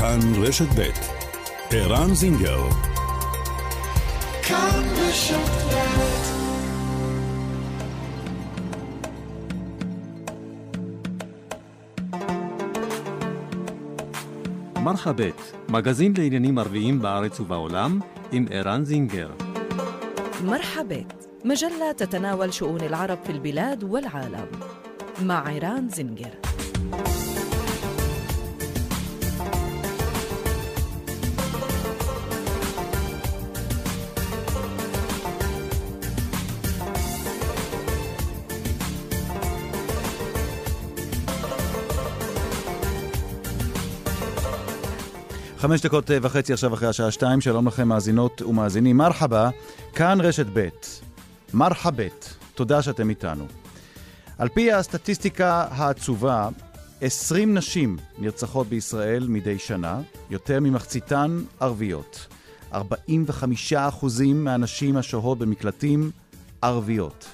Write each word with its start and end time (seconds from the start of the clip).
כאן 0.00 0.18
רשת 0.42 0.68
ב' 0.78 0.90
ערן 1.70 2.14
זינגר 2.14 2.60
כאן 4.42 4.82
רשת 4.96 5.66
מרחבת, 14.86 15.52
מגזין 15.68 16.12
לעניינים 16.18 16.58
ערביים 16.58 17.02
בארץ 17.02 17.40
ובעולם, 17.40 18.00
עם 18.32 18.46
ערן 18.50 18.84
זינגר. 18.84 19.30
مرحبت 20.44 21.28
مجلة 21.44 21.92
تتناول 21.96 22.52
شؤون 22.52 22.80
العرب 22.80 23.18
في 23.24 23.32
البلاد 23.32 23.84
والعالم 23.84 24.46
مع 25.22 25.46
عيران 25.46 25.88
زنجر 25.88 26.49
חמש 45.61 45.81
דקות 45.81 46.11
וחצי 46.21 46.53
עכשיו 46.53 46.73
אחרי 46.73 46.87
השעה 46.87 47.11
שתיים, 47.11 47.41
שלום 47.41 47.67
לכם 47.67 47.87
מאזינות 47.87 48.41
ומאזינים. 48.41 48.97
מרחבה, 48.97 49.49
כאן 49.95 50.21
רשת 50.21 50.45
ב', 50.53 50.69
מרחבת, 51.53 52.33
תודה 52.55 52.81
שאתם 52.81 53.09
איתנו. 53.09 53.45
על 54.37 54.49
פי 54.49 54.71
הסטטיסטיקה 54.71 55.67
העצובה, 55.71 56.49
20 57.01 57.57
נשים 57.57 57.97
נרצחות 58.19 58.67
בישראל 58.67 59.27
מדי 59.27 59.59
שנה, 59.59 60.01
יותר 60.29 60.59
ממחציתן 60.59 61.41
ערביות. 61.59 62.27
45% 62.73 62.75
מהנשים 64.35 64.97
השוהות 64.97 65.37
במקלטים 65.37 66.11
ערביות. 66.61 67.25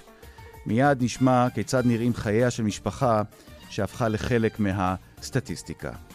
מיד 0.65 1.03
נשמע 1.03 1.47
כיצד 1.53 1.85
נראים 1.85 2.13
חייה 2.13 2.51
של 2.51 2.63
משפחה 2.63 3.21
שהפכה 3.69 4.07
לחלק 4.07 4.59
מהסטטיסטיקה. 4.59 6.06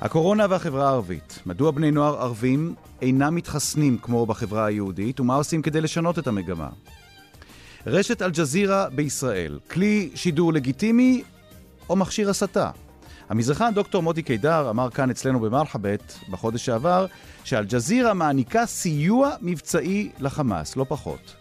הקורונה 0.00 0.46
והחברה 0.50 0.88
הערבית. 0.88 1.38
מדוע 1.46 1.70
בני 1.70 1.90
נוער 1.90 2.22
ערבים 2.22 2.74
אינם 3.02 3.34
מתחסנים 3.34 3.98
כמו 3.98 4.26
בחברה 4.26 4.64
היהודית, 4.64 5.20
ומה 5.20 5.34
עושים 5.34 5.62
כדי 5.62 5.80
לשנות 5.80 6.18
את 6.18 6.26
המגמה? 6.26 6.68
רשת 7.86 8.22
אל-ג'זירה 8.22 8.90
בישראל, 8.90 9.58
כלי 9.70 10.10
שידור 10.14 10.52
לגיטימי 10.52 11.22
או 11.88 11.96
מכשיר 11.96 12.30
הסתה? 12.30 12.70
המזרחן 13.28 13.74
דוקטור 13.74 14.02
מוטי 14.02 14.22
קידר 14.22 14.70
אמר 14.70 14.90
כאן 14.90 15.10
אצלנו 15.10 15.40
במרחבת 15.40 16.18
בחודש 16.30 16.66
שעבר 16.66 17.06
שאל-ג'זירה 17.44 18.14
מעניקה 18.14 18.66
סיוע 18.66 19.30
מבצעי 19.40 20.10
לחמאס, 20.18 20.76
לא 20.76 20.86
פחות. 20.88 21.34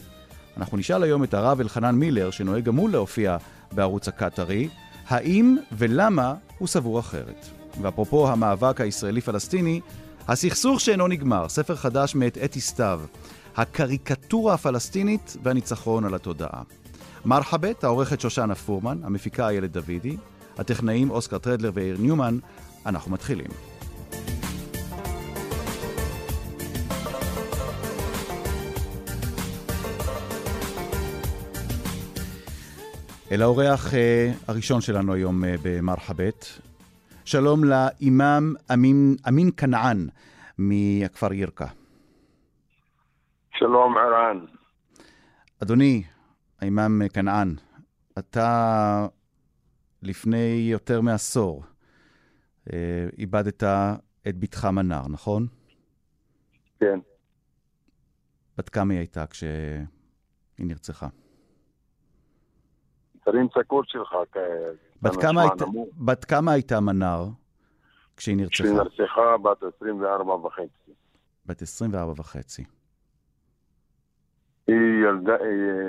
אנחנו 0.58 0.78
נשאל 0.78 1.04
היום 1.04 1.24
את 1.24 1.34
הרב 1.34 1.60
אלחנן 1.60 1.96
מילר, 1.96 2.32
שנוהג 2.32 2.64
גם 2.64 2.76
הוא 2.76 2.90
להופיע 2.90 3.38
בערוץ 3.72 4.08
הקטארי, 4.08 4.70
האם 5.08 5.58
ולמה 5.72 6.34
הוא 6.58 6.68
סבור 6.68 7.00
אחרת. 7.00 7.59
ואפרופו 7.82 8.30
המאבק 8.30 8.82
הישראלי-פלסטיני, 8.82 9.82
הסכסוך 10.28 10.82
שאינו 10.82 11.08
נגמר, 11.08 11.50
ספר 11.50 11.76
חדש 11.76 12.16
מאת 12.16 12.38
אתי 12.38 12.62
סתיו, 12.62 13.02
הקריקטורה 13.58 14.54
הפלסטינית 14.54 15.38
והניצחון 15.44 16.06
על 16.06 16.16
התודעה. 16.16 16.62
מרחבת, 17.26 17.84
העורכת 17.84 18.22
שושנה 18.22 18.56
פורמן, 18.56 18.98
המפיקה 19.04 19.48
איילת 19.50 19.72
דוידי, 19.72 20.18
הטכנאים 20.58 21.10
אוסקר 21.10 21.38
טרדלר 21.38 21.72
ואיר 21.74 21.98
ניומן, 22.00 22.38
אנחנו 22.86 23.12
מתחילים. 23.12 23.48
אל 33.32 33.42
האורח 33.42 33.94
אה, 33.94 34.32
הראשון 34.48 34.82
שלנו 34.82 35.14
היום 35.14 35.46
אה, 35.46 35.56
במרחבת, 35.64 36.60
שלום 37.32 37.64
לאימאם 37.64 38.54
אמין, 38.74 39.16
אמין 39.28 39.50
כנען 39.58 40.08
מהכפר 40.58 41.34
ירקה. 41.34 41.68
שלום 43.58 43.98
ערן. 43.98 44.46
אדוני, 45.64 46.04
האימאם 46.60 47.08
כנען, 47.14 47.56
אתה 48.20 49.08
לפני 50.02 50.68
יותר 50.72 51.02
מעשור 51.02 51.64
אה, 52.74 53.08
איבדת 53.18 53.64
את 54.28 54.38
בתך 54.40 54.66
מנר, 54.66 55.08
נכון? 55.10 55.48
כן. 56.80 57.00
בת 58.58 58.70
כמה 58.70 58.94
היא 58.94 59.00
הייתה 59.00 59.28
כשהיא 59.28 59.86
נרצחה? 60.60 61.08
תרים 63.32 63.48
את 63.48 63.58
הקול 63.58 63.84
שלך. 63.88 64.16
בת 65.02 65.16
כמה, 65.22 65.42
היית, 65.42 65.62
בת 65.98 66.26
כמה 66.26 66.52
הייתה 66.52 66.80
מנר 66.80 67.26
כשהיא 68.18 68.38
נרצחה? 68.38 68.54
כשהיא 68.54 68.72
נרצחה 68.72 69.38
בת 69.38 69.64
24 69.82 70.34
וחצי. 70.34 70.92
בת 71.46 71.62
24 71.62 72.14
וחצי. 72.18 72.64
היא 74.68 74.76
ילדה, 75.10 75.34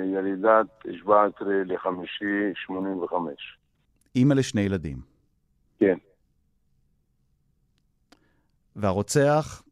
ילידת 0.05 0.67
17 1.01 1.47
לחמישי 1.65 2.53
85. 2.55 3.57
אימא 4.15 4.33
לשני 4.33 4.61
ילדים. 4.61 4.97
כן. 5.79 5.97
והרוצח 8.75 9.63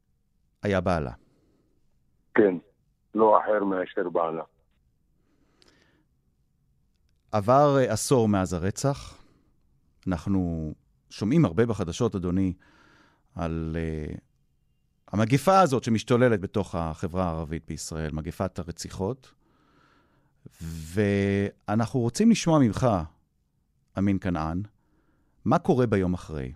היה 0.64 0.82
בעלה. 0.82 1.12
כן, 2.36 2.56
לא 3.16 3.40
אחר 3.40 3.64
מאשר 3.64 4.10
בעלה. 4.10 4.44
עבר 7.32 7.78
עשור 7.90 8.28
מאז 8.30 8.54
הרצח. 8.54 9.18
אנחנו 10.08 10.74
שומעים 11.10 11.46
הרבה 11.46 11.66
בחדשות, 11.66 12.16
אדוני, 12.16 12.54
על 13.36 13.76
uh, 13.76 14.18
המגפה 15.12 15.60
הזאת 15.60 15.84
שמשתוללת 15.84 16.42
בתוך 16.42 16.76
החברה 16.76 17.24
הערבית 17.26 17.64
בישראל, 17.68 18.12
מגפת 18.12 18.60
הרציחות. 18.60 19.34
ואנחנו 20.62 22.00
רוצים 22.00 22.32
לשמוע 22.32 22.60
ממך, 22.60 22.88
אמין 23.98 24.18
כנען, 24.20 24.62
מה 25.46 25.60
קורה 25.60 25.88
ביום 25.88 26.14
אחרי? 26.14 26.52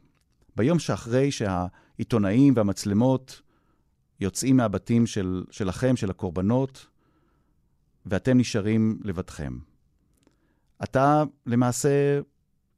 ביום 0.55 0.79
שאחרי 0.79 1.31
שהעיתונאים 1.31 2.53
והמצלמות 2.55 3.41
יוצאים 4.19 4.57
מהבתים 4.57 5.07
של, 5.07 5.43
שלכם, 5.51 5.95
של 5.95 6.09
הקורבנות, 6.09 6.87
ואתם 8.05 8.37
נשארים 8.37 8.99
לבדכם. 9.03 9.57
אתה 10.83 11.23
למעשה 11.45 12.19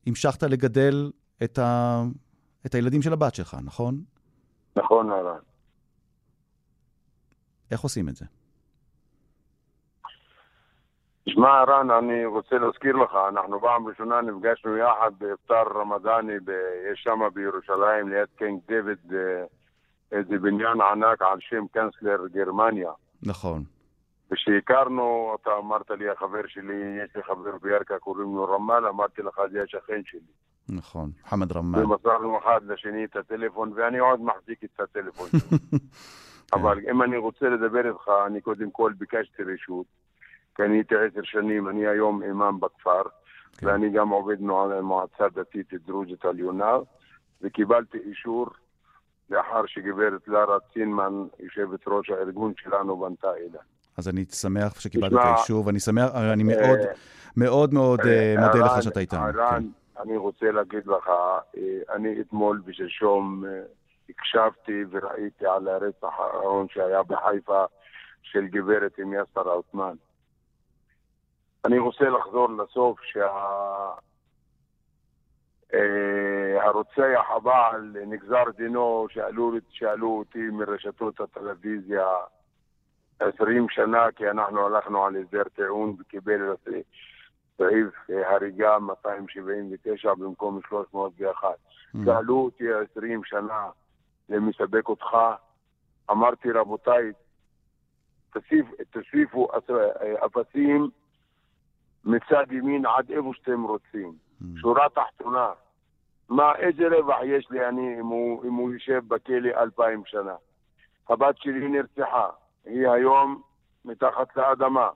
המשכת 0.08 0.44
לגדל 0.44 1.12
את, 1.44 1.60
ה... 1.60 2.02
את 2.66 2.76
הילדים 2.76 3.02
של 3.02 3.14
הבת 3.14 3.36
שלך, 3.36 3.58
נכון? 3.64 3.96
נכון, 4.76 5.12
הרן. 5.12 5.40
איך 7.72 7.82
עושים 7.82 8.10
את 8.10 8.16
זה? 8.16 8.26
תשמע, 11.26 11.64
רן, 11.64 11.92
אני 11.92 12.26
רוצה 12.26 12.56
להזכיר 12.56 12.96
לך, 12.96 13.12
אנחנו 13.30 13.62
פעם 13.62 13.88
ראשונה 13.88 14.22
נפגשנו 14.22 14.78
יחד 14.78 15.12
באפטר 15.18 15.80
רמדאני, 15.80 16.40
ב... 16.40 16.50
יש 16.92 17.00
שם 17.04 17.20
בירושלים, 17.34 18.10
ליד 18.10 18.28
קינג 18.38 18.60
דיוויד, 18.68 19.14
אה, 19.14 19.46
איזה 20.12 20.38
בניין 20.40 20.82
ענק 20.82 21.22
על 21.22 21.38
שם 21.40 21.66
קאנצלר 21.72 22.28
גרמניה. 22.34 22.92
נכון. 23.24 23.64
וכשהכרנו, 24.35 25.35
אתה 25.41 25.50
אמרת 25.57 25.91
לי, 25.91 26.09
החבר 26.09 26.47
שלי, 26.47 26.75
יש 27.03 27.16
לי 27.16 27.23
חבר 27.23 27.57
בירכא, 27.62 27.97
קוראים 27.97 28.35
לו 28.35 28.46
רמאל, 28.46 28.88
אמרתי 28.88 29.22
לך, 29.22 29.41
זה 29.51 29.63
השכן 29.63 30.01
שלי. 30.06 30.19
נכון, 30.69 31.09
חמד 31.25 31.51
רמאל. 31.51 31.85
ומסרנו 31.85 32.40
אחד 32.40 32.59
לשני 32.63 33.05
את 33.05 33.16
הטלפון, 33.16 33.72
ואני 33.76 33.97
עוד 33.97 34.22
מחזיק 34.22 34.64
את 34.64 34.79
הטלפון 34.79 35.28
שלי. 35.29 35.79
אבל 36.55 36.79
אם 36.91 37.02
אני 37.02 37.17
רוצה 37.17 37.49
לדבר 37.49 37.87
איתך, 37.87 38.09
אני 38.28 38.41
קודם 38.41 38.72
כל 38.72 38.93
ביקשתי 38.97 39.43
רשות, 39.43 39.85
כי 40.55 40.64
אני 40.64 40.76
הייתי 40.76 40.96
עשר 40.96 41.23
שנים, 41.23 41.70
אני 41.70 41.88
היום 41.88 42.23
אימאם 42.23 42.59
בכפר, 42.59 43.03
כן. 43.58 43.67
ואני 43.67 43.90
גם 43.90 44.09
עובד 44.09 44.41
מועצה 44.81 45.29
דתית 45.34 45.73
דרוזית 45.73 46.26
עליונה, 46.26 46.76
וקיבלתי 47.41 47.97
אישור 47.97 48.47
לאחר 49.29 49.66
שגברת 49.66 50.28
לארה 50.28 50.58
צינמן, 50.73 51.14
יושבת 51.40 51.79
ראש 51.88 52.09
הארגון 52.09 52.53
שלנו, 52.58 52.97
בנתה 52.97 53.34
אליי. 53.35 53.75
אז 53.97 54.09
אני 54.09 54.26
שמח 54.26 54.80
שקיבלת 54.80 55.14
את 55.14 55.18
האישור, 55.22 55.68
ואני 55.68 55.80
שמח, 55.80 56.12
אני 56.16 56.44
מאוד, 56.44 56.80
מאוד 57.38 57.74
מאוד 57.74 58.00
מודה 58.40 58.66
לך 58.66 58.84
שאתה 58.84 59.00
איתנו. 59.00 59.34
כן. 59.34 59.64
אני 60.02 60.18
רוצה 60.18 60.52
להגיד 60.52 60.88
לך, 60.88 61.09
אני 61.96 62.22
אתמול 62.22 62.62
ושלשום 62.66 63.44
הקשבתי 64.09 64.84
וראיתי 64.92 65.46
על 65.46 65.68
הרצח 65.68 66.20
האחרון 66.20 66.68
שהיה 66.70 67.03
בחיפה 67.03 67.66
של 68.22 68.47
גברת 68.47 69.00
עם 69.00 69.14
יאסר 69.14 69.50
עותמן. 69.50 69.96
אני 71.66 71.80
רוצה 71.80 72.09
לחזור 72.09 72.50
לסוף 72.50 73.00
שה... 73.03 73.28
אה, 75.74 76.64
הרוצח 76.64 77.26
הבעל 77.36 77.96
נגזר 78.08 78.44
דינו, 78.58 79.08
שאלו, 79.09 79.52
שאלו 79.70 80.18
אותי 80.18 80.50
מרשתות 80.52 81.20
הטלוויזיה 81.20 82.06
20 83.20 83.70
שנה, 83.70 84.12
כי 84.16 84.29
אנחנו 84.29 84.66
הלכנו 84.66 85.06
על 85.06 85.16
הסדר 85.16 85.44
טיעון 85.44 85.96
וקיבל 86.00 86.56
סעיף 87.58 88.09
הריגה 88.09 88.79
279 88.79 90.14
במקום 90.14 90.59
301. 90.70 91.50
שאלו 92.06 92.38
אותי 92.38 92.64
20 92.91 93.22
שנה, 93.23 93.70
זה 94.28 94.40
מספק 94.40 94.90
אותך? 94.90 95.17
אמרתי, 96.12 96.52
רבותיי, 96.52 97.12
תוסיף, 98.34 98.66
תוסיפו 98.90 99.47
אפסים 100.26 100.90
מצד 102.06 102.52
ימין 102.52 102.85
עד 102.85 103.12
איפה 103.12 103.32
שאתם 103.34 103.64
רוצים. 103.64 104.14
שורה 104.58 104.90
תחתונה, 104.90 105.50
מה, 106.29 106.56
איזה 106.56 106.88
רווח 106.88 107.20
יש 107.23 107.52
לי 107.52 107.67
אני 107.67 108.00
אם 108.00 108.06
הוא, 108.06 108.46
אם 108.46 108.53
הוא 108.53 108.73
יושב 108.73 109.02
בכלא 109.08 109.50
אלפיים 109.62 110.03
שנה? 110.06 110.35
הבת 111.09 111.38
שלי 111.38 111.67
נרצחה, 111.67 112.29
היא 112.66 112.90
היום 112.90 113.41
מתחת 113.85 114.35
לאדמה. 114.38 114.90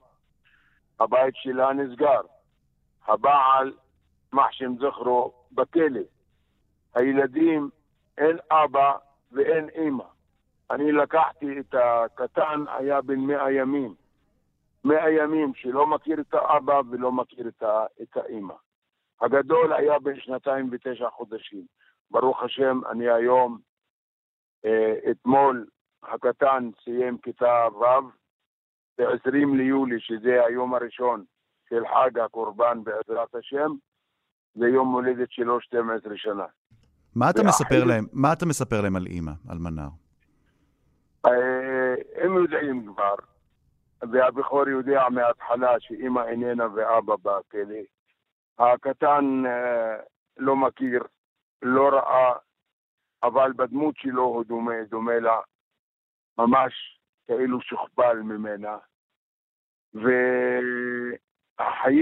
הבית 0.99 1.35
שלה 1.35 1.73
נסגר. 1.73 2.21
הבעל, 3.07 3.73
מחשם 4.33 4.75
זכרו, 4.77 5.33
בכלא. 5.51 6.01
הילדים, 6.95 7.69
אין 8.17 8.37
אבא 8.51 8.93
ואין 9.31 9.69
אימא. 9.69 10.03
אני 10.71 10.91
לקחתי 10.91 11.59
את 11.59 11.75
הקטן, 11.75 12.63
היה 12.67 13.01
בן 13.01 13.19
מאה 13.19 13.51
ימים. 13.51 13.95
מאה 14.83 15.11
ימים 15.11 15.53
שלא 15.55 15.87
מכיר 15.87 16.19
את 16.19 16.33
האבא 16.33 16.81
ולא 16.89 17.11
מכיר 17.11 17.47
את 18.01 18.17
האימא. 18.17 18.53
הגדול 19.21 19.73
היה 19.73 19.99
בן 19.99 20.19
שנתיים 20.19 20.69
ותשע 20.71 21.09
חודשים. 21.09 21.63
ברוך 22.11 22.43
השם, 22.43 22.81
אני 22.91 23.09
היום, 23.09 23.57
אה, 24.65 24.93
אתמול 25.11 25.65
הקטן 26.03 26.69
סיים 26.83 27.17
כיתה 27.17 27.67
ו', 27.79 28.09
ב-20 28.97 29.57
ליולי, 29.57 29.99
שזה 29.99 30.45
היום 30.45 30.73
הראשון 30.75 31.23
של 31.69 31.83
חג 31.87 32.19
הקורבן 32.19 32.83
בעזרת 32.83 33.35
השם, 33.35 33.71
זה 34.55 34.67
יום 34.67 34.93
הולדת 34.93 35.31
שלו 35.31 35.61
12 35.61 36.17
שנה. 36.17 36.45
מה 37.15 37.29
אתה 37.29 37.43
מספר 37.43 37.83
להם, 37.83 38.05
מה 38.13 38.33
אתה 38.33 38.45
מספר 38.45 38.81
להם 38.81 38.95
על 38.95 39.05
אימא, 39.05 39.31
על 39.49 39.57
מנר? 39.57 39.89
אה, 41.25 41.95
הם 42.23 42.33
יודעים 42.35 42.85
כבר, 42.85 43.15
והבכור 44.11 44.69
יודע 44.69 45.01
מההתחלה 45.09 45.79
שאימא 45.79 46.19
איננה 46.19 46.67
ואבא 46.75 47.15
בכלא. 47.15 47.79
הקטן 48.59 49.43
אה, 49.45 49.95
לא 50.37 50.55
מכיר, 50.55 51.03
לא 51.61 51.89
ראה, 51.89 52.33
אבל 53.23 53.53
בדמות 53.55 53.95
שלו 53.97 54.23
הוא 54.23 54.43
דומה, 54.43 54.83
דומה 54.89 55.19
לה, 55.19 55.39
ממש 56.39 56.73
כאילו 57.27 57.61
שוכפל 57.61 58.21
ממנה. 58.23 58.77
והחיים 59.93 60.11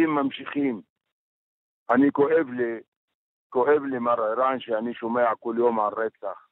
ממשיכים. 0.10 0.82
אני 1.90 2.12
כואב 2.12 2.50
לי, 2.50 2.80
כואב 3.50 3.84
לי 3.92 4.00
מר 4.00 4.22
ערן 4.22 4.60
שאני 4.60 4.94
שומע 4.94 5.36
כל 5.40 5.56
יום 5.58 5.80
על 5.80 5.94
רצח. 5.98 6.48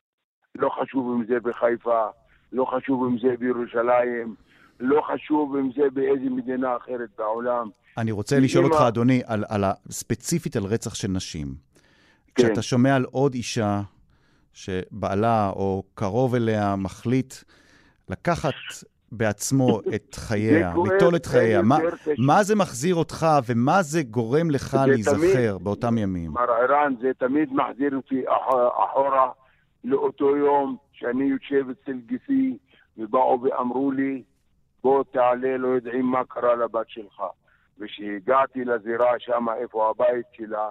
לא 0.55 0.69
חשוב 0.69 1.15
אם 1.15 1.25
זה 1.25 1.39
בחיפה, 1.39 2.07
לא 2.51 2.65
חשוב 2.65 3.03
אם 3.03 3.19
זה 3.19 3.37
בירושלים, 3.39 4.35
לא 4.79 5.01
חשוב 5.01 5.55
אם 5.55 5.69
זה 5.75 5.89
באיזה 5.93 6.29
מדינה 6.29 6.77
אחרת 6.77 7.09
בעולם. 7.17 7.69
אני 7.97 8.11
רוצה 8.11 8.39
לשאול 8.39 8.65
אותך, 8.65 8.81
אדוני, 8.87 9.21
על, 9.25 9.43
על, 9.49 9.63
ספציפית 9.89 10.55
על 10.55 10.63
רצח 10.63 10.95
של 10.95 11.07
נשים. 11.07 11.47
כן. 11.47 12.43
כשאתה 12.43 12.61
שומע 12.61 12.95
על 12.95 13.03
עוד 13.03 13.33
אישה 13.33 13.81
שבעלה 14.53 15.49
או 15.49 15.83
קרוב 15.93 16.35
אליה 16.35 16.75
מחליט 16.75 17.33
לקחת 18.09 18.53
בעצמו 19.11 19.79
את 19.95 20.15
חייה, 20.15 20.73
ליטול 20.83 21.15
את 21.15 21.25
חייה, 21.25 21.61
מה, 21.61 21.77
מה 22.17 22.43
זה 22.43 22.55
מחזיר 22.55 22.95
אותך 22.95 23.25
ומה 23.47 23.81
זה 23.81 24.03
גורם 24.03 24.51
לך 24.51 24.77
להיזכר 24.87 25.51
תמיד, 25.51 25.63
באותם 25.63 25.97
ימים? 25.97 26.31
מר 26.31 26.51
ערן, 26.51 26.93
זה 27.01 27.11
תמיד 27.17 27.53
מחזיר 27.53 27.95
אותי 27.95 28.23
אחורה 28.85 29.31
לאותו 29.83 30.37
יום 30.37 30.77
שאני 30.91 31.23
יושב 31.23 31.65
אצל 31.69 31.97
גיסי 32.05 32.57
ובאו 32.97 33.41
ואמרו 33.41 33.91
לי, 33.91 34.23
בוא 34.83 35.03
תעלה, 35.11 35.57
לא 35.57 35.67
יודעים 35.67 36.05
מה 36.05 36.25
קרה 36.27 36.55
לבת 36.55 36.89
שלך. 36.89 37.23
וכשהגעתי 37.79 38.65
לזירה 38.65 39.11
שם, 39.19 39.45
איפה 39.61 39.89
הבית 39.89 40.25
שלה, 40.33 40.69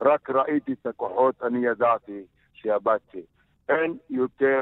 רק 0.00 0.30
ראיתי 0.30 0.72
את 0.72 0.86
הכוחות, 0.86 1.42
אני 1.42 1.66
ידעתי 1.66 2.24
שאבדתי. 2.52 3.22
אין 3.68 3.96
יותר, 4.10 4.60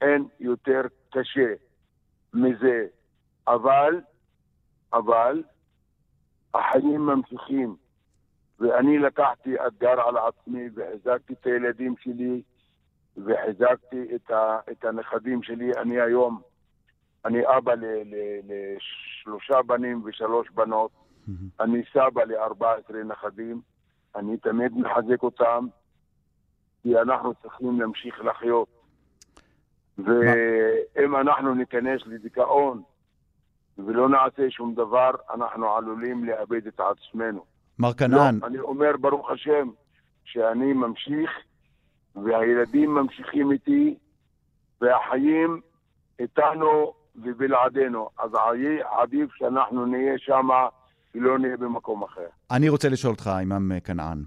אין 0.00 0.24
יותר 0.40 0.80
קשה 1.14 1.54
מזה. 2.34 2.86
אבל, 3.48 4.00
אבל, 4.92 5.42
החיים 6.54 7.06
ממשיכים. 7.06 7.76
ואני 8.60 8.98
לקחתי 8.98 9.54
אתגר 9.66 10.00
על 10.08 10.16
עצמי 10.16 10.68
וחיזקתי 10.74 11.32
את 11.32 11.46
הילדים 11.46 11.94
שלי 12.00 12.42
וחיזקתי 13.16 14.14
את, 14.14 14.30
ה, 14.30 14.58
את 14.70 14.84
הנכדים 14.84 15.42
שלי. 15.42 15.70
אני 15.76 16.00
היום 16.00 16.40
אני 17.24 17.38
אבא 17.58 17.72
לשלושה 18.44 19.62
בנים 19.62 20.02
ושלוש 20.04 20.50
בנות, 20.50 20.90
אני 21.60 21.82
סבא 21.92 22.24
ל-14 22.24 22.94
נכדים, 23.04 23.60
אני 24.16 24.36
תמיד 24.36 24.72
מחזק 24.76 25.22
אותם, 25.22 25.66
כי 26.82 26.98
אנחנו 26.98 27.34
צריכים 27.42 27.80
להמשיך 27.80 28.20
לחיות. 28.24 28.68
ואם 29.98 31.16
אנחנו 31.16 31.54
ניכנס 31.54 32.00
לדיכאון 32.06 32.82
ולא 33.78 34.08
נעשה 34.08 34.50
שום 34.50 34.74
דבר, 34.74 35.10
אנחנו 35.34 35.76
עלולים 35.76 36.24
לאבד 36.24 36.66
את 36.66 36.80
עצמנו. 36.80 37.44
מר 37.78 37.92
כנען. 37.92 38.38
לא, 38.42 38.46
אני 38.46 38.58
אומר, 38.58 38.96
ברוך 39.00 39.30
השם, 39.30 39.70
שאני 40.24 40.72
ממשיך, 40.72 41.30
והילדים 42.24 42.94
ממשיכים 42.94 43.52
איתי, 43.52 43.94
והחיים 44.80 45.60
איתנו 46.18 46.92
ובלעדינו. 47.16 48.08
אז 48.18 48.30
עדיף 49.02 49.30
שאנחנו 49.34 49.86
נהיה 49.86 50.18
שם 50.18 50.48
ולא 51.14 51.38
נהיה 51.38 51.56
במקום 51.56 52.02
אחר. 52.02 52.26
אני 52.50 52.68
רוצה 52.68 52.88
לשאול 52.88 53.12
אותך, 53.12 53.30
אימאם 53.38 53.80
כנען. 53.80 54.24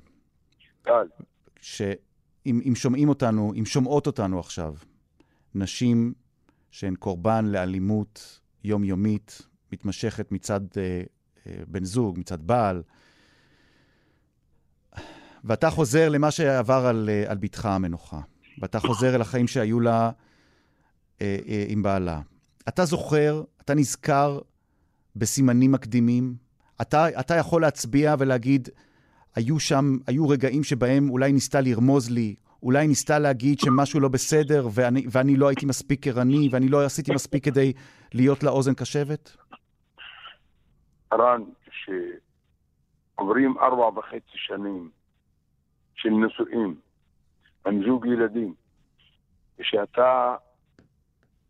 קל. 0.81 1.07
שאם 1.61 2.59
אם 2.67 2.75
שומעים 2.75 3.09
אותנו, 3.09 3.53
אם 3.59 3.65
שומעות 3.65 4.07
אותנו 4.07 4.39
עכשיו, 4.39 4.73
נשים 5.57 6.13
שהן 6.71 6.95
קורבן 6.95 7.45
לאלימות 7.45 8.39
יומיומית, 8.63 9.41
מתמשכת 9.71 10.31
מצד 10.31 10.61
אה, 10.77 11.01
אה, 11.47 11.61
בן 11.67 11.83
זוג, 11.83 12.19
מצד 12.19 12.41
בעל, 12.41 12.83
ואתה 15.43 15.69
חוזר 15.69 16.09
למה 16.09 16.31
שעבר 16.31 16.85
על, 16.85 17.09
אה, 17.09 17.31
על 17.31 17.37
בתך 17.37 17.65
המנוחה, 17.65 18.19
ואתה 18.61 18.79
חוזר 18.79 19.15
אל 19.15 19.21
החיים 19.21 19.47
שהיו 19.47 19.79
לה 19.79 20.11
אה, 21.21 21.37
אה, 21.47 21.65
עם 21.67 21.83
בעלה. 21.83 22.21
אתה 22.67 22.85
זוכר, 22.85 23.43
אתה 23.61 23.73
נזכר 23.73 24.39
בסימנים 25.15 25.71
מקדימים? 25.71 26.35
אתה, 26.81 27.19
אתה 27.19 27.35
יכול 27.35 27.61
להצביע 27.61 28.15
ולהגיד, 28.19 28.69
היו 29.35 29.59
שם, 29.59 29.97
היו 30.07 30.29
רגעים 30.29 30.63
שבהם 30.63 31.09
אולי 31.09 31.31
ניסתה 31.31 31.61
לרמוז 31.61 32.09
לי, 32.09 32.35
אולי 32.63 32.87
ניסתה 32.87 33.19
להגיד 33.19 33.59
שמשהו 33.59 33.99
לא 33.99 34.09
בסדר, 34.09 34.67
ואני, 34.73 35.05
ואני 35.11 35.35
לא 35.35 35.47
הייתי 35.47 35.65
מספיק 35.65 36.07
ערני, 36.07 36.49
ואני 36.51 36.69
לא 36.69 36.85
עשיתי 36.85 37.11
מספיק 37.13 37.45
כדי 37.45 37.73
להיות 38.13 38.43
לה 38.43 38.49
אוזן 38.49 38.73
קשבת? 38.73 39.37
רן, 41.13 41.41
כשעוברים 43.15 43.57
ארבע 43.57 43.99
וחצי 43.99 44.35
שנים 44.35 44.89
של 45.95 46.09
נישואים 46.09 46.75
עם 47.65 47.83
זוג 47.85 48.05
ילדים, 48.05 48.53
ושאתה 49.59 50.35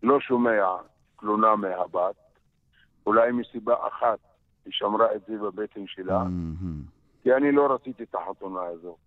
לא 0.04 0.20
שומע 0.20 0.66
תלונה 1.20 1.56
מהבת, 1.56 2.16
אולי 3.06 3.32
מסיבה 3.32 3.76
אחת 3.88 4.20
היא 4.66 4.74
שמרה 4.74 5.16
את 5.16 5.22
זה 5.28 5.38
בבטן 5.38 5.88
שלה, 5.88 6.22
mm-hmm. 6.22 7.24
כי 7.24 7.34
אני 7.34 7.52
לא 7.52 7.74
רציתי 7.74 8.04
את 8.04 8.16
החתונה 8.16 8.62
הזו. 8.64 8.98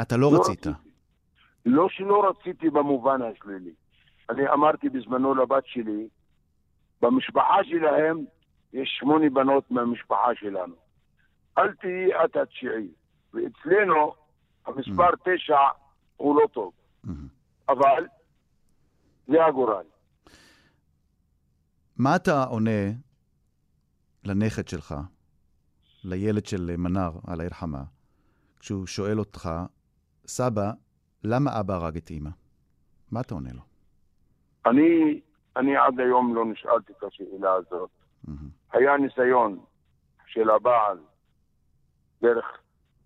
אתה 0.00 0.16
לא, 0.16 0.32
לא 0.32 0.40
רצית? 0.40 0.66
רציתי. 0.66 0.88
לא 1.66 1.88
שלא 1.88 2.30
רציתי 2.30 2.70
במובן 2.70 3.20
השלילי. 3.22 3.72
אני 4.30 4.48
אמרתי 4.48 4.88
בזמנו 4.88 5.34
לבת 5.34 5.66
שלי, 5.66 6.08
במשפחה 7.02 7.64
שלהם 7.64 8.24
יש 8.72 8.96
שמונה 9.00 9.30
בנות 9.30 9.70
מהמשפחה 9.70 10.34
שלנו. 10.34 10.74
אל 11.58 11.74
תהיי 11.74 12.24
את 12.24 12.36
התשיעי. 12.36 12.88
ואצלנו 13.34 14.14
המספר 14.66 15.10
mm. 15.10 15.16
תשע 15.24 15.58
הוא 16.16 16.40
לא 16.40 16.46
טוב. 16.52 16.72
Mm-hmm. 17.06 17.10
אבל 17.68 18.06
זה 19.26 19.44
הגורל. 19.44 19.84
מה 21.96 22.16
אתה 22.16 22.44
עונה 22.44 22.90
לנכד 24.24 24.68
שלך, 24.68 24.94
לילד 26.04 26.46
של 26.46 26.76
מנר, 26.76 27.10
על 27.26 27.40
העיר 27.40 27.52
חמה, 27.52 27.82
כשהוא 28.60 28.86
שואל 28.86 29.18
אותך, 29.18 29.50
סבא, 30.26 30.70
למה 31.24 31.60
אבא 31.60 31.74
הרג 31.74 31.96
את 31.96 32.10
אימא? 32.10 32.30
מה 33.10 33.20
אתה 33.20 33.34
עונה 33.34 33.50
לו? 33.52 33.60
אני, 34.66 35.20
אני 35.56 35.76
עד 35.76 36.00
היום 36.00 36.34
לא 36.34 36.44
נשאלתי 36.44 36.92
את 36.98 37.02
השאלה 37.02 37.52
הזאת. 37.52 37.90
היה 38.72 38.96
ניסיון 38.96 39.58
של 40.26 40.50
הבעל 40.50 40.98
דרך 42.22 42.58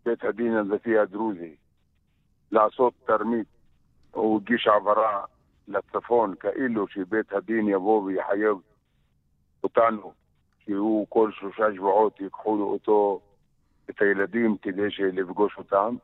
בית 0.04 0.24
הדין 0.24 0.56
הדתי 0.56 0.98
הדרוזי 0.98 1.56
לעשות 2.52 2.94
תרמית, 3.06 3.46
הוא 4.10 4.40
הגיש 4.40 4.66
העברה 4.66 5.24
לצפון, 5.68 6.34
כאילו 6.40 6.88
שבית 6.88 7.32
הדין 7.32 7.68
יבוא 7.68 8.02
ויחייב 8.02 8.56
אותנו, 9.64 10.12
שהוא 10.64 11.06
כל 11.08 11.30
שלושה 11.32 11.64
שבועות 11.74 12.20
ייקחו 12.20 12.62
אותו, 12.62 13.20
את 13.90 14.02
הילדים, 14.02 14.56
כדי 14.62 14.88
לפגוש 15.12 15.58
אותם, 15.58 15.96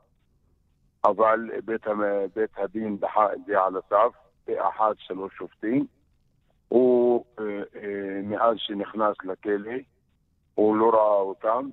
אבל 1.04 1.50
בית, 1.64 1.86
בית 2.34 2.50
הדין 2.56 2.96
דחה 2.96 3.32
את 3.32 3.38
זה 3.46 3.60
על 3.60 3.76
הסף, 3.76 4.14
באחד 4.46 4.94
שלוש 4.98 5.34
שופטים. 5.34 5.86
הוא, 6.68 7.24
אה, 7.38 7.44
אה, 7.76 8.20
מאז 8.22 8.56
שנכנס 8.58 9.16
לכלא, 9.24 9.72
הוא 10.54 10.76
לא 10.76 10.90
ראה 10.90 11.20
אותם, 11.20 11.68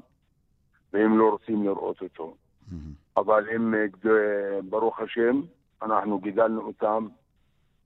והם 0.94 1.18
לא 1.18 1.30
רוצים 1.30 1.64
לראות 1.64 2.02
אותו. 2.02 2.36
אבל 3.18 3.50
הם, 3.50 3.74
אה, 3.74 4.62
ברוך 4.70 5.00
השם, 5.00 5.42
אנחנו 5.82 6.20
גידלנו 6.20 6.62
אותם 6.62 7.08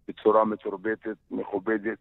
בצורה 0.07 0.45
מתורבתת, 0.45 1.17
מכובדת. 1.31 1.97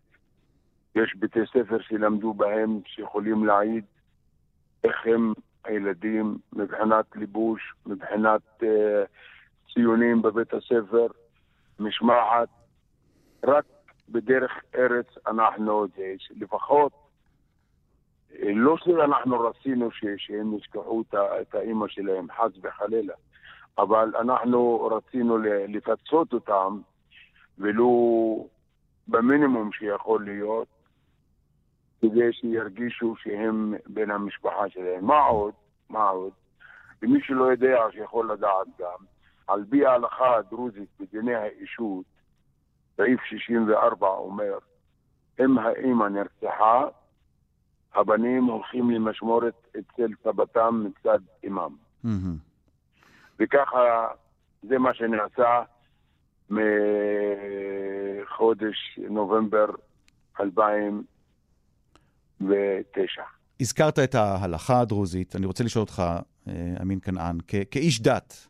יש 0.95 1.17
בתי 1.19 1.41
ספר 1.47 1.81
שלמדו 1.81 2.35
בהם, 2.35 2.81
שיכולים 2.87 3.47
להעיד 3.47 3.85
איך 4.85 5.07
הם 5.07 5.33
הילדים 5.65 6.39
מבחינת 6.53 7.05
ליבוש, 7.17 7.75
מבחינת 7.87 8.43
uh, 8.63 8.67
ציונים 9.75 10.23
בבית 10.23 10.55
הספר, 10.55 11.07
משמעת. 11.79 12.49
רק 13.45 13.65
בדרך 14.09 14.53
ארץ 14.75 15.07
אנחנו, 15.27 15.87
לפחות, 16.31 16.93
אה, 18.33 18.53
לא 18.55 18.77
שאנחנו 18.77 19.41
רצינו 19.41 19.91
ש, 19.91 20.05
שהם 20.17 20.55
ישכחו 20.55 21.03
את 21.13 21.55
האימא 21.55 21.89
שלהם, 21.89 22.27
חס 22.33 22.53
וחלילה, 22.63 23.15
אבל 23.79 24.13
אנחנו 24.21 24.89
רצינו 24.97 25.39
לפצות 25.69 26.33
אותם, 26.33 26.81
ולו 27.59 28.49
במינימום 29.09 29.73
שיכול 29.73 30.25
להיות, 30.25 30.69
כדי 32.01 32.33
שירגישו 32.33 33.17
שהם 33.17 33.75
בין 33.87 34.11
המשפחה 34.11 34.69
שלהם. 34.69 35.05
מה 35.05 35.21
עוד? 35.21 35.55
מה 35.89 36.09
עוד? 36.09 36.33
ומי 37.03 37.21
שלא 37.23 37.45
יודע, 37.45 37.79
שיכול 37.91 38.33
לדעת 38.33 38.67
גם, 38.79 39.14
על 39.47 39.65
פי 39.71 39.87
ההלכה 39.87 40.37
הדרוזית 40.37 40.89
בדיני 41.01 41.35
האישות, 41.35 42.05
סעיף 42.97 43.21
64 43.25 44.07
אומר, 44.07 44.59
אם 45.41 45.59
האימא 45.59 46.09
נרצחה, 46.09 46.85
הבנים 47.95 48.45
הולכים 48.45 48.91
למשמורת 48.91 49.67
אצל 49.71 50.09
סבתם 50.25 50.85
מצד 50.87 51.19
אימם. 51.43 51.77
Mm-hmm. 52.05 52.09
וככה 53.39 54.09
זה 54.63 54.79
מה 54.79 54.95
שנעשה 54.95 55.63
מחודש 58.21 58.99
נובמבר 59.11 59.67
2009. 60.41 63.23
הזכרת 63.61 63.99
את 63.99 64.15
ההלכה 64.15 64.81
הדרוזית, 64.81 65.37
אני 65.37 65.47
רוצה 65.47 65.65
לשאול 65.65 65.83
אותך, 65.83 66.03
אה, 66.49 66.75
אמין 66.83 67.01
כנען, 67.01 67.39
כאיש 67.71 68.03
דת, 68.03 68.49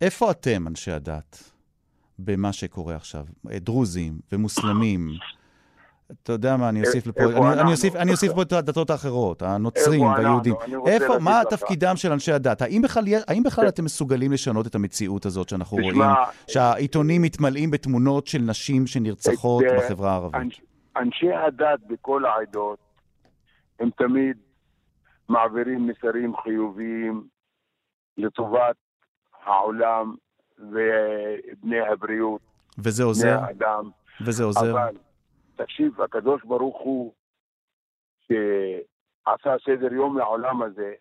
איפה 0.00 0.30
אתם, 0.30 0.66
אנשי 0.66 0.90
הדת, 0.90 1.52
במה 2.18 2.52
שקורה 2.52 2.96
עכשיו? 2.96 3.24
אה, 3.50 3.58
דרוזים 3.58 4.20
ומוסלמים. 4.32 5.08
אתה 6.22 6.32
יודע 6.32 6.56
מה, 6.56 6.68
אני 6.68 6.80
אוסיף 6.80 7.06
לפה, 7.06 7.22
אני, 7.24 7.60
אני, 7.60 7.72
אוסיף, 7.72 7.96
אני 7.96 8.12
אוסיף 8.12 8.32
פה 8.32 8.42
את 8.42 8.52
הדתות 8.52 8.90
האחרות, 8.90 9.42
הנוצרים 9.42 10.02
והיהודים. 10.02 10.54
איפה, 10.86 11.18
מה 11.18 11.40
תפקידם 11.50 11.96
של 11.96 12.12
אנשי 12.12 12.32
הדת? 12.32 12.62
האם 12.62 12.82
בכלל, 12.82 13.04
האם 13.28 13.42
בכלל 13.42 13.68
אתם 13.68 13.84
מסוגלים 13.84 14.32
לשנות 14.32 14.66
את 14.66 14.74
המציאות 14.74 15.26
הזאת 15.26 15.48
שאנחנו 15.48 15.78
תשמע, 15.78 15.90
רואים, 15.90 16.10
שהעיתונים 16.48 17.22
מתמלאים 17.22 17.70
בתמונות 17.70 18.26
של 18.26 18.38
נשים 18.38 18.86
שנרצחות 18.86 19.64
את, 19.64 19.78
בחברה 19.78 20.10
הערבית? 20.12 20.34
אנש, 20.34 20.60
אנשי 20.96 21.32
הדת 21.32 21.80
בכל 21.86 22.24
העדות, 22.24 22.78
הם 23.80 23.90
תמיד 23.96 24.36
מעבירים 25.28 25.86
מסרים 25.86 26.32
חיוביים 26.42 27.26
לטובת 28.18 28.76
העולם 29.44 30.14
ובני 30.58 31.80
הבריאות. 31.80 32.40
וזה 32.78 33.04
עוזר? 33.04 33.36
בני 33.36 33.46
האדם. 33.46 33.90
וזה 34.26 34.44
עוזר? 34.44 34.70
אבל, 34.70 34.96
תקשיב, 35.56 36.00
הקדוש 36.00 36.44
ברוך 36.44 36.80
הוא, 36.80 37.12
שעשה 38.26 39.56
סדר 39.64 39.92
יום 39.92 40.18
לעולם 40.18 40.62
הזה, 40.62 40.92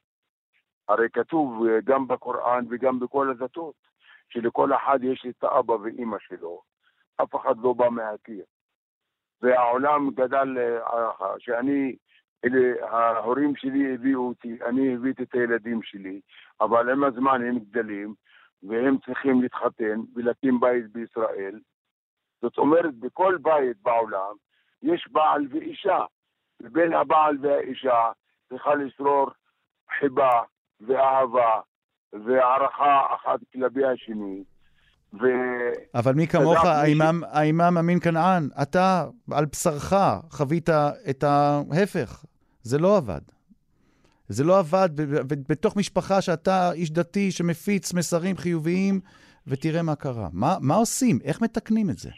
הרי 0.90 1.08
כתוב 1.14 1.64
גם 1.84 2.08
בקוראן 2.08 2.66
וגם 2.70 3.00
בכל 3.00 3.30
הדתות, 3.30 3.76
שלכל 4.30 4.74
אחד 4.74 5.00
יש 5.04 5.26
את 5.30 5.44
האבא 5.44 5.72
ואימא 5.74 6.18
שלו, 6.20 6.62
אף 7.24 7.36
אחד 7.36 7.58
לא 7.58 7.74
בא 7.74 7.90
מהקיר. 7.90 8.44
והעולם 9.42 10.10
גדל, 10.12 10.58
אה, 10.58 11.34
שאני, 11.40 11.96
אלה, 12.46 12.88
ההורים 12.90 13.56
שלי 13.56 13.94
הביאו 13.94 14.28
אותי, 14.28 14.58
אני 14.66 14.96
הבאתי 14.96 15.24
את 15.24 15.34
הילדים 15.34 15.80
שלי, 15.84 16.22
אבל 16.62 16.90
עם 16.90 17.04
הזמן 17.04 17.46
הם 17.46 17.60
גדלים, 17.60 18.14
והם 18.64 18.98
צריכים 19.06 19.42
להתחתן 19.42 20.00
ולהקים 20.16 20.60
בית 20.60 20.92
בישראל. 20.92 21.60
זאת 22.42 22.58
אומרת, 22.58 22.96
בכל 22.96 23.38
בית 23.42 23.78
בעולם 23.82 24.36
יש 24.84 25.08
בעל 25.12 25.48
ואישה, 25.50 26.00
ובין 26.62 26.94
הבעל 26.94 27.38
והאישה 27.42 28.12
צריכה 28.50 28.76
לשרור 28.76 29.32
חיבה 30.00 30.42
ואהבה 30.82 31.62
והערכה 32.14 33.16
אחת 33.16 33.40
כלפי 33.54 33.86
השני. 33.86 34.44
ו... 35.14 35.26
אבל 35.96 36.14
מי 36.14 36.28
כמוך, 36.28 36.66
האימאם. 36.66 37.24
האימאם 37.24 37.78
אמין 37.78 38.00
כנען, 38.00 38.50
אתה 38.62 39.06
על 39.32 39.46
בשרך 39.46 39.94
חווית 40.30 40.70
את 41.10 41.24
ההפך. 41.24 42.26
זה 42.62 42.78
לא 42.80 42.98
עבד. 42.98 43.39
זה 44.30 44.44
לא 44.44 44.60
עבד 44.60 44.90
בתוך 45.50 45.78
משפחה 45.78 46.22
שאתה 46.22 46.72
איש 46.74 46.92
דתי 46.92 47.32
שמפיץ 47.32 47.94
מסרים 47.94 48.38
חיוביים, 48.38 49.00
ותראה 49.48 49.84
מה 49.84 49.96
קרה. 49.96 50.28
מה, 50.34 50.56
מה 50.62 50.76
עושים? 50.76 51.20
איך 51.24 51.42
מתקנים 51.42 51.90
את 51.90 51.98
זה? 51.98 52.10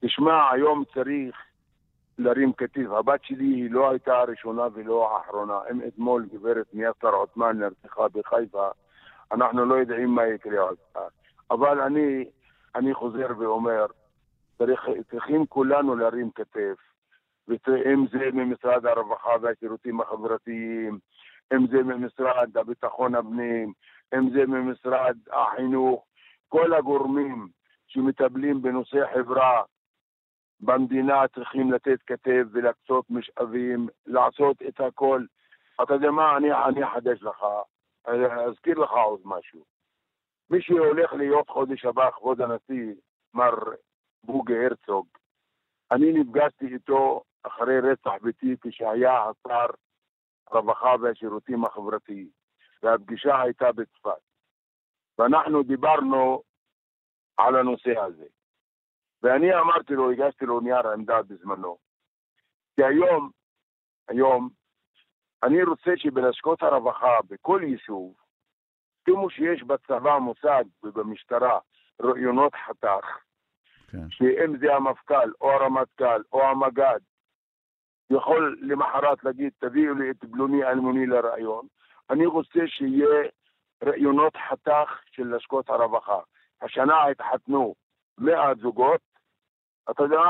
תשמע, 0.00 0.50
היום 0.52 0.84
צריך 0.94 1.36
להרים 2.18 2.52
כתיב. 2.52 2.92
הבת 2.92 3.24
שלי 3.24 3.44
היא 3.44 3.70
לא 3.70 3.90
הייתה 3.90 4.14
הראשונה 4.14 4.62
ולא 4.74 5.16
האחרונה. 5.16 5.58
אם 5.70 5.80
אתמול 5.88 6.28
גברת 6.32 6.66
מיאסר 6.72 7.08
עותמן 7.08 7.58
נרצחה 7.58 8.08
בחיפה, 8.08 8.68
אנחנו 9.32 9.64
לא 9.64 9.74
יודעים 9.74 10.08
מה 10.08 10.26
יקרה 10.26 10.60
עוד. 10.60 10.76
אבל 11.50 11.80
אני, 11.80 12.24
אני 12.74 12.94
חוזר 12.94 13.26
ואומר, 13.38 13.86
צריך, 14.58 14.80
צריכים 15.10 15.46
כולנו 15.46 15.96
להרים 15.96 16.30
כתף, 16.34 16.76
אם 17.50 18.06
זה 18.12 18.30
ממשרד 18.32 18.86
הרווחה 18.86 19.30
והשירותים 19.40 20.00
החברתיים, 20.00 20.98
אם 21.52 21.66
זה 21.66 21.82
ממשרד 21.82 22.56
הביטחון 22.56 23.14
הפנים, 23.14 23.72
אם 24.14 24.30
זה 24.30 24.46
ממשרד 24.46 25.16
החינוך, 25.30 26.06
כל 26.48 26.74
הגורמים 26.74 27.48
שמטפלים 27.86 28.62
בנושא 28.62 28.98
חברה 29.14 29.62
במדינה 30.60 31.28
צריכים 31.34 31.72
לתת 31.72 31.98
כתף 32.06 32.42
ולהקצות 32.52 33.10
משאבים, 33.10 33.88
לעשות 34.06 34.62
את 34.68 34.80
הכל. 34.80 35.24
אתה 35.82 35.94
יודע 35.94 36.10
מה, 36.10 36.36
אני, 36.36 36.48
אני 36.52 36.84
אחדש 36.84 37.22
לך, 37.22 37.44
אזכיר 38.48 38.78
לך 38.78 38.90
עוד 38.90 39.20
משהו. 39.24 39.64
מי 40.50 40.62
שהולך 40.62 41.12
להיות 41.12 41.48
חודש 41.48 41.84
הבא, 41.84 42.10
כבוד 42.10 42.40
הנשיא, 42.40 42.94
מר 43.34 43.54
בוגי 44.24 44.64
הרצוג, 44.64 45.06
אני 45.90 46.12
נפגשתי 46.12 46.66
איתו 46.66 47.22
אחרי 47.42 47.80
רצח 47.80 48.22
ביתי 48.22 48.56
כשהיה 48.60 49.24
השר 49.24 49.66
הרווחה 50.50 50.94
והשירותים 51.00 51.64
החברתיים, 51.64 52.28
והפגישה 52.82 53.40
הייתה 53.40 53.72
בצפת. 53.72 54.22
ואנחנו 55.18 55.62
דיברנו 55.62 56.42
על 57.36 57.56
הנושא 57.56 57.98
הזה. 57.98 58.26
ואני 59.22 59.54
אמרתי 59.54 59.92
לו, 59.92 60.10
הגשתי 60.10 60.44
לו 60.44 60.60
נייר 60.60 60.88
עמדה 60.88 61.22
בזמנו, 61.22 61.78
כי 62.74 62.84
היום, 62.84 63.30
היום, 64.08 64.48
אני 65.42 65.62
רוצה 65.62 65.90
שבלשכות 65.96 66.62
הרווחה 66.62 67.18
בכל 67.28 67.60
יישוב, 67.64 68.14
כמו 69.04 69.30
שיש 69.30 69.62
בצבא 69.62 70.18
מושג 70.18 70.64
ובמשטרה 70.82 71.58
ראיונות 72.00 72.52
חתך, 72.54 73.18
כן. 73.90 74.10
שאם 74.10 74.58
זה 74.58 74.74
המפכ"ל 74.74 75.32
או 75.40 75.52
הרמטכ"ל 75.52 76.22
או 76.32 76.42
המג"ד 76.42 77.00
יכול 78.16 78.58
למחרת 78.62 79.24
להגיד, 79.24 79.52
תביאו 79.58 79.94
לי 79.94 80.10
את 80.10 80.24
פלוני 80.32 80.64
אלמוני 80.64 81.06
לרעיון, 81.06 81.66
אני 82.10 82.26
רוצה 82.26 82.60
שיהיה 82.66 83.28
ראיונות 83.82 84.32
חתך 84.50 84.90
של 85.12 85.36
לשכות 85.36 85.70
הרווחה. 85.70 86.18
השנה 86.62 87.06
התחתנו 87.10 87.74
100 88.18 88.52
זוגות, 88.62 89.00
אתה 89.90 90.02
יודע, 90.02 90.20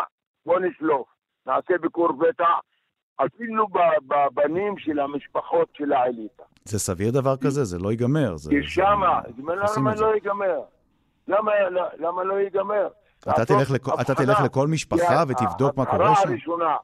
בוא 0.47 0.61
נשלוף, 0.61 1.09
נעשה 1.47 1.79
ביקור 1.81 2.09
פתע, 2.13 2.49
אפילו 3.17 3.67
בבנים 4.07 4.79
של 4.79 5.01
המשפחות 5.01 5.69
של 5.77 5.93
האליטה. 5.93 6.43
זה 6.65 6.79
סביר 6.79 7.11
דבר 7.11 7.37
כזה? 7.37 7.65
זה 7.65 7.79
לא 7.79 7.91
ייגמר. 7.91 8.37
זה, 8.37 8.51
כי 8.51 8.63
שמה, 8.63 9.21
למה. 9.77 9.95
לא 9.95 10.15
ייגמר? 10.15 10.61
למה, 11.29 11.53
למה 11.99 12.25
לא 12.25 12.35
ייגמר? 12.35 12.89
אתה 13.23 13.45
תלך, 13.45 13.71
לכ... 13.71 14.01
אתה 14.01 14.15
תלך. 14.15 14.41
לכל 14.45 14.67
משפחה 14.69 15.23
ותבדוק 15.29 15.77
מה 15.77 15.83
ההצהרה 15.83 16.05
קורה 16.05 16.17
שם? 16.17 16.29
הראשונה, 16.29 16.77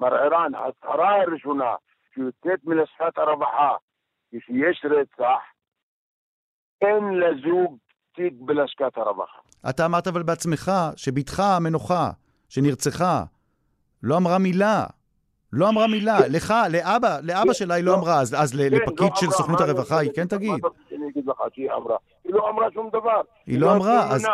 מר 0.00 0.14
ערן, 0.14 0.54
ההצהרה 0.54 1.22
הראשונה 1.22 1.74
שיוצאת 2.14 2.64
מלשכת 2.64 3.18
הרווחה, 3.18 3.70
כשיש 4.28 4.84
רצח, 4.84 5.40
אין 6.80 7.04
לזוג 7.18 7.76
תיק 8.14 8.32
בלשכת 8.38 8.96
הרווחה. 8.96 9.38
אתה 9.70 9.86
אמרת 9.86 10.06
אבל 10.06 10.22
בעצמך 10.22 10.72
שבתך 10.96 11.40
המנוחה, 11.40 12.10
שנרצחה, 12.48 13.22
לא 14.02 14.16
אמרה 14.16 14.38
מילה. 14.38 14.86
לא 15.52 15.68
אמרה 15.68 15.86
מילה. 15.86 16.18
לך, 16.36 16.54
לאבא, 16.72 17.18
לאבא 17.22 17.52
שלה 17.52 17.74
היא 17.74 17.84
לא 17.84 17.92
לא. 17.92 17.98
אמרה, 17.98 18.20
אז, 18.20 18.34
כן, 18.52 18.76
לפקיד 18.76 19.08
לא 19.10 19.16
של 19.16 19.30
סוכנות 19.30 19.60
הרווחה 19.60 19.98
אני- 19.98 20.06
היא 20.06 20.12
כן 20.14 20.26
תגיד. 20.26 20.50
שאני 20.90 21.08
אגיד 21.10 21.26
לך 21.26 21.36
שהיא 21.54 21.72
אמרה? 21.72 21.96
היא 22.24 22.34
לא 22.34 22.50
אמרה 22.50 22.66
שום 22.74 22.88
דבר. 22.92 23.20
היא 23.46 23.60
לא 23.60 23.72
אמרה, 23.76 24.10
אז-. 24.14 24.26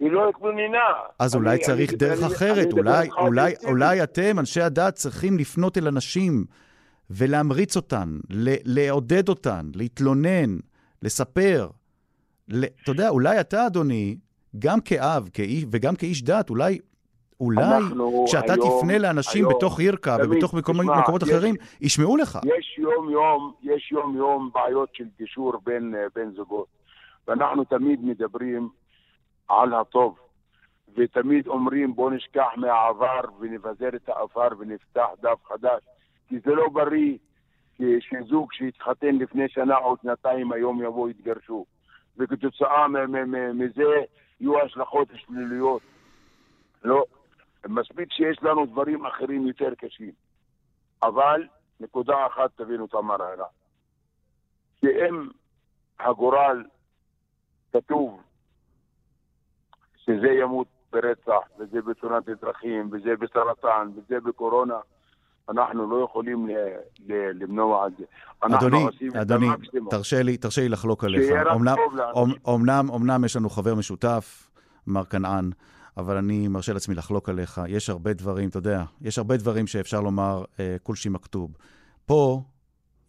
היא 0.00 0.10
לא 0.12 0.28
התלוננה. 0.28 0.78
אז 1.18 1.34
אני- 1.36 1.44
אולי 1.44 1.58
צריך 1.58 1.90
אני- 1.90 1.98
דרך 1.98 2.18
אני- 2.22 2.26
אחרת, 2.34 2.58
אני 2.66 2.72
אולי, 2.72 3.08
אולי. 3.18 3.52
אולי 3.64 4.02
אתם, 4.02 4.38
אנשי 4.38 4.60
הדת, 4.60 4.94
צריכים 4.94 5.38
לפנות 5.38 5.78
אל 5.78 5.86
אנשים 5.88 6.44
ולהמריץ 7.10 7.76
אותן, 7.76 8.18
ל- 8.30 8.54
לעודד 8.64 9.28
אותן, 9.28 9.70
להתלונן, 9.74 10.56
לספר. 11.02 11.68
ל- 12.48 12.64
אתה 12.64 12.90
יודע, 12.90 13.08
אולי 13.08 13.40
אתה, 13.40 13.66
אדוני, 13.66 14.16
גם 14.58 14.80
כאב 14.80 15.28
כאיש, 15.32 15.64
וגם 15.70 15.96
כאיש 15.96 16.22
דת, 16.22 16.50
אולי, 16.50 16.78
אולי 17.40 17.62
כשאתה 18.26 18.52
היום- 18.52 18.78
תפנה 18.80 18.98
לאנשים 18.98 19.44
היום- 19.44 19.54
בתוך 19.56 19.80
ירקה 19.80 20.16
ובתוך 20.24 20.54
מקומות, 20.54 20.82
תשמע, 20.86 21.00
מקומות 21.00 21.22
יש- 21.22 21.28
אחרים, 21.30 21.54
ישמעו 21.80 22.16
לך. 22.16 22.38
יש 22.44 22.78
יום-יום, 22.78 23.52
יש 23.62 23.92
יום-יום 23.92 24.50
בעיות 24.54 24.88
של 24.92 25.04
גישור 25.18 25.52
בין, 25.66 25.94
אה, 25.94 26.06
בין 26.14 26.32
זוגות. 26.36 26.66
ואנחנו 27.28 27.64
תמיד 27.64 28.04
מדברים 28.04 28.68
על 29.60 29.74
הטוב, 29.74 30.18
ותמיד 30.96 31.46
אומרים 31.46 31.94
בוא 31.94 32.10
נשכח 32.10 32.48
מהעבר 32.56 33.20
ונבזר 33.40 33.88
את 33.96 34.08
העבר 34.08 34.48
ונפתח 34.58 35.06
דף 35.20 35.44
חדש. 35.44 35.82
כי 36.28 36.38
זה 36.38 36.50
לא 36.54 36.68
בריא 36.68 37.18
שזוג 38.00 38.52
שהתחתן 38.52 39.16
לפני 39.16 39.48
שנה 39.48 39.76
או 39.76 39.96
שנתיים 40.02 40.52
היום 40.52 40.82
יבואו 40.82 41.08
יתגרשו. 41.08 41.64
וכתוצאה 42.16 42.86
מזה 43.54 43.82
יהיו 44.40 44.60
השלכות 44.60 45.08
שליליות. 45.14 45.82
לא, 46.84 47.04
מספיק 47.68 48.12
שיש 48.12 48.42
לנו 48.42 48.66
דברים 48.66 49.06
אחרים 49.06 49.46
יותר 49.46 49.74
קשים. 49.74 50.12
אבל 51.02 51.46
נקודה 51.80 52.26
אחת 52.26 52.50
תבינו 52.56 52.86
תמר 52.86 53.22
הערה. 53.22 53.46
שאם 54.80 55.28
הגורל 56.00 56.64
כתוב 57.72 58.22
שזה 60.06 60.26
ימות 60.42 60.66
ברצח, 60.92 61.30
וזה 61.58 61.78
בתאונת 61.82 62.24
דרכים, 62.42 62.90
וזה 62.92 63.10
בסרטן, 63.20 63.88
וזה 63.96 64.20
בקורונה, 64.20 64.74
אנחנו 65.48 65.90
לא 65.90 66.04
יכולים 66.04 66.46
ל- 66.48 66.52
ל- 67.12 67.42
למנוע 67.42 67.86
את 67.86 67.92
זה. 67.98 68.04
אנחנו 68.42 68.56
אדוני, 68.68 68.82
עושים 68.84 69.08
את 69.10 69.14
אדוני, 69.16 69.46
המקסימום. 69.48 69.90
תרשה 69.90 70.22
לי, 70.22 70.36
תרשה 70.36 70.60
לי 70.62 70.68
לחלוק 70.68 71.04
עליך. 71.04 71.22
שיהיה 71.24 71.42
רק 71.42 71.48
טוב 71.48 71.94
לאנשים. 71.96 72.14
אומ- 72.22 72.38
אומנם, 72.44 72.86
אומנם 72.90 73.24
יש 73.24 73.36
לנו 73.36 73.50
חבר 73.50 73.74
משותף, 73.74 74.50
מר 74.86 75.04
כנען, 75.04 75.50
אבל 75.96 76.16
אני 76.16 76.48
מרשה 76.48 76.72
לעצמי 76.72 76.94
לחלוק 76.94 77.28
עליך. 77.28 77.60
יש 77.68 77.90
הרבה 77.90 78.12
דברים, 78.12 78.48
אתה 78.48 78.58
יודע, 78.58 78.82
יש 79.00 79.18
הרבה 79.18 79.36
דברים 79.36 79.66
שאפשר 79.66 80.00
לומר 80.00 80.44
אה, 80.60 80.76
כולשי 80.82 81.08
מכתוב. 81.08 81.56
פה 82.06 82.42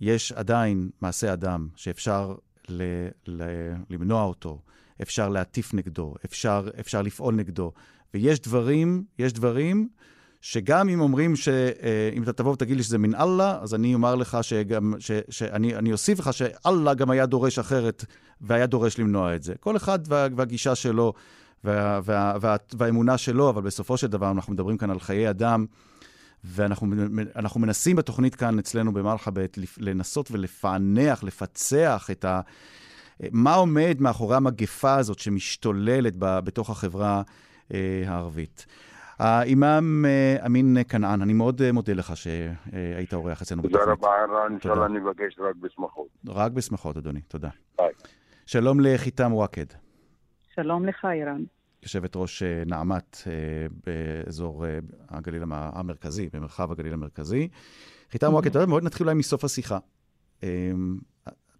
יש 0.01 0.31
עדיין 0.31 0.89
מעשה 1.01 1.33
אדם 1.33 1.67
שאפשר 1.75 2.35
ל, 2.69 2.83
ל, 3.27 3.43
למנוע 3.89 4.23
אותו, 4.23 4.59
אפשר 5.01 5.29
להטיף 5.29 5.73
נגדו, 5.73 6.13
אפשר, 6.25 6.67
אפשר 6.79 7.01
לפעול 7.01 7.35
נגדו. 7.35 7.71
ויש 8.13 8.39
דברים, 8.39 9.03
יש 9.19 9.33
דברים 9.33 9.87
שגם 10.41 10.89
אם 10.89 10.99
אומרים 10.99 11.35
שאם 11.35 12.23
אתה 12.23 12.33
תבוא 12.33 12.51
ותגיד 12.51 12.77
לי 12.77 12.83
שזה 12.83 12.97
מן 12.97 13.15
אללה, 13.15 13.59
אז 13.61 13.75
אני 13.75 13.93
אומר 13.93 14.15
לך 14.15 14.37
שגם, 14.41 14.93
ש, 14.99 15.11
שאני 15.29 15.75
אני 15.75 15.91
אוסיף 15.91 16.19
לך 16.19 16.33
שאללה 16.33 16.93
גם 16.93 17.09
היה 17.09 17.25
דורש 17.25 17.59
אחרת 17.59 18.05
והיה 18.41 18.65
דורש 18.65 18.99
למנוע 18.99 19.35
את 19.35 19.43
זה. 19.43 19.53
כל 19.59 19.77
אחד 19.77 19.99
וה, 20.07 20.27
והגישה 20.35 20.75
שלו 20.75 21.13
וה, 21.63 21.99
וה, 22.03 22.33
וה, 22.41 22.55
והאמונה 22.73 23.17
שלו, 23.17 23.49
אבל 23.49 23.61
בסופו 23.61 23.97
של 23.97 24.07
דבר 24.07 24.31
אנחנו 24.31 24.53
מדברים 24.53 24.77
כאן 24.77 24.89
על 24.89 24.99
חיי 24.99 25.29
אדם, 25.29 25.65
ואנחנו 26.43 26.87
אנחנו 27.35 27.59
מנסים 27.59 27.95
בתוכנית 27.95 28.35
כאן 28.35 28.59
אצלנו 28.59 28.93
במרחבת 28.93 29.57
לפ- 29.57 29.77
לנסות 29.81 30.31
ולפענח, 30.31 31.23
לפצח 31.23 32.07
את 32.11 32.25
ה... 32.25 32.41
מה 33.31 33.53
עומד 33.55 33.97
מאחורי 33.99 34.35
המגפה 34.35 34.95
הזאת 34.95 35.19
שמשתוללת 35.19 36.13
ב, 36.19 36.39
בתוך 36.39 36.69
החברה 36.69 37.21
אה, 37.73 38.03
הערבית. 38.07 38.65
האימאם 39.19 40.05
אה, 40.05 40.45
אמין 40.45 40.77
כנען, 40.89 41.21
אני 41.21 41.33
מאוד 41.33 41.61
אה, 41.61 41.71
מודה 41.71 41.93
לך 41.93 42.13
שהיית 42.17 43.13
אורח 43.13 43.41
אצלנו 43.41 43.61
תודה 43.61 43.77
בתוכנית. 43.79 43.97
רבה, 43.99 44.09
ערן, 44.15 44.29
תודה. 44.59 44.73
אינשאללה 44.73 44.87
ניפגש 44.87 45.39
רק 45.39 45.55
בשמחות. 45.55 46.07
רק 46.27 46.51
בשמחות, 46.51 46.97
אדוני, 46.97 47.21
תודה. 47.21 47.49
ביי. 47.77 47.89
שלום 48.45 48.79
לחיתם 48.79 49.33
וואקד, 49.33 49.65
שלום 50.55 50.85
לך, 50.85 51.05
אירן. 51.11 51.43
יושבת 51.83 52.15
ראש 52.15 52.43
נעמת 52.65 53.17
באזור 53.85 54.65
הגליל 55.09 55.43
המ- 55.43 55.53
המרכזי, 55.53 56.29
במרחב 56.33 56.71
הגליל 56.71 56.93
המרכזי. 56.93 57.47
חיתם 58.11 58.33
וואקד, 58.33 58.49
אתה 58.49 58.59
יודע, 58.59 58.69
מאוד 58.69 58.83
נתחיל 58.83 59.05
אולי 59.07 59.15
מסוף 59.19 59.43
השיחה. 59.43 59.77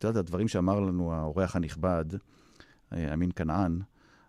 אה, 0.06 0.10
אתה 0.10 0.20
יודע, 0.20 0.20
הדברים 0.20 0.48
שאמר 0.48 0.80
לנו 0.80 1.14
האורח 1.14 1.56
הנכבד, 1.56 2.06
אה, 2.94 3.14
אמין 3.14 3.32
כנען, 3.36 3.82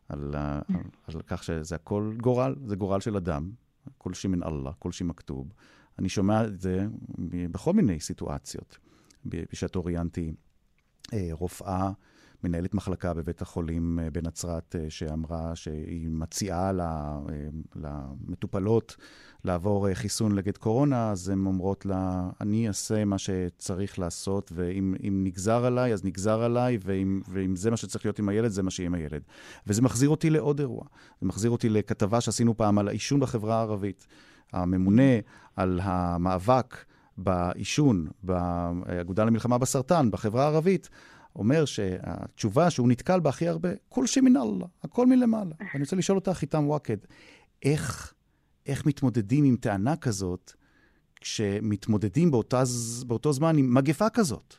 על, 0.09 0.35
ה- 0.37 0.61
על, 0.69 0.81
על 1.15 1.23
כך 1.27 1.45
שזה 1.45 1.75
הכל 1.75 2.13
גורל, 2.21 2.55
זה 2.67 2.77
גורל 2.77 3.01
של 3.01 3.17
אדם, 3.17 3.51
כל 3.99 4.15
שמן 4.15 4.43
אללה, 4.43 4.73
כל 4.79 4.93
שם 4.93 5.09
מכתוב. 5.09 5.53
אני 5.99 6.09
שומע 6.09 6.45
את 6.45 6.61
זה 6.61 6.87
בכל 7.51 7.73
מיני 7.73 8.01
סיטואציות. 8.01 8.79
בשעתו 9.27 9.85
ראיינתי 9.85 10.35
אה, 11.13 11.29
רופאה, 11.33 11.91
מנהלת 12.45 12.75
מחלקה 12.75 13.15
בבית 13.15 13.43
החולים 13.43 13.99
אה, 13.99 14.11
בנצרת, 14.11 14.77
אה, 14.79 14.91
שאמרה 14.91 15.57
שהיא 15.57 16.09
מציעה 16.11 16.71
אה, 16.81 17.19
למטופלות 17.77 18.97
לעבור 19.45 19.95
חיסון 19.95 20.35
נגד 20.35 20.57
קורונה, 20.57 21.11
אז 21.11 21.29
הן 21.29 21.47
אומרות 21.47 21.87
לה, 21.87 22.31
אני 22.41 22.69
אעשה 22.69 23.05
מה 23.05 23.19
שצריך 23.19 23.99
לעשות, 23.99 24.53
ואם 24.55 24.95
אם 25.09 25.21
נגזר 25.25 25.65
עליי, 25.65 25.93
אז 25.93 26.05
נגזר 26.05 26.43
עליי, 26.43 26.79
ואם, 26.85 27.21
ואם 27.29 27.57
זה 27.57 27.71
מה 27.71 27.77
שצריך 27.77 28.05
להיות 28.05 28.19
עם 28.19 28.29
הילד, 28.29 28.51
זה 28.51 28.63
מה 28.63 28.71
שיהיה 28.71 28.87
עם 28.87 28.95
הילד. 28.95 29.23
וזה 29.67 29.83
מחזיר 29.83 30.09
אותי 30.09 30.31
לעוד 30.31 30.61
אירוע. 30.61 30.85
זה 31.21 31.27
מחזיר 31.27 31.51
אותי 31.51 31.69
לכתבה 31.69 32.21
שעשינו 32.21 32.57
פעם 32.57 32.79
על 32.79 32.89
העישון 32.89 33.21
בחברה 33.21 33.57
הערבית. 33.59 34.07
הממונה 34.53 35.13
על 35.57 35.81
המאבק 35.83 36.77
בעישון, 37.19 38.07
באגודה 38.23 39.25
למלחמה 39.25 39.59
בסרטן, 39.59 40.11
בחברה 40.11 40.45
הערבית, 40.45 40.89
אומר 41.37 41.65
שהתשובה 41.65 42.71
שהוא 42.71 42.89
נתקל 42.89 43.21
בה 43.21 43.31
הכי 43.31 43.49
הרבה, 43.49 43.69
כל 43.89 44.07
שמן 44.07 44.37
אללה, 44.37 44.67
הכל 44.85 45.07
מלמעלה. 45.07 45.55
ואני 45.61 45.83
רוצה 45.83 45.97
לשאול 45.97 46.19
אותך, 46.19 46.31
חיתם 46.31 46.69
וואקד, 46.69 46.97
איך, 47.65 48.15
איך 48.67 48.87
מתמודדים 48.87 49.45
עם 49.45 49.57
טענה 49.57 49.97
כזאת, 49.97 50.53
כשמתמודדים 51.21 52.31
באותה, 52.31 52.63
באותו 53.07 53.33
זמן 53.33 53.59
עם 53.59 53.75
מגפה 53.75 54.11
כזאת? 54.11 54.55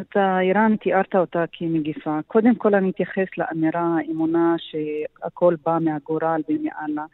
אתה, 0.00 0.38
איראן, 0.40 0.76
תיארת 0.76 1.14
אותה 1.14 1.44
כמגיפה. 1.52 2.18
קודם 2.26 2.54
כל 2.54 2.74
אני 2.74 2.90
אתייחס 2.90 3.28
לאמירה, 3.38 3.96
האמונה 3.98 4.54
שהכל 4.58 5.56
בא 5.66 5.78
מהגורל 5.80 6.40
ומעלה. 6.48 7.04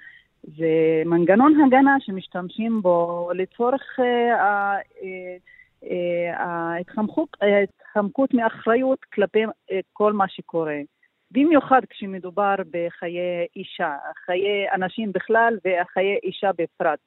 זה 0.42 1.02
מנגנון 1.06 1.60
הגנה 1.60 1.96
שמשתמשים 2.00 2.82
בו 2.82 3.30
לצורך 3.34 3.82
אה, 3.98 4.04
אה, 4.04 4.76
אה, 5.02 5.36
ההתחמקות 6.36 7.28
ההתחמקות 7.40 8.34
מאחריות 8.34 9.04
כלפי 9.04 9.44
אה, 9.44 9.80
כל 9.92 10.12
מה 10.12 10.28
שקורה. 10.28 10.78
במיוחד 11.30 11.80
כשמדובר 11.90 12.54
בחיי 12.70 13.46
אישה, 13.56 13.96
חיי 14.26 14.70
אנשים 14.74 15.12
בכלל 15.12 15.58
וחיי 15.64 16.18
אישה 16.22 16.50
בפרט. 16.58 16.98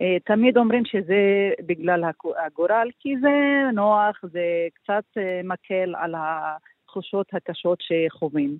אה, 0.00 0.16
תמיד 0.24 0.56
אומרים 0.56 0.84
שזה 0.84 1.50
בגלל 1.66 2.04
הגורל, 2.46 2.90
כי 3.00 3.14
זה 3.20 3.62
נוח, 3.72 4.20
זה 4.22 4.68
קצת 4.74 5.04
אה, 5.16 5.40
מקל 5.44 5.94
על 5.96 6.14
התחושות 6.16 7.26
הקשות 7.34 7.78
שחווים. 7.80 8.56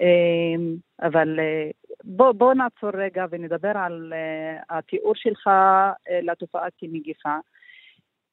אה, 0.00 1.06
אבל 1.08 1.40
אה, 1.40 1.70
בוא, 2.04 2.32
בוא 2.32 2.54
נעצור 2.54 2.90
רגע 2.94 3.26
ונדבר 3.30 3.72
על 3.74 4.12
אה, 4.12 4.78
התיאור 4.78 5.14
שלך 5.14 5.46
אה, 5.46 6.20
לתופעה 6.22 6.68
כמגיפה. 6.78 7.36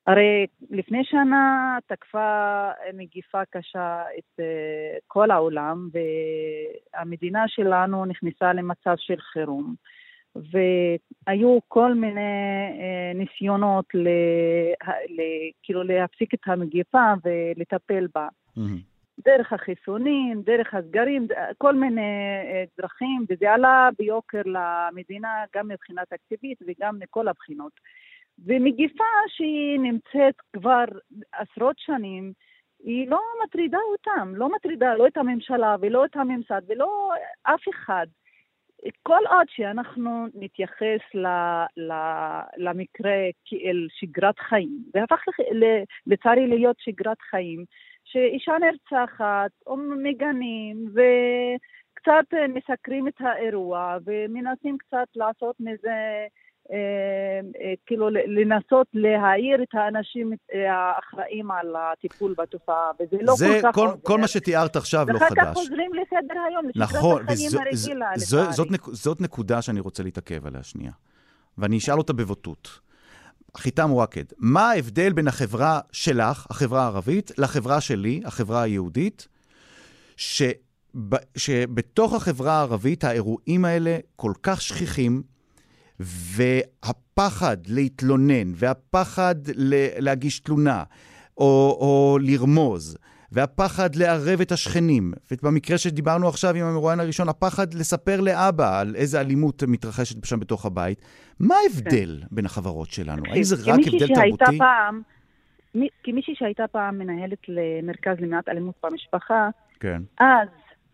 הרי 0.09 0.45
לפני 0.69 1.03
שנה 1.03 1.77
תקפה 1.87 2.69
מגיפה 2.93 3.45
קשה 3.49 4.01
את 4.17 4.39
אה, 4.39 4.97
כל 5.07 5.31
העולם, 5.31 5.89
והמדינה 5.93 7.43
שלנו 7.47 8.05
נכנסה 8.05 8.53
למצב 8.53 8.93
של 8.97 9.19
חירום. 9.19 9.75
והיו 10.35 11.59
כל 11.67 11.93
מיני 11.93 12.21
אה, 12.79 13.11
ניסיונות 13.15 13.85
ל, 13.93 14.07
ל, 15.09 15.21
כאילו 15.63 15.83
להפסיק 15.83 16.33
את 16.33 16.39
המגיפה 16.45 17.13
ולטפל 17.23 18.07
בה. 18.15 18.27
Mm-hmm. 18.57 18.89
דרך 19.25 19.53
החיסונים, 19.53 20.41
דרך 20.41 20.73
הסגרים, 20.73 21.27
כל 21.57 21.75
מיני 21.75 22.01
אה, 22.51 22.63
דרכים, 22.77 23.25
וזה 23.29 23.51
עלה 23.51 23.89
ביוקר 23.97 24.41
למדינה 24.45 25.29
גם 25.55 25.67
מבחינה 25.67 26.01
תקציבית 26.09 26.57
וגם 26.67 26.99
מכל 26.99 27.27
הבחינות. 27.27 27.71
ומגיפה 28.45 29.03
שהיא 29.27 29.79
נמצאת 29.79 30.35
כבר 30.53 30.85
עשרות 31.31 31.75
שנים, 31.79 32.33
היא 32.83 33.07
לא 33.07 33.19
מטרידה 33.43 33.77
אותם, 33.91 34.35
לא 34.35 34.49
מטרידה 34.55 34.95
לא 34.95 35.07
את 35.07 35.17
הממשלה 35.17 35.75
ולא 35.81 36.05
את 36.05 36.15
הממסד 36.15 36.61
ולא 36.67 37.11
אף 37.43 37.61
אחד. 37.69 38.07
כל 39.03 39.21
עוד 39.29 39.47
שאנחנו 39.49 40.27
נתייחס 40.33 41.01
ל, 41.13 41.27
ל, 41.77 41.93
למקרה 42.57 43.17
כאל 43.45 43.87
שגרת 43.89 44.39
חיים, 44.39 44.83
והפך 44.93 45.25
לצערי 46.07 46.47
להיות 46.47 46.75
שגרת 46.79 47.21
חיים, 47.21 47.65
שאישה 48.03 48.53
נרצחת, 48.59 49.51
או 49.67 49.77
מגנים, 49.77 50.85
וקצת 50.87 52.33
מסקרים 52.49 53.07
את 53.07 53.21
האירוע, 53.21 53.97
ומנסים 54.05 54.77
קצת 54.77 55.07
לעשות 55.15 55.55
מזה 55.59 56.27
כאילו 57.85 58.09
לנסות 58.09 58.87
להעיר 58.93 59.63
את 59.63 59.67
האנשים 59.73 60.33
אה, 60.53 60.73
האחראים 60.73 61.51
על 61.51 61.75
הטיפול 61.75 62.35
בתופעה, 62.37 62.91
וזה 62.99 63.17
לא 63.21 63.33
זה 63.37 63.59
כל 63.61 63.67
כך... 63.67 63.75
כל, 63.75 63.89
כל 64.03 64.19
מה 64.19 64.27
שתיארת 64.27 64.75
עכשיו 64.75 65.05
לא 65.09 65.19
חדש. 65.19 65.31
ואחר 65.31 65.45
כך 65.45 65.53
חוזרים 65.53 65.91
לסדר 65.93 66.39
היום, 66.49 66.65
נכון, 66.75 67.23
החיים 67.23 67.49
הרגילה, 67.53 68.11
לצערי. 68.15 68.53
זאת, 68.53 68.71
נק, 68.71 68.85
זאת 68.85 69.21
נקודה 69.21 69.61
שאני 69.61 69.79
רוצה 69.79 70.03
להתעכב 70.03 70.47
עליה 70.47 70.63
שנייה, 70.63 70.91
ואני 71.57 71.77
אשאל 71.77 71.97
אותה 71.97 72.13
בבוטות. 72.13 72.79
חיתם 73.57 73.91
וואקד, 73.91 74.23
מה 74.37 74.69
ההבדל 74.69 75.13
בין 75.13 75.27
החברה 75.27 75.79
שלך, 75.91 76.47
החברה 76.49 76.83
הערבית, 76.83 77.31
לחברה 77.37 77.81
שלי, 77.81 78.21
החברה 78.25 78.61
היהודית, 78.61 79.27
ש... 80.17 80.43
שבתוך 81.37 82.13
החברה 82.13 82.53
הערבית 82.53 83.03
האירועים 83.03 83.65
האלה 83.65 83.97
כל 84.15 84.31
כך 84.43 84.61
שכיחים, 84.61 85.23
והפחד 85.99 87.57
להתלונן, 87.67 88.51
והפחד 88.55 89.35
להגיש 89.99 90.39
תלונה, 90.39 90.83
או, 91.37 91.77
או 91.79 92.17
לרמוז, 92.21 92.97
והפחד 93.31 93.95
לערב 93.95 94.41
את 94.41 94.51
השכנים, 94.51 95.13
ובמקרה 95.31 95.77
שדיברנו 95.77 96.27
עכשיו 96.27 96.55
עם 96.55 96.65
המרואיין 96.65 96.99
הראשון, 96.99 97.29
הפחד 97.29 97.73
לספר 97.73 98.21
לאבא 98.21 98.79
על 98.79 98.95
איזה 98.95 99.21
אלימות 99.21 99.63
מתרחשת 99.67 100.25
שם 100.25 100.39
בתוך 100.39 100.65
הבית. 100.65 101.01
מה 101.39 101.55
ההבדל 101.55 102.17
כן. 102.21 102.27
בין 102.31 102.45
החברות 102.45 102.89
שלנו? 102.89 103.23
האם 103.25 103.43
זה 103.43 103.55
רק 103.71 103.79
הבדל 103.87 104.07
תרבותי? 104.15 104.57
פעם, 104.57 105.01
כמישהי 106.03 106.33
שהייתה 106.35 106.67
פעם 106.67 106.97
מנהלת 106.99 107.39
למרכז 107.47 108.17
למניעת 108.19 108.49
אלימות 108.49 108.75
במשפחה, 108.83 109.49
כן. 109.79 110.01
אז, 110.19 110.47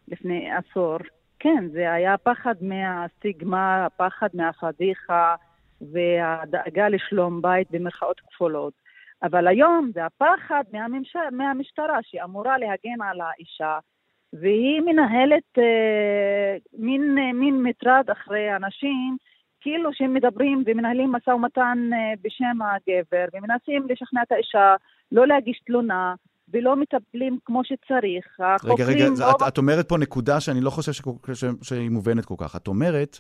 לפני 0.08 0.50
עשור, 0.52 0.98
כן, 1.46 1.68
זה 1.72 1.94
היה 1.94 2.18
פחד 2.18 2.56
מהסטיגמה, 2.62 3.86
הפחד 3.86 4.28
מהפדיחה 4.34 5.36
והדאגה 5.82 6.90
לשלום 6.90 7.42
בית 7.42 7.72
במרכאות 7.72 8.20
כפולות. 8.20 8.74
אבל 9.24 9.48
היום 9.48 9.92
זה 9.94 10.06
הפחד 10.06 10.64
מהממש... 10.74 11.16
מהמשטרה 11.32 11.98
שאמורה 12.02 12.58
להגן 12.58 13.02
על 13.02 13.22
האישה, 13.22 13.80
והיא 14.34 14.82
מנהלת 14.82 15.58
אה, 15.58 16.58
מין, 16.74 17.18
אה, 17.18 17.34
מין 17.34 17.64
מטרד 17.64 18.10
אחרי 18.12 18.56
אנשים, 18.56 19.18
כאילו 19.62 19.94
שהם 19.94 20.14
מדברים 20.14 20.64
ומנהלים 20.66 21.12
משא 21.12 21.30
ומתן 21.30 21.90
אה, 21.94 22.14
בשם 22.22 22.58
הגבר, 22.62 23.26
ומנסים 23.34 23.88
לשכנע 23.90 24.22
את 24.22 24.32
האישה 24.32 24.76
לא 25.12 25.28
להגיש 25.28 25.60
תלונה, 25.66 26.14
ולא 26.54 26.76
מטפלים 26.76 27.38
כמו 27.46 27.62
שצריך. 27.64 28.26
רגע, 28.64 28.86
רגע, 28.86 29.06
לא... 29.20 29.32
את, 29.32 29.36
את 29.48 29.58
אומרת 29.58 29.90
פה 29.90 29.98
נקודה 29.98 30.40
שאני 30.40 30.62
לא 30.62 30.70
חושב 30.70 30.94
ש, 30.94 31.02
שהיא 31.62 31.90
מובנת 31.90 32.26
כל 32.26 32.36
כך. 32.38 32.56
את 32.56 32.68
אומרת 32.68 33.20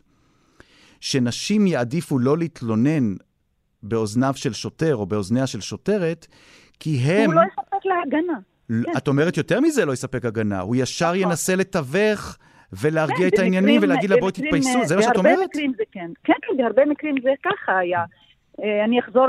שנשים 1.02 1.68
יעדיפו 1.68 2.20
לא 2.20 2.38
להתלונן 2.38 3.16
באוזניו 3.84 4.34
של 4.36 4.54
שוטר 4.54 4.96
או 4.96 5.06
באוזניה 5.06 5.48
של 5.48 5.62
שוטרת, 5.62 6.28
כי 6.80 6.98
הם... 6.98 7.26
הוא 7.26 7.34
לא 7.34 7.42
יספק 7.42 7.86
לה 7.86 7.96
הגנה. 8.06 8.40
כן. 8.68 8.98
את 8.98 9.08
אומרת 9.08 9.38
יותר 9.38 9.60
מזה 9.60 9.86
לא 9.86 9.94
יספק 9.94 10.26
הגנה, 10.26 10.60
הוא 10.60 10.76
ישר 10.76 11.06
נכון. 11.06 11.18
ינסה 11.18 11.56
לתתווך 11.56 12.38
ולהרגיע 12.74 13.30
כן, 13.30 13.36
את 13.36 13.40
העניינים 13.40 13.82
ולהגיד 13.84 14.10
לה 14.10 14.16
בואי 14.20 14.32
תתפייסו, 14.32 14.86
זה 14.86 14.96
מה 14.96 15.02
שאת 15.02 15.16
אומרת? 15.16 15.38
בהרבה 15.38 15.46
מקרים 15.46 15.74
זה 15.78 15.84
כן. 15.92 16.12
כן, 16.24 16.34
בהרבה 16.58 16.86
מקרים 16.86 17.16
זה 17.24 17.30
ככה 17.44 17.78
היה. 17.78 18.04
אה, 18.64 18.86
אני 18.86 19.00
אחזור 19.00 19.28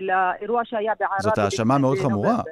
לאירוע 0.00 0.62
שהיה 0.64 0.92
בעראבה. 1.00 1.22
זאת 1.22 1.38
האשמה 1.38 1.78
מאוד 1.78 1.98
חמורה. 1.98 2.42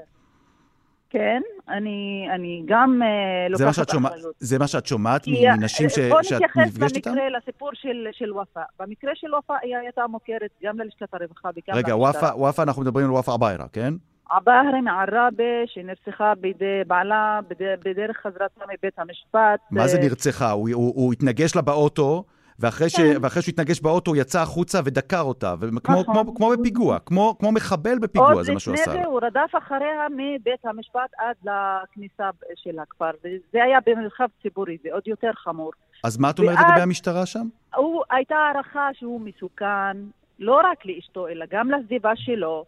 כן, 1.11 1.43
אני, 1.69 2.29
אני 2.35 2.63
גם 2.67 3.01
uh, 3.03 3.53
לוקחת 3.53 3.91
אחריות. 3.91 4.35
זה 4.39 4.59
מה 4.59 4.67
שאת 4.67 4.87
שומעת 4.87 5.27
מנשים 5.29 5.89
ש, 5.89 5.95
שאת 5.95 6.03
נפגשת 6.03 6.33
איתן? 6.33 6.69
בוא 6.71 6.89
נתייחס 6.89 6.97
במקרה 6.97 7.29
לסיפור 7.29 7.71
של, 7.75 8.07
של 8.13 8.33
וופא. 8.33 8.61
במקרה 8.81 9.13
של 9.15 9.35
וופא 9.35 9.55
היא 9.63 9.77
הייתה 9.77 10.07
מוכרת 10.07 10.51
גם 10.63 10.79
ללשכת 10.79 11.15
הרווחה 11.15 11.49
וגם 11.57 11.79
רגע, 11.79 11.97
וופא, 11.97 12.27
וופא, 12.35 12.63
אנחנו 12.63 12.83
מדברים 12.83 13.07
על 13.07 13.13
וופא 13.13 13.31
עביירה, 13.31 13.69
כן? 13.73 13.95
עבאהרה 14.31 14.81
מעראבה, 14.81 15.67
שנרצחה 15.67 16.35
בידי 16.35 16.83
בעלה 16.87 17.41
בדרך 17.85 18.17
חזרתה 18.17 18.65
מבית 18.73 18.99
המשפט. 18.99 19.61
מה 19.71 19.89
זה 19.89 19.99
נרצחה? 19.99 20.51
הוא, 20.51 20.71
הוא, 20.73 20.93
הוא 20.97 21.13
התנגש 21.13 21.57
לה 21.57 21.63
באוטו, 21.63 22.25
ואחרי, 22.61 22.89
ש... 22.89 22.97
כן. 22.97 23.17
ואחרי 23.23 23.43
שהוא 23.43 23.53
התנגש 23.53 23.81
באוטו, 23.81 24.11
הוא 24.11 24.17
יצא 24.17 24.41
החוצה 24.43 24.81
ודקר 24.85 25.21
אותה, 25.21 25.55
וכמו, 25.61 26.01
נכון. 26.01 26.05
כמו, 26.05 26.35
כמו 26.35 26.51
בפיגוע, 26.51 26.99
כמו, 26.99 27.37
כמו 27.39 27.53
מחבל 27.53 27.99
בפיגוע, 27.99 28.43
זה 28.43 28.53
מה 28.53 28.61
שהוא 28.61 28.75
עשה. 28.75 28.85
עוד 28.85 28.91
לפני 28.91 29.03
זה 29.03 29.09
הוא 29.09 29.21
רדף 29.23 29.51
אחריה 29.59 30.07
מבית 30.11 30.65
המשפט 30.65 31.11
עד 31.19 31.37
לכניסה 31.45 32.31
של 32.55 32.79
הכפר, 32.79 33.11
וזה 33.25 33.65
היה 33.65 33.79
במרחב 33.87 34.27
ציבורי, 34.43 34.79
זה 34.83 34.89
עוד 34.93 35.09
יותר 35.09 35.31
חמור. 35.35 35.71
אז 36.05 36.19
מה 36.19 36.31
את 36.31 36.39
אומרת 36.39 36.59
לגבי 36.69 36.81
המשטרה 36.81 37.27
שם? 37.27 37.47
הוא, 37.77 38.03
הייתה 38.11 38.37
הערכה 38.37 38.89
שהוא 38.99 39.21
מסוכן, 39.21 39.97
לא 40.39 40.61
רק 40.65 40.87
לאשתו, 40.87 41.29
אלא 41.29 41.45
גם 41.51 41.71
לסביבה 41.71 42.13
שלו. 42.17 42.65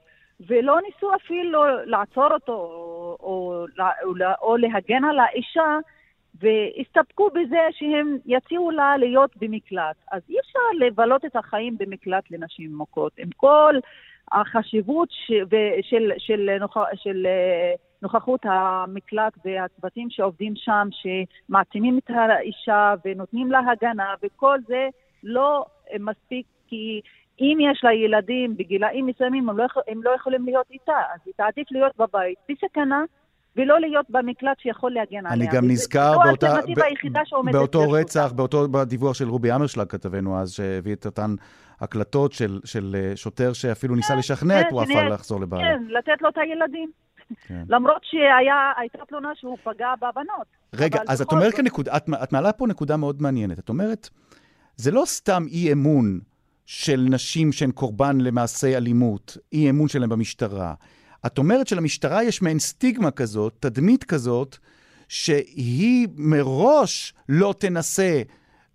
ולא 0.46 0.78
ניסו 0.86 1.14
אפילו 1.14 1.62
לעצור 1.84 2.28
אותו 2.32 2.52
או, 2.52 3.16
או, 3.20 3.66
או, 4.04 4.14
או 4.42 4.56
להגן 4.56 5.04
על 5.04 5.18
האישה 5.18 5.78
והסתפקו 6.40 7.30
בזה 7.30 7.60
שהם 7.70 8.16
יציעו 8.26 8.70
לה 8.70 8.96
להיות 8.96 9.36
במקלט. 9.36 9.96
אז 10.12 10.22
אי 10.28 10.40
אפשר 10.40 10.86
לבלות 10.86 11.24
את 11.24 11.36
החיים 11.36 11.78
במקלט 11.78 12.30
לנשים 12.30 12.74
מוכות. 12.74 13.12
עם 13.18 13.28
כל 13.36 13.74
החשיבות 14.32 15.08
ש... 15.10 15.32
של, 15.82 16.12
של, 16.18 16.56
נוכ... 16.60 16.78
של 16.94 17.26
אה, 17.26 17.74
נוכחות 18.02 18.40
המקלט 18.44 19.32
והצוותים 19.44 20.10
שעובדים 20.10 20.52
שם, 20.56 20.88
שמעצימים 20.92 21.98
את 21.98 22.10
האישה 22.10 22.94
ונותנים 23.04 23.52
לה 23.52 23.60
הגנה, 23.70 24.14
וכל 24.22 24.58
זה 24.66 24.88
לא 25.22 25.64
מספיק 26.00 26.46
כי... 26.68 27.00
אם 27.40 27.58
יש 27.60 27.84
לה 27.84 27.92
ילדים 27.92 28.56
בגילאים 28.56 29.06
מסוימים, 29.06 29.48
הם 29.48 29.58
לא, 29.58 29.66
הם 29.88 30.02
לא 30.02 30.10
יכולים 30.10 30.44
להיות 30.44 30.66
איתה, 30.70 31.00
אז 31.14 31.20
היא 31.26 31.34
תעדיף 31.36 31.72
להיות 31.72 31.96
בבית 31.96 32.38
בסכנה, 32.48 33.04
ולא 33.56 33.80
להיות 33.80 34.06
במקלט 34.10 34.60
שיכול 34.60 34.92
להגן 34.92 35.26
עליה. 35.26 35.32
אני 35.32 35.56
גם 35.56 35.68
נזכר 35.68 36.18
באותה, 36.24 36.54
ב, 36.76 37.52
באותו 37.52 37.90
רצח, 37.90 38.32
באותו 38.36 38.84
דיווח 38.84 39.14
של 39.14 39.28
רובי 39.28 39.52
אמרשלג, 39.52 39.86
כתבנו 39.86 40.40
אז, 40.40 40.52
שהביא 40.52 40.92
את 40.92 41.06
אותן 41.06 41.34
הקלטות 41.80 42.32
של, 42.32 42.60
של 42.64 42.96
אה, 42.98 43.16
שוטר 43.16 43.52
שאפילו 43.52 43.94
ניסה 43.94 44.12
כן, 44.12 44.18
לשכנע 44.18 44.60
את 44.60 44.66
כן, 44.68 44.74
וואפה 44.74 45.02
לחזור 45.02 45.40
לבעלה. 45.40 45.62
כן, 45.62 45.82
לתת 45.88 46.22
לו 46.22 46.28
את 46.28 46.38
הילדים. 46.38 46.90
כן. 47.46 47.62
למרות 47.68 48.02
שהייתה 48.04 48.98
תלונה 49.08 49.28
שהוא 49.34 49.58
פגע 49.64 49.94
בבנות. 49.96 50.46
רגע, 50.74 51.00
אז 51.08 51.22
את 51.22 51.32
אומרת 51.32 51.54
כאן 51.54 51.64
נקודה, 51.64 51.96
את, 51.96 52.06
את 52.22 52.32
מעלה 52.32 52.52
פה 52.52 52.66
נקודה 52.66 52.96
מאוד 52.96 53.22
מעניינת. 53.22 53.58
את 53.58 53.68
אומרת, 53.68 54.08
זה 54.76 54.90
לא 54.90 55.02
סתם 55.06 55.42
אי-אמון 55.48 56.20
של 56.66 57.06
נשים 57.10 57.52
שהן 57.52 57.70
קורבן 57.70 58.20
למעשי 58.20 58.76
אלימות, 58.76 59.36
אי-אמון 59.52 59.88
שלהן 59.88 60.08
במשטרה. 60.08 60.74
את 61.26 61.38
אומרת 61.38 61.66
שלמשטרה 61.66 62.22
יש 62.22 62.42
מעין 62.42 62.58
סטיגמה 62.58 63.10
כזאת, 63.10 63.52
תדמית 63.60 64.04
כזאת, 64.04 64.56
שהיא 65.08 66.08
מראש 66.16 67.14
לא 67.28 67.54
תנסה 67.58 68.22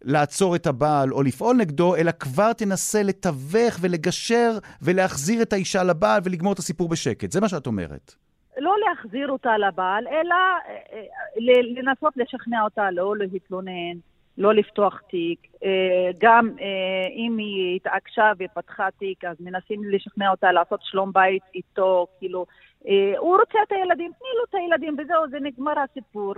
לעצור 0.02 0.56
את 0.56 0.68
הבעל 0.68 1.14
או 1.14 1.24
לפעול 1.24 1.56
נגדו, 1.56 1.96
אלא 1.96 2.12
כבר 2.12 2.54
תנסה 2.54 3.04
לתווך 3.04 3.78
ולגשר 3.82 4.52
ולהחזיר 4.82 5.42
את 5.42 5.54
האישה 5.54 5.84
לבעל 5.84 6.22
ולגמור 6.24 6.54
את 6.54 6.60
הסיפור 6.60 6.90
בשקט. 6.90 7.32
זה 7.32 7.42
מה 7.42 7.50
שאת 7.50 7.68
אומרת. 7.68 8.16
לא 8.58 8.74
להחזיר 8.88 9.30
אותה 9.30 9.58
לבעל, 9.58 10.08
אלא 10.08 10.36
אה, 10.36 10.76
אה, 10.94 11.62
לנסות 11.82 12.14
לשכנע 12.18 12.62
אותה 12.64 12.92
לא 12.92 13.14
להתלונן, 13.18 13.98
לא 14.38 14.54
לפתוח 14.54 15.02
תיק. 15.10 15.40
אה, 15.64 16.12
גם 16.20 16.50
אה, 16.62 17.08
אם 17.16 17.38
היא 17.38 17.76
התעקשה 17.76 18.32
ופתחה 18.40 18.88
תיק, 19.00 19.24
אז 19.26 19.36
מנסים 19.40 19.84
לשכנע 19.84 20.30
אותה 20.30 20.52
לעשות 20.52 20.80
שלום 20.84 21.14
בית 21.14 21.44
איתו, 21.56 22.08
כאילו, 22.20 22.46
אה, 22.88 23.14
הוא 23.18 23.38
רוצה 23.38 23.60
את 23.68 23.72
הילדים, 23.72 24.12
תני 24.20 24.30
לו 24.38 24.44
את 24.50 24.56
הילדים, 24.56 24.96
וזהו, 25.00 25.30
זה 25.30 25.38
נגמר 25.42 25.74
הסיפור. 25.80 26.34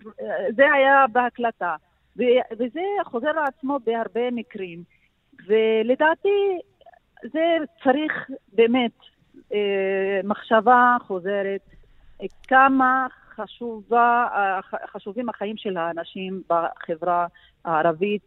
זה 0.55 0.71
היה 0.73 1.05
בהקלטה. 1.12 1.75
וזה 2.51 2.81
חוזר 3.05 3.31
לעצמו 3.31 3.79
בהרבה 3.85 4.31
מקרים. 4.31 4.83
ולדעתי, 5.47 6.59
זה 7.23 7.57
צריך 7.83 8.29
באמת 8.53 8.91
מחשבה 10.23 10.97
חוזרת, 11.01 11.62
כמה 12.47 13.07
חשובה, 13.41 14.28
חשובים 14.93 15.30
החיים 15.30 15.58
של 15.58 15.78
האנשים 15.78 16.41
בחברה 16.49 17.28
הערבית, 17.65 18.21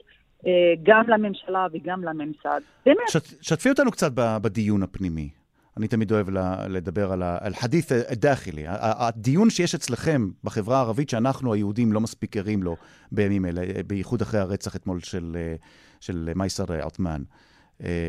אה, 0.47 0.53
גם 0.83 1.09
לממשלה 1.09 1.67
וגם 1.73 2.05
לממסד. 2.05 2.61
באמת. 2.87 3.09
שת, 3.09 3.43
שתפי 3.43 3.71
אותנו 3.71 3.91
קצת 3.91 4.13
בדיון 4.15 4.83
הפנימי. 4.83 5.29
אני 5.77 5.89
תמיד 5.89 6.13
אוהב 6.13 6.27
לדבר 6.69 7.13
על 7.13 7.23
אל-חדית' 7.23 7.93
דאחילי, 8.13 8.65
הדיון 8.69 9.51
שיש 9.51 9.75
אצלכם 9.75 10.31
בחברה 10.45 10.77
הערבית, 10.77 11.11
שאנחנו 11.11 11.53
היהודים 11.55 11.93
לא 11.93 12.01
מספיק 12.01 12.37
ערים 12.37 12.63
לו 12.63 12.77
בימים 13.13 13.47
אלה, 13.47 13.63
בייחוד 13.87 14.21
אחרי 14.21 14.41
הרצח 14.41 14.77
אתמול 14.77 15.01
של, 15.01 15.37
אה, 15.37 15.55
של 16.01 16.29
מייסר 16.35 16.65
עות'מאן. 16.83 17.23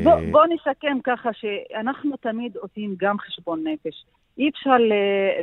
בוא, 0.04 0.12
בוא 0.32 0.46
נסכם 0.46 0.98
ככה 1.04 1.30
שאנחנו 1.34 2.18
תמיד 2.18 2.58
עושים 2.58 2.96
גם 2.98 3.20
חשבון 3.20 3.64
נפש. 3.68 4.06
אי 4.38 4.50
אפשר 4.50 4.78
ל- 4.78 4.94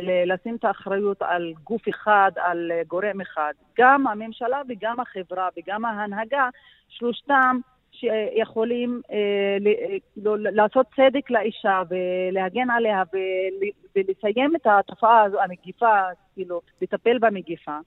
ל- 0.03 0.33
לשים 0.33 0.57
את 0.57 0.65
האחריות 0.65 1.23
על 1.23 1.53
גוף 1.65 1.89
אחד, 1.89 2.31
על 2.37 2.71
גורם 2.89 3.21
אחד. 3.21 3.53
גם 3.79 4.07
הממשלה 4.07 4.63
וגם 4.69 5.01
החברה 5.01 5.49
וגם 5.57 5.85
ההנהגה, 5.85 6.49
שלושתם 6.89 7.59
שיכולים 7.93 9.01
אה, 9.11 9.57
ל- 9.61 9.99
לא, 10.17 10.39
לעשות 10.39 10.87
צדק 10.97 11.31
לאישה 11.31 11.83
ולהגן 11.91 12.71
עליה 12.71 13.03
ול- 13.13 13.69
ולסיים 13.97 14.57
את 14.57 14.67
התופעה 14.67 15.23
הזו, 15.23 15.41
המגיפה, 15.43 15.99
כאילו, 16.35 16.61
לטפל 16.83 17.19
במגיפה. 17.19 17.79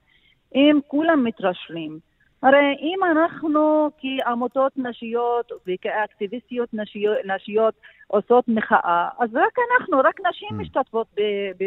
אם 0.56 0.80
כולם 0.88 1.24
מתרשלים, 1.24 2.00
הרי 2.44 2.76
אם 2.80 3.00
אנחנו 3.12 3.90
כעמותות 3.98 4.72
נשיות 4.78 5.52
וכאקטיביסטיות 5.68 6.70
נשיות, 6.74 7.18
נשיות 7.26 7.74
עושות 8.14 8.48
מחאה, 8.48 9.10
אז 9.20 9.30
רק 9.36 9.58
אנחנו, 9.60 10.00
רק 10.00 10.20
נשים 10.30 10.50
mm. 10.52 10.62
משתתפות 10.62 11.08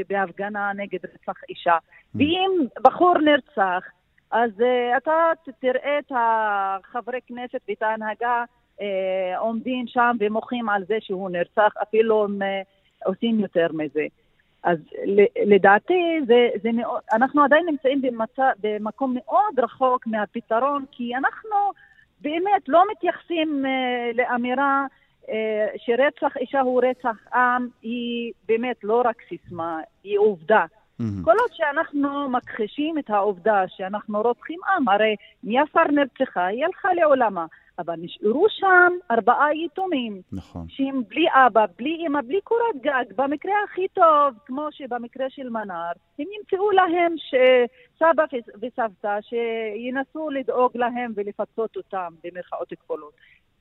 בהפגנה 0.09 0.73
נגד 0.77 0.99
רצח 1.05 1.41
אישה. 1.49 1.77
Mm. 1.77 2.19
ואם 2.19 2.51
בחור 2.83 3.19
נרצח, 3.19 3.85
אז 4.31 4.51
uh, 4.61 4.97
אתה 4.97 5.13
תראה 5.61 5.99
את 5.99 6.13
החברי 6.17 7.21
כנסת 7.27 7.61
ואת 7.69 7.83
ההנהגה 7.83 8.45
uh, 8.79 8.83
עומדים 9.39 9.87
שם 9.87 10.17
ומוחים 10.21 10.69
על 10.69 10.85
זה 10.89 10.97
שהוא 11.01 11.31
נרצח, 11.31 11.73
אפילו 11.83 12.25
הם 12.25 12.43
uh, 12.43 12.45
עושים 13.05 13.41
יותר 13.41 13.67
מזה. 13.73 14.07
אז 14.63 14.79
לדעתי 15.47 16.21
זה, 16.27 16.49
זה 16.63 16.73
מאוד, 16.73 17.01
אנחנו 17.13 17.45
עדיין 17.45 17.67
נמצאים 17.67 18.03
במצא, 18.03 18.51
במקום 18.61 19.15
מאוד 19.15 19.59
רחוק 19.59 20.07
מהפתרון, 20.07 20.85
כי 20.93 21.17
אנחנו 21.17 21.57
באמת 22.21 22.69
לא 22.69 22.83
מתייחסים 22.93 23.65
uh, 23.65 24.17
לאמירה 24.17 24.87
שרצח 25.77 26.37
אישה 26.37 26.61
הוא 26.61 26.83
רצח 26.85 27.17
עם, 27.35 27.69
היא 27.83 28.33
באמת 28.49 28.77
לא 28.85 29.03
רק 29.05 29.17
סיסמה, 29.29 29.81
היא 30.05 30.19
עובדה. 30.19 30.65
Mm-hmm. 30.65 31.25
כל 31.25 31.35
עוד 31.41 31.51
שאנחנו 31.53 32.31
מכחישים 32.31 32.99
את 32.99 33.11
העובדה 33.11 33.65
שאנחנו 33.69 34.23
רוצחים 34.23 34.61
עם, 34.77 34.89
הרי 34.89 35.17
מיאסר 35.45 35.85
נרצחה, 35.91 36.47
היא 36.47 36.65
הלכה 36.65 36.89
לעולמה. 36.95 37.47
אבל 37.79 37.95
נשארו 37.99 38.47
שם 38.49 38.93
ארבעה 39.11 39.55
יתומים. 39.55 40.23
נכון. 40.33 40.67
שהם 40.69 41.03
בלי 41.09 41.27
אבא, 41.47 41.65
בלי 41.77 42.07
אמא, 42.07 42.21
בלי 42.21 42.41
קורת 42.45 42.77
גג. 42.83 43.05
במקרה 43.17 43.53
הכי 43.65 43.89
טוב, 43.89 44.35
כמו 44.47 44.69
שבמקרה 44.71 45.27
של 45.31 45.49
מנר, 45.49 45.93
הם 46.19 46.27
ימצאו 46.39 46.71
להם 46.71 47.15
סבא 47.99 48.25
וסבתא 48.63 49.19
שינסו 49.21 50.31
לדאוג 50.31 50.77
להם 50.77 51.13
ולפצות 51.17 51.77
אותם, 51.77 52.13
במרכאות 52.25 52.73
כפולות. 52.81 53.13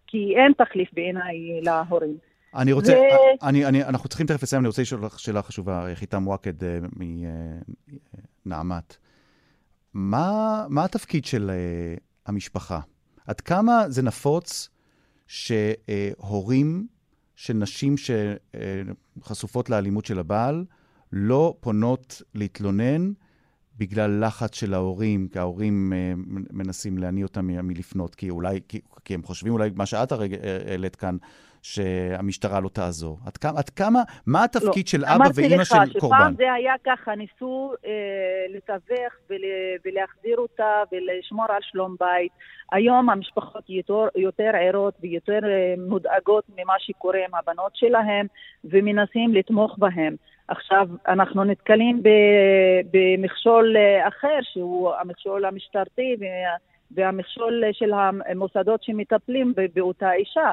כי 0.08 0.34
אין 0.38 0.54
תחליף 0.58 0.90
בעיניי 0.94 1.62
להורים. 1.62 2.18
אני 2.56 2.72
רוצה, 2.72 2.94
ו... 2.94 3.46
אני, 3.48 3.66
אני, 3.66 3.84
אנחנו 3.84 4.10
צריכים 4.10 4.28
תכף 4.28 4.44
לסיים, 4.44 4.62
אני 4.62 4.68
רוצה 4.68 4.82
לשאול 4.82 5.06
לך 5.06 5.20
שאלה 5.20 5.42
חשובה, 5.42 5.86
חיתם 5.96 6.28
וואקד 6.28 6.64
uh, 6.64 6.66
מנעמת. 8.46 8.98
מה, 9.94 10.66
מה 10.70 10.86
התפקיד 10.86 11.26
של 11.26 11.52
uh, 11.52 12.00
המשפחה? 12.26 12.80
עד 13.28 13.42
כמה 13.42 13.90
זה 13.90 14.02
נפוץ 14.02 14.70
שהורים 15.28 16.88
של 17.36 17.54
נשים 17.54 17.96
שחשופות 19.18 19.70
לאלימות 19.70 20.06
של 20.06 20.20
הבעל 20.20 20.66
לא 21.12 21.56
פונות 21.60 22.22
להתלונן 22.34 23.12
בגלל 23.78 24.26
לחץ 24.26 24.56
של 24.56 24.74
ההורים, 24.74 25.28
כי 25.28 25.40
ההורים 25.40 25.94
אה, 25.94 26.14
מנסים 26.52 26.98
להניא 26.98 27.24
אותם 27.24 27.48
מלפנות, 27.48 28.16
כי 28.16 28.30
אולי, 28.30 28.60
כי, 28.68 28.82
כי 29.06 29.14
הם 29.14 29.24
חושבים 29.24 29.54
אולי 29.54 29.70
מה 29.76 29.86
שאת 29.86 30.12
הרגע 30.12 30.38
העלית 30.68 30.96
כאן, 30.96 31.18
שהמשטרה 31.66 32.60
לא 32.60 32.70
תעזור? 32.70 33.20
עד 33.26 33.38
כמה, 33.38 33.60
עד 33.60 33.70
כמה 33.70 34.02
מה 34.26 34.44
התפקיד 34.44 34.86
לא, 34.86 34.92
של 34.92 35.06
אבא 35.06 35.26
ואימא 35.36 35.64
של 35.64 35.76
קורבן? 36.00 36.16
אמרתי 36.16 36.34
לך 36.34 36.36
שפעם 36.36 36.36
זה 36.36 36.54
היה 36.54 36.74
ככה, 36.86 37.16
ניסו 37.16 37.74
אה, 37.86 37.92
לתווך 38.50 39.14
ול, 39.30 39.42
ולהחזיר 39.86 40.38
אותה 40.38 40.84
ולשמור 40.92 41.46
על 41.50 41.62
שלום 41.62 41.96
בית. 42.00 42.32
היום 42.72 43.10
המשפחות 43.10 43.70
יותר, 43.70 44.08
יותר 44.16 44.52
ערות 44.62 44.94
ויותר 45.02 45.40
אה, 45.44 45.74
מודאגות 45.88 46.44
ממה 46.58 46.74
שקורה 46.80 47.20
עם 47.28 47.36
הבנות 47.36 47.72
שלהם, 47.76 48.26
ומנסים 48.64 49.34
לתמוך 49.34 49.76
בהם. 49.78 50.16
עכשיו, 50.48 50.88
אנחנו 51.08 51.44
נתקלים 51.44 52.02
במכשול 52.94 53.78
אה, 53.78 54.08
אחר, 54.08 54.40
שהוא 54.42 54.94
המכשול 54.94 55.46
המשטרתי 55.46 56.16
והמכשול 56.92 57.64
של 57.72 57.92
המוסדות 57.94 58.84
שמטפלים 58.84 59.54
באותה 59.74 60.14
אישה. 60.14 60.52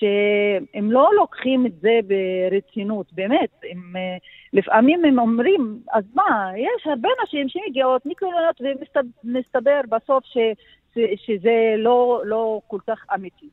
שהם 0.00 0.92
לא 0.92 1.10
לוקחים 1.16 1.66
את 1.66 1.72
זה 1.80 1.98
ברצינות, 2.06 3.12
באמת. 3.12 3.50
הם, 3.70 3.96
אה, 3.96 4.16
לפעמים 4.52 5.04
הם 5.04 5.18
אומרים, 5.18 5.80
אז 5.92 6.04
מה, 6.14 6.50
יש 6.56 6.86
הרבה 6.86 7.08
נשים 7.24 7.48
שמגיעות, 7.48 8.06
מתלוננות, 8.06 8.60
ומסתבר 8.60 9.80
בסוף 9.88 10.24
ש, 10.24 10.36
ש, 10.94 10.98
שזה 11.26 11.74
לא, 11.76 12.22
לא 12.24 12.60
כל 12.66 12.78
כך 12.86 13.04
אמיתי. 13.14 13.48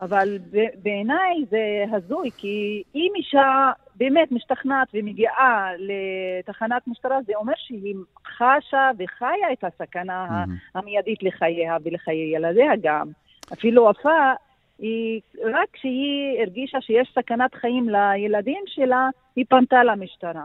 אבל 0.00 0.38
בעיניי 0.82 1.44
זה 1.50 1.84
הזוי, 1.92 2.30
כי 2.36 2.82
אם 2.94 3.12
אישה 3.16 3.70
באמת 4.00 4.32
משתכנעת 4.32 4.88
ומגיעה 4.94 5.70
לתחנת 5.78 6.82
משטרה, 6.86 7.18
זה 7.26 7.32
אומר 7.36 7.52
שהיא 7.56 7.94
חשה 8.36 8.90
וחיה 8.98 9.52
את 9.52 9.64
הסכנה 9.64 10.44
mm-hmm. 10.44 10.78
המיידית 10.78 11.22
לחייה 11.22 11.76
ולחיי 11.84 12.34
ילדיה 12.34 12.72
גם. 12.82 13.06
אפילו 13.52 13.88
היא, 14.78 15.20
רק 15.54 15.68
כשהיא 15.72 16.40
הרגישה 16.40 16.80
שיש 16.80 17.12
סכנת 17.14 17.54
חיים 17.54 17.88
לילדים 17.88 18.62
שלה, 18.66 19.08
היא 19.36 19.44
פנתה 19.48 19.84
למשטרה. 19.84 20.44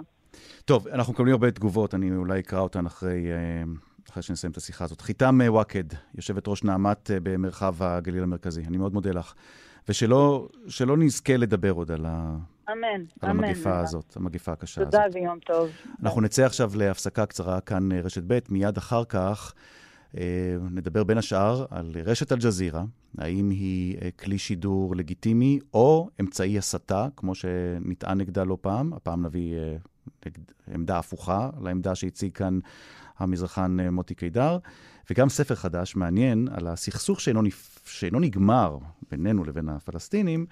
טוב, 0.66 0.88
אנחנו 0.88 1.14
מקבלים 1.14 1.34
הרבה 1.34 1.52
תגובות, 1.52 1.96
אני 1.96 2.16
אולי 2.16 2.40
אקרא 2.40 2.60
אותן 2.60 2.86
אחרי, 2.86 3.32
אה, 3.32 3.64
אחרי 4.10 4.24
שנסיים 4.24 4.52
את 4.52 4.58
השיחה 4.58 4.84
הזאת. 4.84 5.02
חיתם 5.02 5.42
אה, 5.42 5.52
וואקד, 5.52 5.84
יושבת 6.16 6.48
ראש 6.48 6.64
נעמת 6.64 7.12
אה, 7.12 7.18
במרחב 7.24 7.76
הגליל 7.84 8.24
המרכזי, 8.24 8.64
אני 8.68 8.78
מאוד 8.78 8.94
מודה 8.94 9.12
לך. 9.12 9.34
ושלא 9.90 10.98
נזכה 10.98 11.38
לדבר 11.38 11.72
עוד 11.72 11.92
על, 11.92 12.06
ה... 12.06 12.36
אמן, 12.72 13.06
על 13.22 13.30
אמן. 13.30 13.44
המגפה 13.44 13.72
אמן. 13.72 13.80
הזאת, 13.80 14.16
המגפה 14.16 14.52
הקשה 14.52 14.84
תודה 14.84 15.04
הזאת. 15.04 15.14
תודה 15.14 15.26
ויום 15.26 15.40
טוב. 15.40 15.70
אנחנו 16.04 16.22
נצא 16.22 16.46
עכשיו 16.46 16.72
להפסקה 16.76 17.26
קצרה 17.26 17.62
כאן 17.62 17.92
רשת 17.92 18.24
ב', 18.28 18.40
מיד 18.50 18.78
אחר 18.78 19.06
כך. 19.06 19.54
אה, 20.18 20.58
נדבר 20.72 21.04
בין 21.04 21.18
השאר 21.18 21.66
על 21.70 21.92
רשת 22.06 22.32
אל-ג'זירה, 22.32 22.84
האם 23.18 23.50
היא 23.50 23.98
אה, 24.02 24.10
כלי 24.12 24.38
שידור 24.38 24.96
לגיטימי 24.96 25.60
או 25.74 26.10
אמצעי 26.22 26.58
הסתה, 26.58 27.08
כמו 27.16 27.36
שנטען 27.36 28.18
נגדה 28.18 28.44
לא 28.44 28.58
פעם. 28.62 28.94
הפעם 28.94 29.26
נביא 29.26 29.56
אה, 29.56 29.76
עמדה 30.74 30.98
הפוכה 30.98 31.50
לעמדה 31.62 31.96
שהציג 31.96 32.32
כאן 32.34 32.60
המזרחן 33.18 33.78
מוטי 33.90 34.16
קידר, 34.16 34.58
וגם 35.10 35.30
ספר 35.30 35.56
חדש 35.56 35.96
מעניין 35.96 36.48
על 36.52 36.68
הסכסוך 36.68 37.22
שאינו, 37.22 37.42
שאינו 37.86 38.20
נגמר 38.20 38.78
בינינו 39.12 39.44
לבין 39.44 39.70
הפלסטינים, 39.70 40.46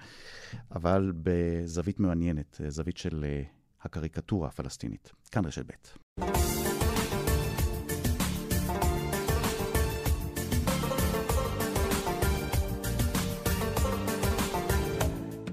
אבל 0.74 1.12
בזווית 1.22 2.00
מעניינת, 2.00 2.60
זווית 2.68 2.96
של 2.96 3.24
הקריקטורה 3.82 4.48
הפלסטינית. 4.48 5.12
כאן 5.30 5.44
רשת 5.44 5.64
ב'. 5.66 6.24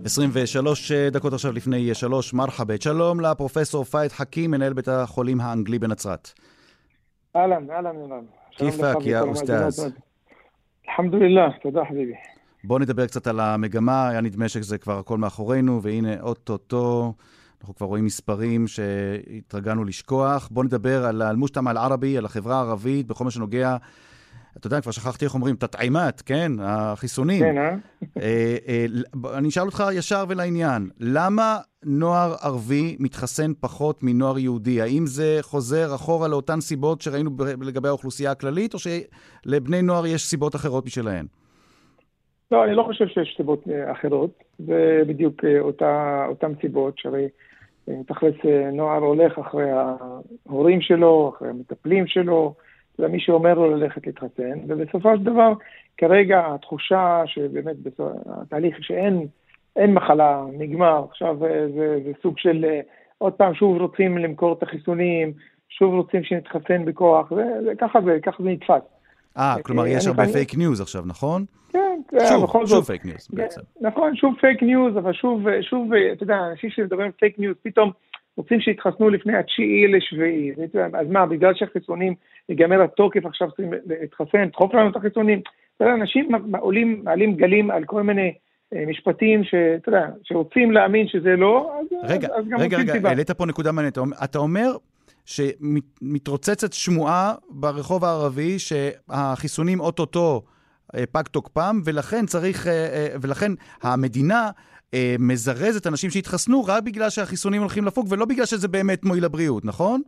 23 0.06 0.91
דקות 0.91 1.34
עכשיו 1.34 1.52
לפני 1.52 1.95
שלוש, 1.95 2.34
מרחבת. 2.34 2.82
שלום 2.82 3.19
לפרופסור 3.19 3.84
פאיד 3.84 4.12
חכים, 4.12 4.52
מנהל 4.52 4.74
בית 4.74 4.88
החולים 4.88 5.41
האנגלי 5.41 5.80
בנצרת. 5.80 6.34
אהלן, 7.36 7.72
אהלן, 7.72 7.96
אהלן. 8.02 8.26
כיפאק 8.52 8.98
יא 9.02 9.20
אוסטאז? 9.20 9.91
אלחמדולillah, 10.89 11.62
תודה 11.62 11.82
חביבי. 11.89 12.13
בואו 12.63 12.80
נדבר 12.80 13.08
קצת 13.08 13.28
על 13.28 13.39
המגמה, 13.39 14.10
היה 14.10 14.22
נדמה 14.22 14.50
שזה 14.50 14.78
כבר 14.78 15.00
הכל 15.00 15.17
מאחורינו, 15.17 15.82
והנה 15.82 16.22
אוטוטו, 16.22 17.13
אנחנו 17.62 17.76
כבר 17.76 17.88
רואים 17.88 18.06
מספרים 18.06 18.67
שהתרגלנו 18.67 19.84
לשכוח. 19.84 20.50
בואו 20.52 20.65
נדבר 20.65 21.06
על 21.06 21.22
אל-מושתמע 21.22 21.72
אל-ערבי, 21.72 22.17
על 22.17 22.26
החברה 22.26 22.56
הערבית, 22.56 23.08
בכל 23.08 23.24
מה 23.24 23.32
שנוגע 23.32 23.78
אתה 24.58 24.68
יודע, 24.68 24.82
כבר 24.82 24.92
שכחתי 24.92 25.26
איך 25.26 25.34
אומרים, 25.34 25.56
תטעימת, 25.56 26.22
כן? 26.22 26.52
החיסונים. 26.60 27.40
כן, 27.40 27.58
אה? 27.58 27.76
אה, 28.22 28.58
אה, 28.68 28.86
אני 29.38 29.48
אשאל 29.48 29.64
אותך 29.64 29.84
ישר 29.94 30.24
ולעניין, 30.30 30.90
למה 31.00 31.58
נוער 31.86 32.34
ערבי 32.42 32.98
מתחסן 33.00 33.52
פחות 33.60 34.04
מנוער 34.04 34.40
יהודי? 34.40 34.82
האם 34.82 35.04
זה 35.06 35.38
חוזר 35.42 35.96
אחורה 35.96 36.28
לאותן 36.28 36.60
סיבות 36.60 37.02
שראינו 37.02 37.30
לגבי 37.62 37.88
האוכלוסייה 37.88 38.32
הכללית, 38.32 38.74
או 38.74 38.80
שלבני 38.80 39.82
נוער 39.82 40.06
יש 40.06 40.22
סיבות 40.22 40.56
אחרות 40.56 40.86
משלהן? 40.86 41.26
לא, 42.52 42.64
אני 42.66 42.76
לא 42.76 42.84
חושב 42.84 43.08
שיש 43.08 43.34
סיבות 43.38 43.64
אה, 43.72 43.92
אחרות. 43.92 44.44
זה 44.60 45.02
בדיוק 45.08 45.46
אותה, 45.60 46.26
אותן 46.28 46.52
סיבות, 46.62 46.98
שהרי 46.98 47.28
תכלס 48.08 48.36
נוער 48.74 49.00
הולך 49.00 49.40
אחרי 49.40 49.70
ההורים 49.72 50.82
שלו, 50.82 51.34
אחרי 51.36 51.50
המטפלים 51.50 52.08
שלו, 52.08 52.54
זה 52.98 53.08
מי 53.08 53.20
שאומר 53.20 53.54
לו 53.54 53.76
ללכת 53.76 54.08
להתחסן, 54.08 54.60
ובסופו 54.68 55.18
של 55.18 55.24
דבר, 55.24 55.54
כרגע 55.98 56.44
התחושה 56.48 57.22
שבאמת 57.26 57.76
התהליך 58.26 58.78
שאין 58.82 59.28
אין 59.76 59.94
מחלה, 59.94 60.44
נגמר, 60.54 61.06
עכשיו 61.10 61.38
זה, 61.40 61.68
זה, 61.76 62.12
סוג 62.22 62.38
של 62.38 62.66
עוד 63.18 63.34
פעם 63.34 63.54
שוב 63.54 63.82
רוצים 63.82 64.18
למכור 64.18 64.54
את 64.54 64.64
החיסונים, 64.64 65.34
שוב 65.70 65.94
רוצים 65.94 66.24
שנתחסן 66.24 66.86
בכוח, 66.86 67.30
זה, 67.36 67.44
זה, 67.64 67.72
ככה 67.78 68.02
זה, 68.02 68.18
ככה 68.24 68.44
זה 68.44 68.50
נתפס. 68.50 68.82
אה, 69.38 69.56
כלומר 69.64 69.88
יש 69.88 70.08
הרבה 70.08 70.26
פייק 70.26 70.56
ניוז 70.56 70.82
עכשיו, 70.82 71.04
נכון? 71.06 71.46
כן, 71.72 72.02
שוב, 72.30 72.44
בכל 72.44 72.66
שוב 72.68 72.84
פייק 72.86 73.06
ניוז 73.06 73.28
בעצם. 73.34 73.62
נכון, 73.82 74.16
שוב 74.16 74.36
פייק 74.42 74.64
ניוז, 74.64 74.98
אבל 74.98 75.14
שוב, 75.14 75.62
שוב, 75.62 75.94
אתה 75.94 76.24
יודע, 76.24 76.38
אנשים 76.52 76.70
שמדברים 76.70 77.12
פייק 77.12 77.40
ניוז, 77.40 77.56
פתאום 77.64 77.92
רוצים 78.38 78.62
שיתחסנו 78.62 79.10
לפני 79.10 79.38
התשיעי 79.38 79.88
לשביעי. 79.88 80.52
אז 80.94 81.08
מה, 81.10 81.26
בגלל 81.26 81.54
שהחיסונים, 81.56 82.15
ייגמר 82.50 82.82
התוקף, 82.82 83.26
עכשיו 83.26 83.48
צריכים 83.48 83.74
להתחסן, 83.86 84.46
דחוף 84.46 84.74
לנו 84.74 84.89
את 84.89 84.96
החיסונים. 84.96 85.41
אתה 85.78 85.86
יודע, 85.86 85.94
אנשים 85.96 86.30
עולים, 86.60 87.02
מעלים 87.04 87.36
גלים 87.36 87.72
על 87.72 87.84
כל 87.84 88.04
מיני 88.04 88.34
אה, 88.76 88.84
משפטים 88.88 89.44
שאתה 89.44 89.89
יודע, 89.89 90.08
שרוצים 90.24 90.72
להאמין 90.72 91.08
שזה 91.08 91.36
לא, 91.36 91.80
אז, 91.80 92.12
רגע, 92.12 92.28
אז 92.38 92.46
גם 92.50 92.60
רגע, 92.60 92.78
רגע, 92.78 93.10
העלית 93.10 93.32
פה 93.32 93.46
נקודה 93.46 93.72
מעניינת. 93.72 93.98
אתה 94.24 94.39
אומר 94.39 94.72
שמתרוצצת 95.26 96.74
שמועה 96.74 97.34
ברחוב 97.50 98.06
הערבי 98.06 98.60
שהחיסונים 98.60 99.80
אוטוטו 99.80 100.41
אה, 100.96 101.04
פג 101.12 101.24
תוקפם, 101.32 101.82
ולכן 101.86 102.26
צריך, 102.26 102.67
אה, 102.67 103.08
ולכן 103.22 103.52
המדינה 103.82 104.50
אה, 104.94 105.16
מזרז 105.20 105.78
את 105.78 105.88
אנשים 105.88 106.10
שהתחסנו 106.10 106.64
רק 106.68 106.84
בגלל 106.84 107.10
שהחיסונים 107.10 107.62
הולכים 107.62 107.86
לפוג, 107.86 108.08
ולא 108.10 108.26
בגלל 108.26 108.46
שזה 108.46 108.68
באמת 108.68 109.04
מועיל 109.04 109.26
לבריאות, 109.26 109.66
נכון? 109.66 110.02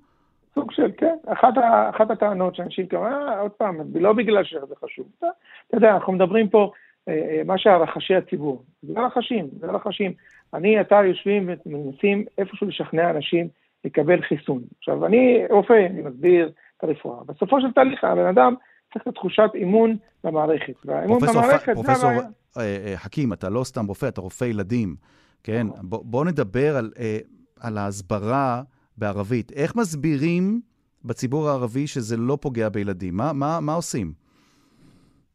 סוג 0.56 0.72
של, 0.72 0.92
כן. 0.98 1.16
אחת, 1.28 1.54
אחת 1.90 2.12
הטענות 2.12 2.56
שאנשים 2.56 2.88
כאלה, 2.88 3.02
אה, 3.02 3.40
עוד 3.40 3.52
פעם, 3.52 3.78
לא 3.96 4.14
בגלל 4.14 4.44
שזה 4.44 4.76
חשוב. 4.84 5.06
אתה, 5.18 5.28
אתה 5.68 5.78
יודע, 5.78 5.94
אנחנו 5.94 6.14
מדברים 6.14 6.50
פה, 6.50 6.72
אה, 7.08 7.14
אה 7.14 7.42
מה 7.46 7.58
שהרחשי 7.58 8.16
הציבור. 8.16 8.64
זה 8.84 9.00
הרחשים, 9.00 9.48
זה 9.60 9.70
הרחשים. 9.70 10.14
אני, 10.54 10.82
אתה 10.82 10.96
יושבים 11.06 11.50
ומנסים 11.66 12.26
איפשהו 12.38 12.68
לשכנע 12.68 13.10
אנשים 13.10 13.48
לקבל 13.86 14.22
חיסון. 14.22 14.62
עכשיו, 14.80 15.06
אני 15.06 15.44
רופא, 15.50 15.88
אני 15.90 16.02
מסביר 16.02 16.52
את 16.78 16.84
הרפואה. 16.84 17.24
בסופו 17.26 17.62
של 17.62 17.72
תהליך, 17.72 18.04
הבן 18.04 18.26
אדם 18.26 18.56
צריך 18.94 19.08
את 19.08 19.14
תחושת 19.14 19.50
אימון 19.56 19.98
במערכת. 20.24 20.74
והאימון 20.86 21.20
במערכת, 21.20 21.74
זה 21.76 21.92
הבעיה. 21.92 22.22
אה, 22.58 22.78
אה, 22.86 22.98
חכים, 22.98 23.34
אתה 23.34 23.50
לא 23.50 23.64
סתם 23.64 23.86
רופא, 23.86 24.08
אתה 24.08 24.22
רופא 24.22 24.46
ילדים, 24.46 24.96
כן? 25.44 25.68
נכון. 25.68 25.90
בוא, 25.90 26.06
בוא 26.06 26.26
נדבר 26.26 26.78
על, 26.78 26.92
אה, 27.00 27.18
על 27.60 27.78
ההסברה 27.78 28.62
בערבית. 28.98 29.52
איך 29.52 29.76
מסבירים 29.76 30.62
בציבור 31.06 31.50
הערבי 31.50 31.88
שזה 31.88 32.18
לא 32.18 32.38
פוגע 32.42 32.70
בילדים? 32.70 33.18
מה, 33.18 33.34
מה, 33.34 33.60
מה 33.62 33.74
עושים? 33.74 34.14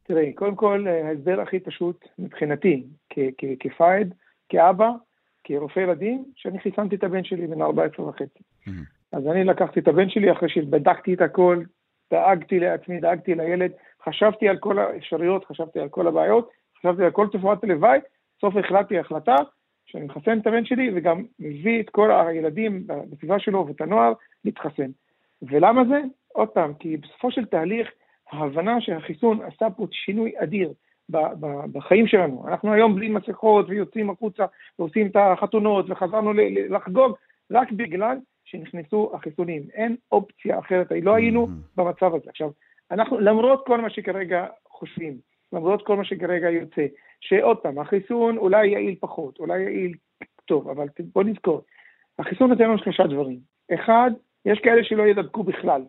תראי, 0.03 0.33
קודם 0.33 0.55
כל, 0.55 0.85
ההסבר 0.87 1.41
הכי 1.41 1.59
פשוט 1.59 2.05
מבחינתי, 2.19 2.83
כפייד, 3.59 4.13
כאבא, 4.49 4.89
כרופא 5.43 5.79
ילדים, 5.79 6.23
שאני 6.35 6.59
חיסנתי 6.59 6.95
את 6.95 7.03
הבן 7.03 7.23
שלי 7.23 7.47
בן 7.47 7.61
14 7.61 8.07
וחצי. 8.07 8.39
Mm-hmm. 8.67 8.71
אז 9.11 9.27
אני 9.27 9.43
לקחתי 9.43 9.79
את 9.79 9.87
הבן 9.87 10.09
שלי 10.09 10.31
אחרי 10.31 10.49
שבדקתי 10.49 11.13
את 11.13 11.21
הכל, 11.21 11.63
דאגתי 12.11 12.59
לעצמי, 12.59 12.99
דאגתי 12.99 13.35
לילד, 13.35 13.71
חשבתי 14.03 14.49
על 14.49 14.57
כל 14.57 14.79
האפשרויות, 14.79 15.45
חשבתי 15.45 15.79
על 15.79 15.89
כל 15.89 16.07
הבעיות, 16.07 16.49
חשבתי 16.79 17.03
על 17.03 17.11
כל 17.11 17.27
תופעת 17.31 17.63
הלוואי, 17.63 17.99
בסוף 18.37 18.55
החלטתי 18.55 18.99
החלטה 18.99 19.35
שאני 19.85 20.05
מחסן 20.05 20.39
את 20.39 20.47
הבן 20.47 20.65
שלי 20.65 20.91
וגם 20.95 21.23
מביא 21.39 21.81
את 21.81 21.89
כל 21.89 22.11
הילדים 22.11 22.87
בסביבה 22.87 23.39
שלו 23.39 23.67
ואת 23.67 23.81
הנוער 23.81 24.13
להתחסן. 24.45 24.91
ולמה 25.41 25.81
זה? 25.89 26.01
עוד 26.33 26.49
פעם, 26.49 26.73
כי 26.73 26.97
בסופו 26.97 27.31
של 27.31 27.45
תהליך 27.45 27.91
ההבנה 28.31 28.81
שהחיסון 28.81 29.39
עשה 29.41 29.69
פה 29.69 29.87
שינוי 29.91 30.31
אדיר 30.37 30.73
בחיים 31.71 32.07
שלנו. 32.07 32.47
אנחנו 32.47 32.73
היום 32.73 32.95
בלי 32.95 33.09
מסכות 33.09 33.65
ויוצאים 33.69 34.09
החוצה 34.09 34.45
ועושים 34.79 35.07
את 35.07 35.15
החתונות 35.15 35.85
וחזרנו 35.89 36.33
לחגוג 36.69 37.15
רק 37.51 37.71
בגלל 37.71 38.17
שנכנסו 38.49 39.11
החיסונים. 39.13 39.63
אין 39.73 39.95
אופציה 40.11 40.59
אחרת, 40.59 40.87
לא 41.01 41.15
היינו 41.15 41.45
mm-hmm. 41.45 41.81
במצב 41.81 42.15
הזה. 42.15 42.29
עכשיו, 42.29 42.49
אנחנו, 42.91 43.19
למרות 43.19 43.65
כל 43.65 43.81
מה 43.81 43.89
שכרגע 43.89 44.47
חושבים, 44.69 45.17
למרות 45.53 45.85
כל 45.85 45.97
מה 45.97 46.05
שכרגע 46.05 46.49
יוצא, 46.49 46.85
שעוד 47.21 47.57
פעם, 47.57 47.79
החיסון 47.79 48.37
אולי 48.37 48.67
יעיל 48.67 48.95
פחות, 48.99 49.39
אולי 49.39 49.61
יעיל 49.61 49.93
טוב, 50.45 50.69
אבל 50.69 50.87
בוא 51.13 51.23
נזכור, 51.23 51.61
החיסון 52.19 52.49
נותן 52.49 52.63
לנו 52.63 52.77
שלושה 52.77 53.07
דברים. 53.07 53.39
אחד, 53.73 54.11
יש 54.45 54.59
כאלה 54.59 54.83
שלא 54.83 55.03
ידבקו 55.03 55.43
בכלל. 55.43 55.81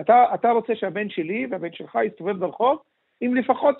אתה, 0.00 0.24
אתה 0.34 0.50
רוצה 0.50 0.76
שהבן 0.76 1.08
שלי 1.08 1.46
והבן 1.50 1.72
שלך 1.72 1.98
יסתובב 2.06 2.36
ברחוב 2.36 2.78
עם 3.20 3.34
לפחות 3.34 3.76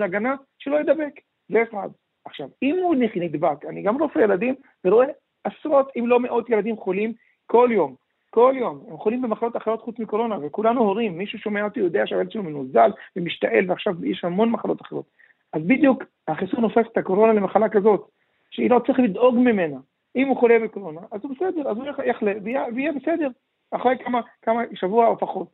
90% 0.00 0.04
הגנה, 0.04 0.34
שלא 0.58 0.80
ידבק. 0.80 1.20
זה 1.48 1.62
אחד. 1.62 1.88
עכשיו, 2.24 2.48
אם 2.62 2.76
הוא 2.82 2.94
נדבק, 2.94 3.64
אני 3.68 3.82
גם 3.82 4.02
רופא 4.02 4.18
ילדים, 4.18 4.54
ורואה 4.84 5.06
עשרות 5.44 5.92
אם 5.98 6.06
לא 6.06 6.20
מאות 6.20 6.50
ילדים 6.50 6.76
חולים 6.76 7.12
כל 7.46 7.68
יום. 7.72 7.94
כל 8.30 8.54
יום. 8.56 8.84
הם 8.88 8.96
חולים 8.96 9.22
במחלות 9.22 9.56
אחרות 9.56 9.82
חוץ 9.82 9.98
מקורונה, 9.98 10.38
וכולנו 10.42 10.80
הורים. 10.80 11.18
מי 11.18 11.26
ששומע 11.26 11.64
אותי 11.64 11.80
יודע 11.80 12.06
שהילד 12.06 12.30
שלו 12.30 12.42
מנוזל 12.42 12.90
ומשתעל, 13.16 13.70
ועכשיו 13.70 14.04
יש 14.04 14.24
המון 14.24 14.50
מחלות 14.50 14.82
אחרות. 14.82 15.04
אז 15.52 15.62
בדיוק 15.62 16.04
החיסון 16.28 16.62
הופך 16.62 16.86
את 16.92 16.96
הקורונה 16.96 17.32
למחלה 17.32 17.68
כזאת, 17.68 18.08
שהיא 18.50 18.70
לא 18.70 18.80
צריך 18.86 18.98
לדאוג 18.98 19.36
ממנה. 19.36 19.76
אם 20.16 20.28
הוא 20.28 20.36
חולה 20.36 20.58
בקורונה, 20.58 21.00
אז 21.10 21.20
הוא 21.22 21.34
בסדר, 21.34 21.70
אז 21.70 21.76
הוא 21.76 21.86
יחלה 22.04 22.32
ויהיה 22.74 22.92
בסדר, 22.92 23.28
אחרי 23.70 23.98
כמה, 24.04 24.20
כמה 24.42 24.62
שבוע 24.74 25.06
או 25.06 25.18
פחות. 25.18 25.48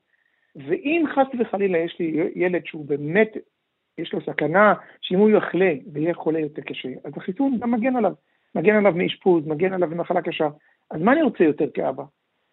ואם 0.57 1.05
חס 1.15 1.27
וחלילה 1.39 1.79
יש 1.79 1.97
לי 2.01 2.31
ילד 2.35 2.67
שהוא 2.67 2.87
באמת, 2.87 3.37
יש 3.99 4.13
לו 4.13 4.21
סכנה 4.21 4.75
שאם 5.01 5.19
הוא 5.19 5.31
יחלה 5.31 5.73
ויהיה 5.93 6.15
חולה 6.15 6.39
יותר 6.39 6.63
קשה, 6.63 6.89
אז 7.05 7.13
החיסון 7.17 7.59
גם 7.59 7.71
מגן 7.71 7.97
עליו. 7.97 8.13
מגן 8.55 8.77
עליו 8.77 8.93
מאשפוז, 8.93 9.47
מגן 9.47 9.73
עליו 9.73 9.89
ממחלה 9.89 10.23
קשה. 10.23 10.49
אז 10.93 11.01
מה 11.01 11.13
אני 11.13 11.23
רוצה 11.23 11.45
יותר 11.45 11.65
כאבא? 11.75 12.05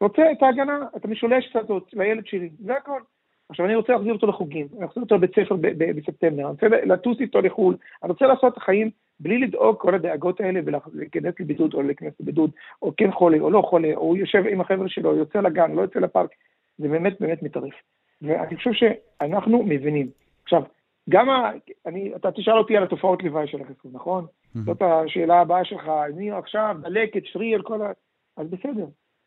רוצה 0.01 0.31
את 0.31 0.43
ההגנה, 0.43 0.79
את 0.97 1.05
המשולשת 1.05 1.55
הזאת 1.55 1.93
לילד 1.93 2.25
שלי, 2.25 2.49
זה 2.59 2.75
הכל. 2.75 3.01
עכשיו 3.49 3.65
אני 3.65 3.75
רוצה 3.75 3.93
להחזיר 3.93 4.13
אותו 4.13 4.27
לחוגים, 4.27 4.67
אני 4.77 4.85
רוצה 4.85 4.99
אותו 4.99 5.15
לבית 5.15 5.31
ספר 5.35 5.55
בספטמבר, 5.77 6.41
אני 6.41 6.51
רוצה 6.51 6.67
לטוס 6.67 7.19
איתו 7.19 7.41
לחו"ל, 7.41 7.77
אני 8.03 8.11
רוצה 8.11 8.25
לעשות 8.27 8.53
את 8.53 8.57
החיים 8.57 8.89
בלי 9.19 9.37
לדאוג 9.37 9.77
כל 9.79 9.95
הדאגות 9.95 10.41
האלה 10.41 10.59
ולהיכנס 10.65 11.39
לבידוד 11.39 11.73
או 11.73 11.81
להיכנס 11.81 12.13
לבידוד, 12.19 12.51
או 12.81 12.93
כן 12.97 13.11
חולה 13.11 13.37
או 13.39 13.49
לא 13.49 13.61
חולה, 13.61 13.95
או 13.95 14.01
הוא 14.01 14.17
יושב 14.17 14.43
עם 14.49 14.61
החבר'ה 14.61 14.89
שלו, 14.89 15.15
יוצא 15.15 15.39
לגן, 15.39 15.71
לא 15.71 15.81
יוצא 15.81 15.99
לפארק, 15.99 16.29
זה 16.77 16.87
באמת 16.87 17.21
באמת 17.21 17.43
מטרף. 17.43 17.73
ואני 18.21 18.55
חושב 18.55 18.71
שאנחנו 18.73 19.63
מבינים. 19.63 20.09
עכשיו, 20.43 20.63
גם 21.09 21.29
ה... 21.29 21.51
אני, 21.85 22.15
אתה 22.15 22.31
תשאל 22.31 22.57
אותי 22.57 22.77
על 22.77 22.83
התופעות 22.83 23.23
לוואי 23.23 23.47
של 23.47 23.61
החיסון, 23.61 23.91
נכון? 23.93 24.25
זאת 24.65 24.81
השאלה 24.81 25.41
הבאה 25.41 25.65
שלך, 25.65 25.91
אני 26.09 26.31
עכשיו 26.31 26.77
דלקת, 26.81 27.21
שריר, 27.25 27.61
כל 27.61 27.81
ה... 27.81 27.91
אז 28.39 28.47
בסדר. 28.47 28.85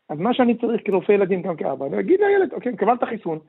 אז 0.09 0.19
מה 0.19 0.33
שאני 0.33 0.57
צריך 0.57 0.81
כרופא 0.85 1.11
ילדים, 1.11 1.41
גם 1.41 1.55
כאבא, 1.55 1.87
להגיד 1.87 2.19
לילד, 2.19 2.53
אוקיי, 2.53 2.75
קבלת 2.75 3.03
חיסון, 3.03 3.39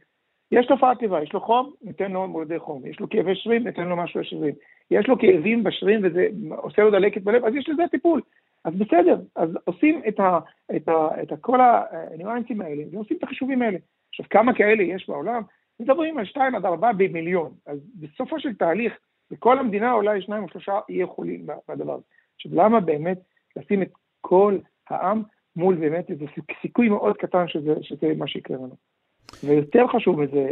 יש 0.52 0.66
תופעת 0.66 1.02
לוואי, 1.02 1.22
יש 1.22 1.32
לו 1.32 1.40
חום, 1.40 1.72
ניתן 1.82 2.12
לו 2.12 2.28
מורדי 2.28 2.58
חום, 2.58 2.86
יש 2.86 3.00
לו 3.00 3.08
כאבי 3.08 3.34
שרירים, 3.34 3.64
ניתן 3.64 3.88
לו 3.88 3.96
משהו 3.96 4.20
לשרירים, 4.20 4.54
יש 4.90 5.08
לו 5.08 5.18
כאבים 5.18 5.64
בשרירים 5.64 6.00
וזה 6.04 6.28
עושה 6.56 6.82
לו 6.82 6.90
דלקת 6.90 7.22
בלב, 7.22 7.44
אז 7.44 7.54
יש 7.54 7.68
לזה 7.68 7.82
טיפול. 7.90 8.20
אז 8.64 8.74
בסדר, 8.74 9.20
אז 9.36 9.50
עושים 9.64 10.02
את, 10.08 10.20
ה, 10.20 10.38
את, 10.76 10.88
ה, 10.88 11.22
את 11.22 11.32
ה, 11.32 11.36
כל 11.36 11.58
הניואנסים 11.60 12.60
האלה, 12.60 12.82
ועושים 12.92 13.16
את 13.16 13.22
החישובים 13.22 13.62
האלה. 13.62 13.78
עכשיו, 14.08 14.26
כמה 14.30 14.54
כאלה 14.54 14.82
יש 14.82 15.08
בעולם? 15.08 15.42
מדברים 15.80 16.18
על 16.18 16.24
2 16.24 16.54
עד 16.54 16.64
4 16.64 16.92
במיליון. 16.92 17.52
אז 17.66 17.78
בסופו 17.94 18.40
של 18.40 18.54
תהליך, 18.54 18.92
בכל 19.30 19.58
המדינה 19.58 19.92
אולי 19.92 20.22
שניים 20.22 20.42
או 20.42 20.48
שלושה 20.48 20.78
יהיו 20.88 21.08
חולים 21.08 21.46
בדבר 21.68 21.92
הזה. 21.92 22.02
עכשיו, 22.34 22.52
למה 22.54 22.80
באמת 22.80 23.18
לשים 23.56 23.82
את 23.82 23.90
כל 24.20 24.58
העם 24.90 25.22
מול 25.56 25.74
באמת 25.74 26.10
איזה 26.10 26.24
סיכוי 26.62 26.88
מאוד 26.88 27.16
קטן 27.16 27.48
שזה, 27.48 27.74
שזה 27.82 28.12
מה 28.18 28.26
שיקרה 28.28 28.56
לנו. 28.56 28.76
ויותר 29.44 29.84
חשוב 29.96 30.20
מזה, 30.20 30.46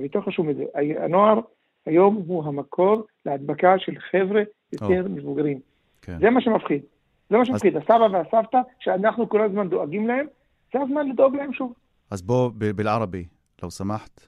יותר 0.00 0.20
חשוב 0.20 0.46
מזה, 0.46 0.64
הנוער 1.04 1.40
היום 1.86 2.14
הוא 2.26 2.44
המקור 2.44 3.06
להדבקה 3.26 3.74
של 3.78 3.92
חבר'ה 4.10 4.42
יותר 4.72 5.02
או. 5.04 5.08
מבוגרים. 5.08 5.60
כן. 6.02 6.18
זה 6.20 6.30
מה 6.30 6.40
שמפחיד. 6.40 6.82
זה 7.30 7.36
מה 7.36 7.42
אז- 7.42 7.46
שמפחיד. 7.46 7.76
הסבא 7.76 8.08
והסבתא, 8.12 8.58
שאנחנו 8.80 9.28
כל 9.28 9.42
הזמן 9.42 9.68
דואגים 9.68 10.08
להם, 10.08 10.26
זה 10.72 10.78
הזמן 10.82 11.08
לדאוג 11.08 11.36
להם 11.36 11.52
שוב. 11.52 11.72
אז 12.10 12.22
בוא 12.22 12.50
בלערבי, 12.76 13.24
לא 13.62 13.70
שמחת. 13.70 14.20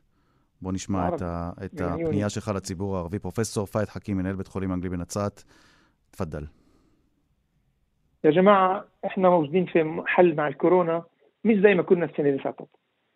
בוא 0.63 0.73
נשמע 0.73 1.09
את, 1.15 1.23
ה, 1.23 1.51
את. 1.65 1.81
הפנייה 1.81 2.29
שלך 2.29 2.49
לציבור 2.55 2.97
הערבי. 2.97 3.19
פרופסור 3.19 3.67
פאיד 3.67 3.89
חכים, 3.89 4.17
מנהל 4.17 4.35
בית 4.37 4.47
חולים 4.47 4.73
אנגלי 4.73 4.89
בנצרת, 4.89 5.43
תפדל. 6.11 6.45
يا 8.25 8.31
جماعة 8.31 8.85
إحنا 9.05 9.31
موجودين 9.31 9.67
في 9.67 10.03
حل 10.07 10.37
مع 10.37 10.49
الكورونا 10.49 11.05
مش 11.45 11.57
زي 11.57 11.75
ما 11.75 11.83
كنا 11.83 12.05
السنة 12.05 12.29
اللي 12.29 12.39
فاتت. 12.39 12.69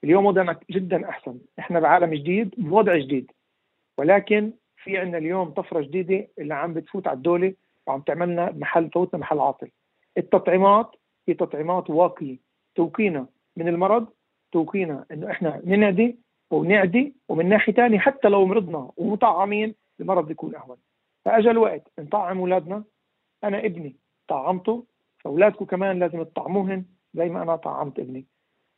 اليوم 0.05 0.26
وضعنا 0.26 0.61
جدا 0.70 1.09
أحسن. 1.09 1.38
إحنا 1.59 1.80
بعالم 1.80 2.14
جديد 2.14 2.55
بوضع 2.59 2.96
جديد. 2.96 3.30
ولكن 3.98 4.52
في 4.76 4.98
عندنا 4.98 5.18
اليوم 5.18 5.50
طفرة 5.50 5.80
جديدة 5.80 6.28
اللي 6.38 6.55
عم 6.55 6.74
بتفوت 6.74 7.07
على 7.07 7.16
الدولة 7.16 7.55
وعم 7.86 8.00
تعملنا 8.00 8.52
محل 8.52 8.90
فوتنا 8.90 9.20
محل 9.20 9.40
عاطل. 9.40 9.70
التطعيمات 10.18 10.96
هي 11.28 11.34
تطعيمات 11.34 11.90
واقية 11.90 12.38
توقينا 12.74 13.26
من 13.57 13.68
المرض 13.68 14.07
توقينا 14.52 15.07
إنه 15.12 15.30
إحنا 15.30 15.62
ننعدي 15.64 16.18
ونعدي 16.50 17.14
ومن 17.28 17.48
ناحية 17.48 17.72
ثانية 17.72 17.98
حتى 17.98 18.28
لو 18.28 18.46
مرضنا 18.46 18.90
ومطعمين 18.96 19.74
المرض 20.00 20.26
بيكون 20.26 20.55
أهون. 20.57 20.76
فأجا 21.24 21.50
الوقت 21.50 21.82
نطعم 21.98 22.38
أولادنا. 22.38 22.84
أنا 23.44 23.59
ابني 23.59 23.96
طعمته. 24.28 24.84
فأولادكم 25.25 25.64
كمان 25.64 25.99
لازم 25.99 26.22
تطعموهن 26.22 26.85
زي 27.14 27.29
ما 27.29 27.43
أنا 27.43 27.57
طعمت 27.57 27.99
ابني. 27.99 28.27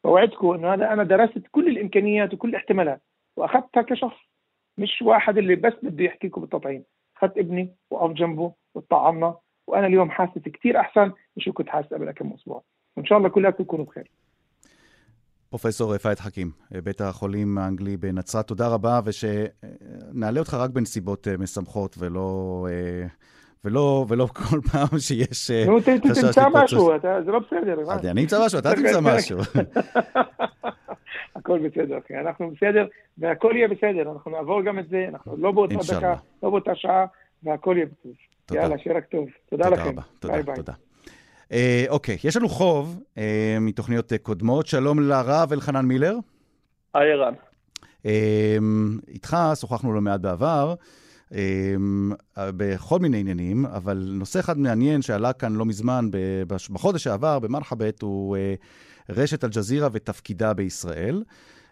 فوعدكم 0.05 0.51
إنه 0.51 0.75
هذا 0.75 0.93
أنا 0.93 1.05
درست 1.05 1.43
كل 1.51 1.69
الإمكانيات 1.69 2.35
وكل 2.35 2.49
الاحتمالات 2.49 3.03
وأخذتها 3.37 3.83
كشخص 3.83 4.17
مش 4.79 5.03
واحد 5.03 5.39
اللي 5.39 5.55
بس 5.55 5.73
بده 5.83 6.05
يحكي 6.05 6.27
لكم 6.27 6.41
بالتطعيم. 6.41 6.85
أخذت 7.17 7.39
ابني 7.39 7.77
وقف 7.91 8.13
جنبه 8.13 8.53
وطعمنا 8.75 9.37
وأنا 9.67 9.87
اليوم 9.87 10.11
حاسس 10.11 10.39
كثير 10.39 10.81
أحسن 10.81 11.05
من 11.07 11.13
شو 11.39 11.53
كنت 11.53 11.69
حاسس 11.69 11.95
قبل 11.95 12.11
كم 12.11 12.33
أسبوع. 12.33 12.63
وإن 12.97 13.07
شاء 13.07 13.19
الله 13.19 13.29
كلكم 13.29 13.65
تكونوا 13.65 13.85
بخير. 13.85 14.11
פרופסור 15.51 15.99
פייד 15.99 16.19
חכים, 16.19 16.51
בית 16.85 17.01
החולים 17.01 17.59
האנגלי 17.59 17.97
בנצרת, 17.97 18.47
תודה 18.47 18.69
רבה, 18.69 19.01
ושנעלה 19.05 20.41
אותך 20.41 20.55
רק 20.55 20.71
בנסיבות 20.71 21.29
משמחות 21.29 21.97
ולא 21.99 22.67
אה, 23.65 23.71
ולא, 23.71 24.07
ולא 24.09 24.27
כל 24.51 24.61
פעם 24.73 24.99
שיש 24.99 25.51
אה, 25.51 25.65
נו, 25.67 25.81
תמצא. 25.81 26.49
משהו, 26.53 26.91
זה 27.25 27.31
לא 27.33 27.39
בסדר. 27.39 27.93
אז 27.93 28.07
אני 28.07 28.23
אמצא 28.23 28.47
משהו, 28.47 28.59
אתה 28.59 28.75
תמצא 28.75 29.01
משהו. 29.17 29.39
הכל 31.37 31.59
בסדר, 31.69 31.99
אחי, 31.99 32.15
אנחנו 32.21 32.51
בסדר, 32.51 32.87
והכל 33.19 33.53
יהיה 33.57 33.69
בסדר, 33.69 34.13
אנחנו 34.13 34.31
נעבור 34.31 34.63
גם 34.63 34.79
את 34.79 34.89
זה, 34.89 35.07
אנחנו 35.09 35.37
לא 35.37 35.53
באותה. 35.53 35.75
דקה, 35.97 36.15
לא 36.43 36.51
באותה 36.51 36.71
שעה, 36.75 37.05
והכל 37.43 37.75
יהיה 37.77 37.87
בסדר. 37.87 38.13
תודה. 38.47 38.61
יאללה, 38.61 38.79
שיהיה 38.79 38.97
רק 38.97 39.05
טוב. 39.05 39.27
תודה 39.51 39.65
תודה 39.65 39.77
לכם. 39.77 39.89
רבה, 39.91 40.03
תודה, 40.19 40.35
ביי 40.35 40.43
ביי. 40.43 40.55
תודה. 40.57 40.73
אה, 41.53 41.85
אוקיי, 41.89 42.17
יש 42.25 42.37
לנו 42.37 42.49
חוב 42.49 43.03
אה, 43.19 43.57
מתוכניות 43.61 44.13
אה, 44.13 44.19
קודמות. 44.19 44.67
שלום 44.67 45.01
לרב 45.01 45.53
אלחנן 45.53 45.85
מילר. 45.85 46.17
היי 46.95 47.13
ערן. 47.13 47.35
אה, 48.07 48.57
איתך 49.09 49.37
שוחחנו 49.55 49.93
לא 49.93 50.01
מעט 50.01 50.21
בעבר, 50.21 50.71
אה, 50.71 50.85
בכל 52.37 52.99
מיני 52.99 53.21
עניינים, 53.21 53.67
אבל 53.67 54.09
נושא 54.13 54.41
אחד 54.41 54.59
מעניין 54.59 55.03
שעלה 55.03 55.33
כאן 55.33 55.53
לא 55.53 55.65
מזמן, 55.65 56.05
בחודש 56.47 57.05
שעבר, 57.05 57.39
במרחבת, 57.39 58.03
הוא 58.03 58.37
אה, 58.37 58.55
רשת 59.09 59.45
אל-ג'זירה 59.45 59.89
ותפקידה 59.93 60.55
בישראל. 60.55 61.23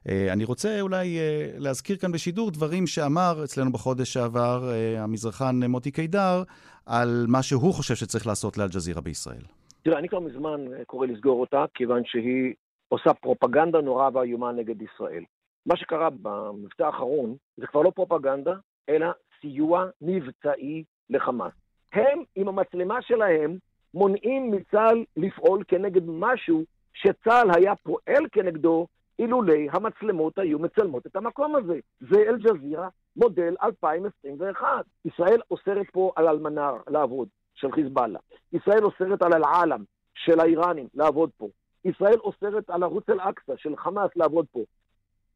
אה, 0.09 0.33
אני 0.33 0.45
רוצה 0.45 0.81
אולי 0.81 1.19
אה, 1.19 1.51
להזכיר 1.59 1.97
כאן 1.97 2.13
בשידור 2.13 2.51
דברים 2.51 2.87
שאמר 2.87 3.45
אצלנו 3.45 3.73
בחודש 3.73 4.13
שעבר 4.13 4.71
אה, 4.71 5.03
המזרחן 5.03 5.63
אה, 5.63 5.69
מוטי 5.69 5.91
קידר, 5.91 6.43
על 6.87 7.27
מה 7.29 7.43
שהוא 7.43 7.75
חושב 7.75 7.95
שצריך 7.95 8.27
לעשות 8.27 8.59
לאל-ג'זירה 8.59 9.01
בישראל. 9.01 9.43
תראה, 9.83 9.99
אני 9.99 10.09
כבר 10.09 10.21
מזמן 10.21 10.73
אה, 10.73 10.85
קורא 10.85 11.07
לסגור 11.07 11.41
אותה, 11.41 11.65
כיוון 11.75 12.03
שהיא 12.05 12.55
עושה 12.89 13.15
פרופגנדה 13.15 13.81
נורא 13.81 14.11
ואיומה 14.15 14.53
נגד 14.53 14.83
ישראל. 14.83 15.25
מה 15.67 15.77
שקרה 15.77 16.09
במבצע 16.23 16.87
האחרון 16.87 17.37
זה 17.57 17.67
כבר 17.67 17.83
לא 17.83 17.91
פרופגנדה, 17.91 18.55
אלא 18.89 19.07
סיוע 19.45 19.87
מבצעי 20.03 20.85
לחמאס. 21.11 21.53
הם, 21.93 22.23
עם 22.37 22.49
המצלמה 22.49 23.03
שלהם, 23.03 23.57
מונעים 23.95 24.51
מצה"ל 24.51 25.05
לפעול 25.17 25.65
כנגד 25.69 26.03
משהו 26.07 26.65
שצה"ל 26.95 27.51
היה 27.57 27.75
פועל 27.77 28.27
כנגדו 28.33 28.87
אילולי 29.19 29.69
המצלמות 29.73 30.39
היו 30.39 30.59
מצלמות 30.59 31.07
את 31.07 31.17
המקום 31.17 31.57
הזה. 31.57 31.79
זה 32.01 32.23
אל-ג'זירה, 32.29 32.89
מודל 33.17 33.55
2021. 33.63 34.85
ישראל 35.05 35.41
אוסרת 35.51 35.87
פה 35.93 36.13
על 36.17 36.29
אלמנאר 36.29 36.77
לעבוד, 36.89 37.29
של 37.55 37.73
חיזבאללה. 37.73 38.19
ישראל 38.53 38.85
אוסרת 38.85 39.23
על 39.23 39.33
אל-עלם 39.35 39.85
של 40.15 40.41
האיראנים 40.41 40.89
לעבוד 40.95 41.31
פה. 41.37 41.49
ישראל 41.85 42.19
אוסרת 42.19 42.71
על 42.71 42.83
ערוץ 42.83 43.09
אל-אקצא 43.09 43.53
של 43.57 43.77
חמאס 43.77 44.11
לעבוד 44.17 44.47
פה. 44.53 44.61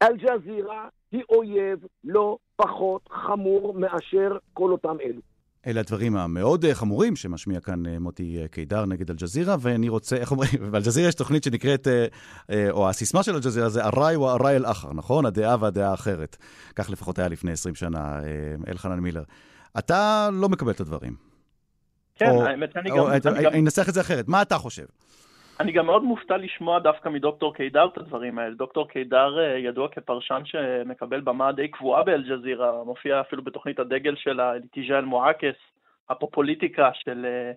אל-ג'זירה 0.02 0.88
היא 1.12 1.22
אויב 1.28 1.78
לא 2.04 2.38
פחות 2.56 3.09
חמור 3.26 3.74
מאשר 3.74 4.36
כל 4.52 4.72
אותם 4.72 4.96
אלו. 5.04 5.20
אלה 5.66 5.80
הדברים 5.80 6.16
המאוד 6.16 6.64
אה, 6.64 6.74
חמורים 6.74 7.16
שמשמיע 7.16 7.61
כאן 7.61 7.86
אה, 7.86 7.98
מוטי 7.98 8.38
אה, 8.42 8.48
קידר 8.48 8.86
נגד 8.86 9.11
אל-ג'זירה, 9.11 9.56
ואני 9.61 9.88
רוצה, 9.88 10.16
איך 10.16 10.30
אומרים, 10.30 10.50
באל-ג'זירה 10.72 11.09
יש 11.09 11.14
תוכנית 11.14 11.44
שנקראת, 11.44 11.88
או 12.70 12.88
הסיסמה 12.88 13.22
של 13.22 13.34
אל-ג'זירה 13.34 13.68
זה 13.68 13.84
אראי 13.84 14.14
או 14.14 14.30
אראי 14.30 14.56
אל-אחר, 14.56 14.92
נכון? 14.92 15.26
הדעה 15.26 15.56
והדעה 15.61 15.90
האחרת. 15.90 16.36
כך 16.76 16.90
לפחות 16.90 17.18
היה 17.18 17.28
לפני 17.28 17.52
20 17.52 17.74
שנה, 17.74 18.20
אלחנן 18.68 19.00
מילר. 19.00 19.22
אתה 19.78 20.28
לא 20.32 20.48
מקבל 20.48 20.70
את 20.70 20.80
הדברים. 20.80 21.14
כן, 22.14 22.30
האמת 22.46 22.72
שאני 22.72 22.90
או, 22.90 22.96
גם, 22.96 23.11
אני 23.11 23.20
גם, 23.20 23.36
אני 23.36 23.61
אנסח 23.61 23.88
את 23.88 23.94
זה 23.94 24.00
אחרת. 24.00 24.28
מה 24.28 24.42
אתה 24.42 24.59
חושב? 24.59 24.84
אני 25.61 25.72
גם 25.72 25.86
מאוד 25.86 26.04
מופתע 26.04 26.36
לשמוע 26.36 26.78
דווקא 26.78 27.09
מדוקטור 27.09 27.54
קידר 27.54 27.86
את 27.86 27.98
הדברים 27.98 28.38
האלה. 28.38 28.54
דוקטור 28.54 28.88
קידר 28.88 29.38
אה, 29.38 29.59
ידוע 29.59 29.88
כפרשן 29.88 30.40
שמקבל 30.44 31.20
במה 31.20 31.52
די 31.52 31.68
קבועה 31.68 32.02
באל-ג'זירה, 32.02 32.84
מופיע 32.84 33.20
אפילו 33.20 33.42
בתוכנית 33.44 33.78
הדגל 33.78 34.16
שלה, 34.16 34.52
אליטיג'ה 34.52 34.98
אל-מועקס, 34.98 35.56
הפופוליטיקה 36.11 36.90
של, 36.94 37.26
אה, 37.28 37.52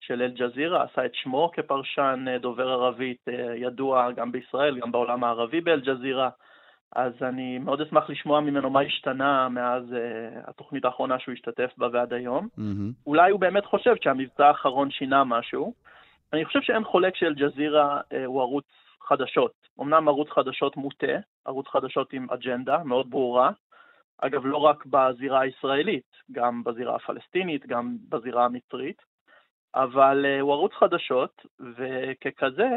של 0.00 0.22
אל-ג'זירה, 0.22 0.82
עשה 0.82 1.04
את 1.04 1.14
שמו 1.14 1.50
כפרשן 1.52 2.24
אה, 2.28 2.38
דובר 2.38 2.68
ערבית, 2.68 3.24
ידוע 3.56 4.10
גם 4.10 4.32
בישראל, 4.32 4.78
גם 4.78 4.92
בעולם 4.92 5.24
הערבי 5.24 5.60
באל-ג'זירה. 5.60 6.28
אז 6.96 7.12
אני 7.22 7.58
מאוד 7.58 7.80
אשמח 7.80 8.10
לשמוע 8.10 8.40
ממנו 8.40 8.70
מה 8.70 8.80
השתנה 8.80 9.48
מאז 9.48 9.82
uh, 9.92 10.50
התוכנית 10.50 10.84
האחרונה 10.84 11.18
שהוא 11.18 11.32
השתתף 11.32 11.70
בה 11.78 11.88
ועד 11.92 12.12
היום. 12.12 12.48
מהמם. 12.56 12.92
אולי 13.06 13.30
הוא 13.30 13.40
באמת 13.40 13.64
חושב 13.64 13.94
שהמבצע 14.02 14.46
האחרון 14.46 14.90
שינה 14.90 15.24
משהו. 15.24 15.74
אני 16.32 16.44
חושב 16.44 16.60
שאין 16.62 16.84
חולק 16.84 17.16
שאל-ג'זירה 17.16 18.00
אה, 18.12 18.24
הוא 18.24 18.40
ערוץ 18.40 18.66
חדשות. 19.08 19.52
אמנם 19.80 20.08
ערוץ 20.08 20.28
חדשות 20.30 20.76
מוטה, 20.76 21.16
ערוץ 21.44 21.66
חדשות 21.68 22.12
עם 22.12 22.26
אג'נדה 22.30 22.84
מאוד 22.84 23.10
ברורה. 23.10 23.50
אגב, 24.18 24.46
לא 24.46 24.56
רק 24.56 24.84
בזירה 24.86 25.40
הישראלית, 25.40 26.10
גם 26.32 26.64
בזירה 26.64 26.96
הפלסטינית, 26.96 27.66
גם 27.66 27.96
בזירה 28.08 28.44
המצרית. 28.44 29.02
אבל 29.74 30.26
אה, 30.26 30.40
הוא 30.40 30.52
ערוץ 30.52 30.72
חדשות, 30.72 31.42
וככזה, 31.60 32.68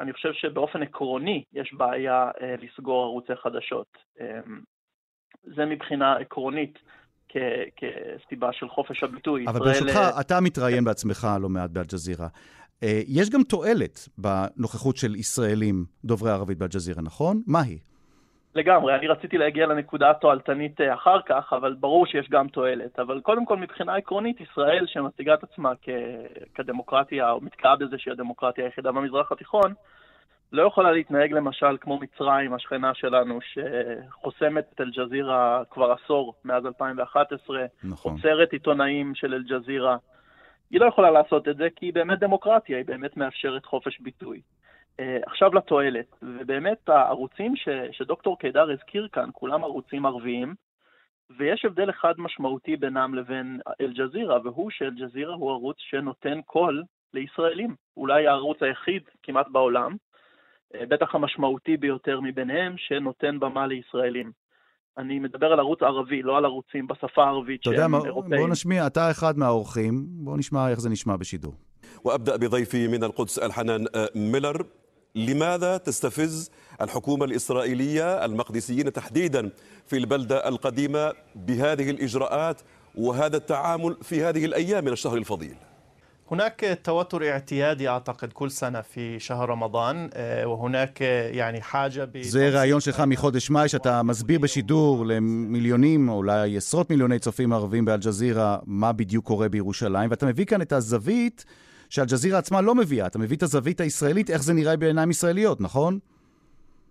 אני 0.00 0.12
חושב 0.12 0.32
שבאופן 0.32 0.82
עקרוני 0.82 1.44
יש 1.52 1.74
בעיה 1.74 2.30
אה, 2.40 2.54
לסגור 2.62 3.04
ערוצי 3.04 3.36
חדשות. 3.36 3.86
אה, 4.20 4.40
זה 5.42 5.64
מבחינה 5.64 6.16
עקרונית 6.16 6.78
כ- 7.28 7.36
כסיבה 7.76 8.52
של 8.52 8.68
חופש 8.68 9.02
הביטוי. 9.02 9.44
אבל 9.48 9.70
ישראל, 9.70 9.84
ברשותך, 9.84 10.20
אתה 10.20 10.40
מתראיין 10.40 10.84
בעצמך 10.84 11.26
לא 11.40 11.48
מעט 11.48 11.70
באל-ג'זירה. 11.70 12.28
אה, 12.82 13.00
יש 13.06 13.30
גם 13.30 13.42
תועלת 13.42 14.08
בנוכחות 14.18 14.96
של 14.96 15.14
ישראלים 15.14 15.84
דוברי 16.04 16.30
ערבית 16.30 16.58
באל-ג'זירה, 16.58 17.02
נכון? 17.02 17.42
מה 17.46 17.60
היא? 17.60 17.78
לגמרי, 18.54 18.94
אני 18.94 19.06
רציתי 19.06 19.38
להגיע 19.38 19.66
לנקודה 19.66 20.10
התועלתנית 20.10 20.80
אה, 20.80 20.94
אחר 20.94 21.18
כך, 21.26 21.52
אבל 21.52 21.74
ברור 21.80 22.06
שיש 22.06 22.28
גם 22.30 22.48
תועלת. 22.48 22.98
אבל 22.98 23.20
קודם 23.20 23.44
כל, 23.44 23.56
מבחינה 23.56 23.94
עקרונית, 23.94 24.40
ישראל, 24.40 24.84
שמציגה 24.86 25.34
את 25.34 25.42
עצמה 25.42 25.72
כ... 25.82 25.88
כדמוקרטיה, 26.54 27.30
או 27.30 27.40
מתגאה 27.40 27.76
בזה 27.76 27.98
שהיא 27.98 28.12
הדמוקרטיה 28.12 28.64
היחידה 28.64 28.92
במזרח 28.92 29.32
התיכון, 29.32 29.74
לא 30.52 30.66
יכולה 30.66 30.92
להתנהג 30.92 31.32
למשל 31.32 31.76
כמו 31.80 31.98
מצרים, 31.98 32.54
השכנה 32.54 32.94
שלנו, 32.94 33.38
שחוסמת 33.40 34.64
את 34.74 34.80
אל-ג'זירה 34.80 35.62
כבר 35.70 35.92
עשור, 35.92 36.34
מאז 36.44 36.66
2011, 36.66 37.64
נכון. 37.84 38.12
עוצרת 38.12 38.52
עיתונאים 38.52 39.14
של 39.14 39.34
אל-ג'זירה. 39.34 39.96
היא 40.70 40.80
לא 40.80 40.86
יכולה 40.86 41.10
לעשות 41.10 41.48
את 41.48 41.56
זה 41.56 41.68
כי 41.76 41.86
היא 41.86 41.94
באמת 41.94 42.18
דמוקרטיה, 42.18 42.76
היא 42.76 42.86
באמת 42.86 43.16
מאפשרת 43.16 43.64
חופש 43.64 44.00
ביטוי. 44.00 44.40
Uh, 45.00 45.04
עכשיו 45.26 45.54
לתועלת, 45.54 46.06
ובאמת 46.22 46.88
הערוצים 46.88 47.56
ש, 47.56 47.68
שדוקטור 47.92 48.38
קידר 48.38 48.70
הזכיר 48.70 49.08
כאן, 49.12 49.30
כולם 49.32 49.64
ערוצים 49.64 50.06
ערביים, 50.06 50.54
ויש 51.36 51.64
הבדל 51.64 51.90
אחד 51.90 52.14
משמעותי 52.18 52.76
בינם 52.76 53.14
לבין 53.14 53.60
אל-ג'זירה, 53.80 54.38
והוא 54.44 54.70
שאל-ג'זירה 54.70 55.34
הוא 55.34 55.50
ערוץ 55.50 55.76
שנותן 55.78 56.42
קול 56.42 56.82
לישראלים. 57.14 57.74
אולי 57.96 58.26
הערוץ 58.26 58.62
היחיד 58.62 59.02
כמעט 59.22 59.48
בעולם, 59.48 59.92
uh, 59.92 60.86
בטח 60.88 61.14
המשמעותי 61.14 61.76
ביותר 61.76 62.20
מביניהם, 62.20 62.74
שנותן 62.76 63.40
במה 63.40 63.66
לישראלים. 63.66 64.32
אני 64.97 65.19
מדבר 65.19 65.47
על 65.47 65.59
ערוץ 65.59 65.81
ערבי, 65.81 66.21
לא 66.21 66.37
על 66.37 66.45
ערוצים 66.45 66.87
בשפה 66.87 67.23
הערבית 67.23 67.63
שהם 67.63 67.73
אירופאים. 67.73 68.05
אתה 68.05 68.07
יודע 68.07 68.37
מה, 68.37 68.37
בוא 68.37 68.49
נשמיע, 68.49 68.87
אתה 68.87 69.11
אחד 69.11 69.37
מהאורחים, 69.37 70.05
בוא 70.07 70.37
נשמע 70.37 70.69
איך 70.69 70.79
זה 70.79 70.89
נשמע 70.89 71.15
בשידור. 71.15 71.53
وابدا 72.03 72.35
بضيفي 72.35 72.87
من 72.87 73.03
القدس 73.03 73.39
الحنان 73.39 73.85
ميلر 74.15 74.65
لماذا 75.15 75.77
تستفز 75.77 76.51
الحكومه 76.81 77.25
الاسرائيليه 77.25 78.25
المقدسيين 78.25 78.93
تحديدا 78.93 79.49
في 79.85 79.97
البلده 79.97 80.47
القديمه 80.47 81.13
بهذه 81.35 81.89
الاجراءات 81.89 82.61
وهذا 82.95 83.37
التعامل 83.37 83.97
في 84.01 84.23
هذه 84.23 84.45
الايام 84.45 84.85
من 84.85 84.91
الشهر 84.91 85.17
الفضيل 85.17 85.55
هناك 86.31 86.79
توتر 86.83 87.23
اعتيادي 87.23 87.89
اعتقد 87.89 88.33
كل 88.33 88.51
سنه 88.51 88.81
في 88.81 89.19
شهر 89.19 89.49
رمضان 89.49 90.09
وهناك 90.45 91.01
يعني 91.31 91.61
حاجه 91.61 92.05
ب... 92.11 92.21
זה 92.21 92.49
ראיון 92.49 92.79
שלך 92.79 92.99
מחודש 93.07 93.49
מאי, 93.49 93.69
שאתה 93.69 94.03
מסביר 94.03 94.39
בשידור 94.39 95.05
למיליונים, 95.05 96.09
או 96.09 96.13
אולי 96.13 96.57
עשרות 96.57 96.89
מיליוני 96.89 97.19
צופים 97.19 97.53
ערבים 97.53 97.85
באלג'זירה, 97.85 98.57
מה 98.65 98.93
בדיוק 98.93 99.25
קורה 99.25 99.49
בירושלים, 99.49 100.09
ואתה 100.09 100.25
מביא 100.25 100.45
כאן 100.45 100.61
את 100.61 100.71
הזווית 100.71 101.45
שאלג'זירה 101.89 102.39
עצמה 102.39 102.61
לא 102.61 102.75
מביאה. 102.75 103.07
אתה 103.07 103.19
מביא 103.19 103.37
את 103.37 103.43
הזווית 103.43 103.81
הישראלית, 103.81 104.29
איך 104.29 104.43
זה 104.43 104.53
נראה 104.53 104.77
בעיניים 104.77 105.09
ישראליות, 105.09 105.61
נכון? 105.61 105.99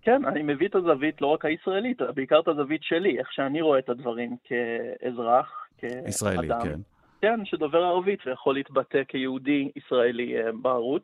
כן, 0.01 0.25
אני 0.25 0.43
מביא 0.43 0.67
את 0.67 0.75
הזווית 0.75 1.21
לא 1.21 1.27
רק 1.27 1.45
הישראלית, 1.45 1.97
בעיקר 2.15 2.39
את 2.39 2.47
הזווית 2.47 2.83
שלי, 2.83 3.19
איך 3.19 3.27
שאני 3.31 3.61
רואה 3.61 3.79
את 3.79 3.89
הדברים 3.89 4.35
כאזרח, 4.43 5.49
כאדם. 5.77 6.07
ישראלי, 6.07 6.49
כן. 6.63 6.79
כן, 7.26 7.44
שדובר 7.44 7.84
ערבית 7.84 8.26
ויכול 8.26 8.54
להתבטא 8.54 9.04
כיהודי 9.08 9.70
ישראלי 9.76 10.36
אה, 10.36 10.52
בערוץ. 10.62 11.02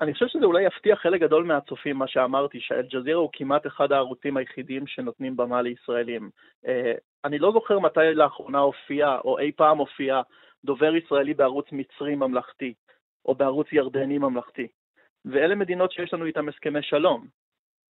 אני 0.00 0.12
חושב 0.12 0.26
שזה 0.26 0.44
אולי 0.44 0.66
יפתיע 0.66 0.96
חלק 0.96 1.20
גדול 1.20 1.44
מהצופים, 1.44 1.96
מה 1.96 2.08
שאמרתי, 2.08 2.60
שאל-ג'זירה 2.60 3.18
הוא 3.18 3.30
כמעט 3.32 3.66
אחד 3.66 3.92
הערוצים 3.92 4.36
היחידים 4.36 4.86
שנותנים 4.86 5.36
במה 5.36 5.62
לישראלים. 5.62 6.30
אה, 6.66 6.92
אני 7.24 7.38
לא 7.38 7.52
זוכר 7.52 7.78
מתי 7.78 8.14
לאחרונה 8.14 8.58
הופיע, 8.58 9.18
או 9.24 9.38
אי 9.38 9.52
פעם 9.52 9.78
הופיע, 9.78 10.20
דובר 10.64 10.96
ישראלי 10.96 11.34
בערוץ 11.34 11.66
מצרי 11.72 12.14
ממלכתי, 12.14 12.74
או 13.24 13.34
בערוץ 13.34 13.66
ירדני 13.72 14.18
ממלכתי. 14.18 14.68
ואלה 15.24 15.54
מדינות 15.54 15.92
שיש 15.92 16.14
לנו 16.14 16.24
איתן 16.24 16.48
הסכמי 16.48 16.82
שלום. 16.82 17.26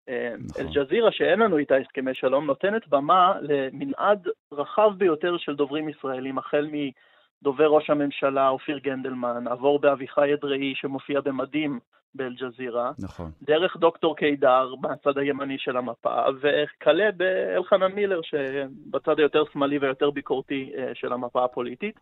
נכון. 0.09 0.66
אל-ג'זירה, 0.66 1.12
שאין 1.12 1.40
לנו 1.40 1.59
איתה 1.59 1.76
הסכמי 1.76 2.14
שלום, 2.14 2.46
נותנת 2.46 2.88
במה 2.88 3.34
למנעד 3.40 4.28
רחב 4.52 4.90
ביותר 4.98 5.36
של 5.36 5.57
דוברים 5.57 5.88
ישראלים, 5.88 6.38
החל 6.38 6.68
מדובר 6.72 7.66
ראש 7.66 7.90
הממשלה 7.90 8.48
אופיר 8.48 8.78
גנדלמן, 8.78 9.48
עבור 9.48 9.78
באביחי 9.78 10.34
אדראי 10.34 10.74
שמופיע 10.74 11.20
במדים 11.20 11.78
באל-ג'זירה, 12.14 12.92
נכון. 12.98 13.30
דרך 13.42 13.76
דוקטור 13.76 14.16
קידר 14.16 14.74
בצד 14.80 15.18
הימני 15.18 15.59
של 15.59 15.76
המפה, 15.76 16.22
וכלה 16.40 17.11
באלחנן 17.16 17.92
מילר 17.92 18.20
שבצד 18.22 19.18
היותר 19.18 19.42
שמאלי 19.52 19.78
ויותר 19.78 20.11
ביקורתי 20.11 20.72
של 20.94 21.12
המפה 21.12 21.44
הפוליטית. 21.44 22.00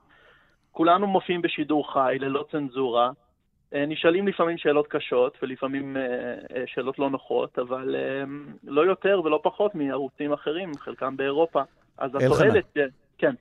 כולנו 0.73 1.07
מופיעים 1.07 1.43
בשידור 1.43 1.93
חי, 1.93 2.17
ללא 2.21 2.45
צנזורה, 2.51 3.11
נשאלים 3.75 4.29
לפעמים 4.29 4.59
שאלות 4.59 4.87
קשות 4.87 5.39
ולפעמים 5.43 5.97
שאלות 6.67 6.99
לא 6.99 7.11
נוחות, 7.11 7.59
אבל 7.59 7.95
לא 8.65 8.81
יותר 8.81 9.21
ולא 9.25 9.41
פחות 9.43 9.75
מערוצים 9.75 10.33
אחרים, 10.33 10.73
חלקם 10.79 11.17
באירופה. 11.17 11.63
אז 11.99 12.11
התועלת, 12.15 12.77
כן. 13.19 13.35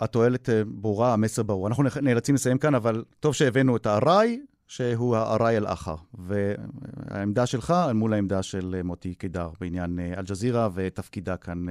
התועלת 0.00 0.48
ברורה, 0.66 1.12
המסר 1.12 1.42
ברור. 1.42 1.68
אנחנו 1.68 1.84
נאלצים 2.02 2.34
לסיים 2.34 2.58
כאן, 2.58 2.74
אבל 2.74 3.04
טוב 3.20 3.34
שהבאנו 3.34 3.76
את 3.76 3.86
הארעי, 3.86 4.40
שהוא 4.66 5.16
הארעי 5.16 5.56
אל-אחר. 5.56 5.94
והעמדה 6.14 7.46
שלך 7.46 7.74
אל 7.88 7.92
מול 7.92 8.12
העמדה 8.12 8.42
של 8.42 8.80
מוטי 8.84 9.14
קידר 9.14 9.48
בעניין 9.60 9.98
אל-ג'זירה 10.18 10.68
ותפקידה 10.74 11.36
כאן 11.36 11.66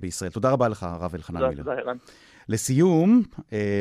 בישראל. 0.00 0.30
תודה 0.30 0.50
רבה 0.50 0.68
לך, 0.68 0.82
הרב 0.82 1.14
אלחנן 1.14 1.40
מילר. 1.40 1.56
תודה, 1.56 1.72
ערן. 1.72 1.96
לסיום, 2.48 3.22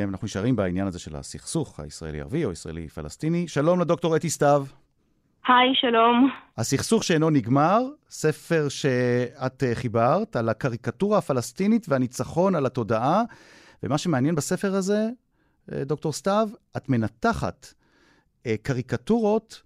אנחנו 0.03 0.25
נשארים 0.25 0.55
בעניין 0.55 0.87
הזה 0.87 0.99
של 0.99 1.15
הסכסוך 1.15 1.79
הישראלי-ערבי 1.79 2.45
או 2.45 2.51
ישראלי-פלסטיני. 2.51 3.47
שלום 3.47 3.79
לדוקטור 3.79 4.15
אתי 4.15 4.29
סתיו. 4.29 4.65
היי, 5.47 5.75
שלום. 5.75 6.29
הסכסוך 6.57 7.03
שאינו 7.03 7.29
נגמר, 7.29 7.79
ספר 8.09 8.69
שאת 8.69 9.63
חיברת 9.73 10.35
על 10.35 10.49
הקריקטורה 10.49 11.17
הפלסטינית 11.17 11.85
והניצחון 11.89 12.55
על 12.55 12.65
התודעה. 12.65 13.23
ומה 13.83 13.97
שמעניין 13.97 14.35
בספר 14.35 14.75
הזה, 14.75 15.09
דוקטור 15.69 16.13
סתיו, 16.13 16.49
את 16.77 16.89
מנתחת 16.89 17.73
קריקטורות 18.61 19.61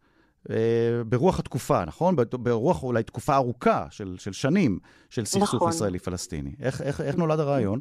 ברוח 1.05 1.39
התקופה, 1.39 1.85
נכון? 1.85 2.15
ברוח 2.31 2.83
אולי 2.83 3.03
תקופה 3.03 3.35
ארוכה 3.35 3.85
של, 3.89 4.15
של 4.19 4.33
שנים 4.33 4.79
של 5.09 5.25
סכסוך 5.25 5.55
נכון. 5.55 5.69
ישראלי-פלסטיני. 5.69 6.51
איך, 6.59 6.81
איך, 6.81 7.01
איך 7.01 7.15
נולד 7.15 7.39
הרעיון? 7.39 7.79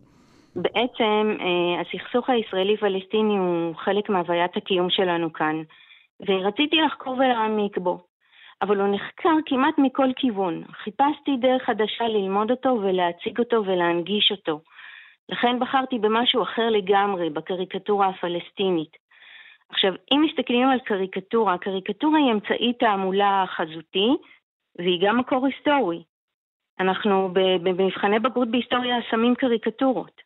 בעצם 0.57 1.37
הסכסוך 1.81 2.31
הישראלי-פלסטיני 2.31 3.39
הוא 3.39 3.75
חלק 3.77 4.09
מהוויית 4.09 4.57
הקיום 4.57 4.91
שלנו 4.91 5.33
כאן, 5.33 5.63
ורציתי 6.29 6.77
לחקור 6.77 7.15
ולהעמיק 7.15 7.79
בו, 7.79 7.99
אבל 8.63 8.81
הוא 8.81 8.95
נחקר 8.95 9.35
כמעט 9.47 9.79
מכל 9.79 10.09
כיוון. 10.17 10.63
חיפשתי 10.73 11.37
דרך 11.41 11.63
חדשה 11.63 12.09
ללמוד 12.09 12.51
אותו 12.51 12.69
ולהציג 12.69 13.39
אותו 13.39 13.65
ולהנגיש 13.67 14.31
אותו. 14.31 14.61
לכן 15.29 15.59
בחרתי 15.61 15.99
במשהו 15.99 16.43
אחר 16.43 16.71
לגמרי, 16.71 17.31
בקריקטורה 17.31 18.07
הפלסטינית. 18.09 18.97
עכשיו, 19.69 19.93
אם 20.13 20.23
מסתכלים 20.23 20.69
על 20.69 20.79
קריקטורה, 20.79 21.59
קריקטורה 21.59 22.19
היא 22.19 22.33
אמצעי 22.33 22.73
תעמולה 22.73 23.45
חזותי, 23.47 24.09
והיא 24.79 25.01
גם 25.07 25.19
מקור 25.19 25.47
היסטורי. 25.47 26.03
אנחנו 26.81 27.29
במבחני 27.63 28.19
בגרות 28.19 28.49
בהיסטוריה 28.49 28.97
שמים 29.11 29.35
קריקטורות. 29.35 30.26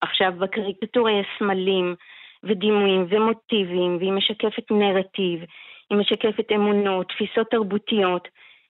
עכשיו, 0.00 0.32
בקריקטורה 0.38 1.12
יש 1.12 1.26
סמלים 1.38 1.94
ודימויים 2.44 3.06
ומוטיבים, 3.08 3.96
והיא 3.96 4.12
משקפת 4.12 4.70
נרטיב, 4.70 5.40
היא 5.90 5.98
משקפת 5.98 6.52
אמונות, 6.54 7.08
תפיסות 7.08 7.50
תרבותיות, 7.50 8.28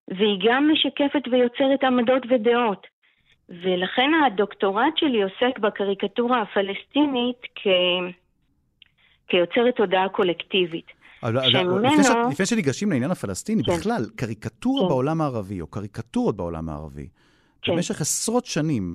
והיא 0.09 0.39
גם 0.45 0.71
משקפת 0.73 1.23
ויוצרת 1.31 1.85
עמדות 1.85 2.23
ודעות. 2.31 2.87
ולכן 3.49 4.11
הדוקטורט 4.27 4.97
שלי 4.97 5.23
עוסק 5.23 5.59
בקריקטורה 5.59 6.43
הפלסטינית 6.43 7.41
כ... 7.55 7.67
כיוצרת 9.29 9.77
תודעה 9.77 10.09
קולקטיבית. 10.09 10.87
אבל, 11.23 11.51
שממנו... 11.51 11.79
לפני, 11.79 12.05
ש... 12.05 12.09
לפני 12.33 12.47
שניגשים 12.47 12.91
לעניין 12.91 13.11
הפלסטיני, 13.11 13.65
כן. 13.65 13.73
בכלל, 13.73 14.03
קריקטורה 14.17 14.83
כן. 14.83 14.89
בעולם 14.89 15.21
הערבי, 15.21 15.61
או 15.61 15.67
קריקטורות 15.67 16.37
בעולם 16.37 16.69
הערבי, 16.69 17.09
כן. 17.63 17.73
במשך 17.73 18.01
עשרות 18.01 18.47
שנים, 18.47 18.95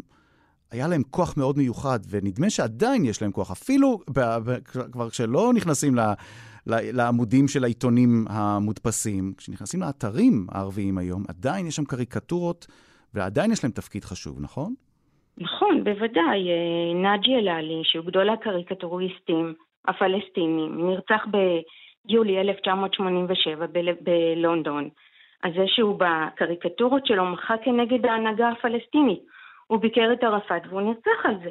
היה 0.72 0.88
להם 0.88 1.01
כוח 1.11 1.38
מאוד 1.38 1.57
מיוחד, 1.57 1.99
ונדמה 2.09 2.49
שעדיין 2.49 3.05
יש 3.05 3.22
להם 3.22 3.32
כוח, 3.32 3.51
אפילו 3.51 3.99
כבר 4.91 5.09
כשלא 5.09 5.51
נכנסים 5.55 5.95
ל, 5.95 5.99
לעמודים 6.67 7.47
של 7.47 7.63
העיתונים 7.63 8.26
המודפסים, 8.30 9.34
כשנכנסים 9.38 9.82
לאתרים 9.82 10.47
הערביים 10.51 10.97
היום, 10.97 11.24
עדיין 11.30 11.67
יש 11.67 11.76
שם 11.76 11.86
קריקטורות, 11.86 12.67
ועדיין 13.13 13.51
יש 13.51 13.63
להם 13.63 13.72
תפקיד 13.72 14.03
חשוב, 14.03 14.41
נכון? 14.41 14.74
נכון, 15.38 15.84
בוודאי. 15.84 16.39
נאג'י 16.95 17.36
אלעלי, 17.36 17.82
שהוא 17.84 18.05
גדול 18.05 18.30
הקריקטוריסטים 18.30 19.53
הפלסטינים, 19.88 20.89
נרצח 20.89 21.26
ביולי 22.05 22.41
1987 22.41 23.65
ב- 23.67 23.80
בלונדון. 24.01 24.89
אז 25.43 25.51
זה 25.55 25.63
שהוא 25.67 25.99
בקריקטורות 25.99 27.05
שלו 27.05 27.26
מחה 27.26 27.53
כנגד 27.65 28.05
ההנהגה 28.05 28.49
הפלסטינית. 28.49 29.19
הוא 29.72 29.80
ביקר 29.80 30.13
את 30.13 30.24
ערפאת 30.24 30.61
והוא 30.69 30.82
נרצח 30.82 31.19
על 31.24 31.36
זה. 31.43 31.49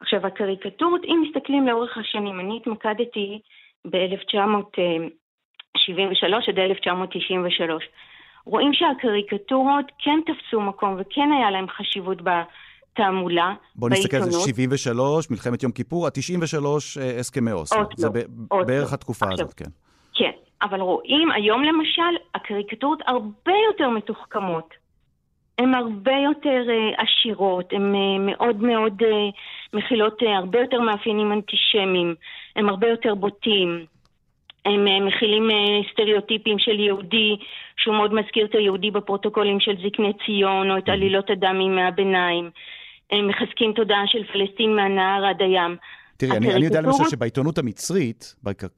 עכשיו, 0.00 0.26
הקריקטורות, 0.26 1.04
אם 1.04 1.22
מסתכלים 1.28 1.66
לאורך 1.66 1.98
השנים, 1.98 2.40
אני 2.40 2.56
התמקדתי 2.56 3.40
ב-1973 3.84 6.48
עד 6.48 6.58
1993. 6.58 7.88
רואים 8.44 8.72
שהקריקטורות 8.72 9.84
כן 9.98 10.20
תפסו 10.26 10.60
מקום 10.60 10.96
וכן 10.98 11.28
היה 11.38 11.50
להם 11.50 11.68
חשיבות 11.68 12.18
בתעמולה, 12.22 13.54
בוא 13.74 13.90
נסתכל 13.90 14.16
על 14.16 14.30
זה, 14.30 14.40
73, 14.40 15.30
מלחמת 15.30 15.62
יום 15.62 15.72
כיפור, 15.72 16.06
ה-93 16.06 16.66
הסכמי 17.20 17.52
אוסלו. 17.52 17.80
אוסלו. 17.80 17.96
זה 17.96 18.08
ב- 18.10 18.24
בערך 18.66 18.92
התקופה 18.92 19.26
עכשיו, 19.26 19.46
הזאת, 19.46 19.54
כן. 19.54 19.70
כן, 20.14 20.32
אבל 20.62 20.80
רואים 20.80 21.30
היום 21.30 21.62
למשל, 21.62 22.16
הקריקטורות 22.34 22.98
הרבה 23.06 23.52
יותר 23.70 23.90
מתוחכמות. 23.90 24.77
הן 25.58 25.74
הרבה 25.74 26.12
יותר 26.24 26.62
uh, 26.66 27.02
עשירות, 27.02 27.72
הן 27.72 27.94
uh, 27.94 28.18
מאוד 28.18 28.62
מאוד 28.62 29.02
uh, 29.02 29.06
מכילות 29.72 30.22
uh, 30.22 30.26
הרבה 30.28 30.60
יותר 30.60 30.80
מאפיינים 30.80 31.32
אנטישמיים, 31.32 32.14
הם 32.56 32.68
הרבה 32.68 32.88
יותר 32.88 33.14
בוטים. 33.14 33.84
הם 34.64 34.86
uh, 34.86 35.04
מכילים 35.06 35.50
uh, 35.50 35.92
סטריאוטיפים 35.92 36.58
של 36.58 36.80
יהודי, 36.80 37.36
שהוא 37.76 37.94
מאוד 37.94 38.14
מזכיר 38.14 38.46
את 38.46 38.54
היהודי 38.54 38.90
בפרוטוקולים 38.90 39.60
של 39.60 39.76
זקני 39.76 40.12
ציון, 40.26 40.70
או 40.70 40.78
את 40.78 40.88
עלילות 40.88 41.30
הדם 41.30 41.58
מימי 41.58 41.82
הביניים. 41.82 42.50
הם 43.10 43.28
מחזקים 43.28 43.72
תודעה 43.72 44.06
של 44.06 44.24
פלסטין 44.24 44.76
מהנהר 44.76 45.24
עד 45.24 45.42
הים. 45.42 45.76
תראי, 46.18 46.36
אני, 46.36 46.54
אני 46.54 46.64
יודע 46.64 46.80
למשל 46.80 47.04
שבעיתונות 47.10 47.58
המצרית, 47.58 48.34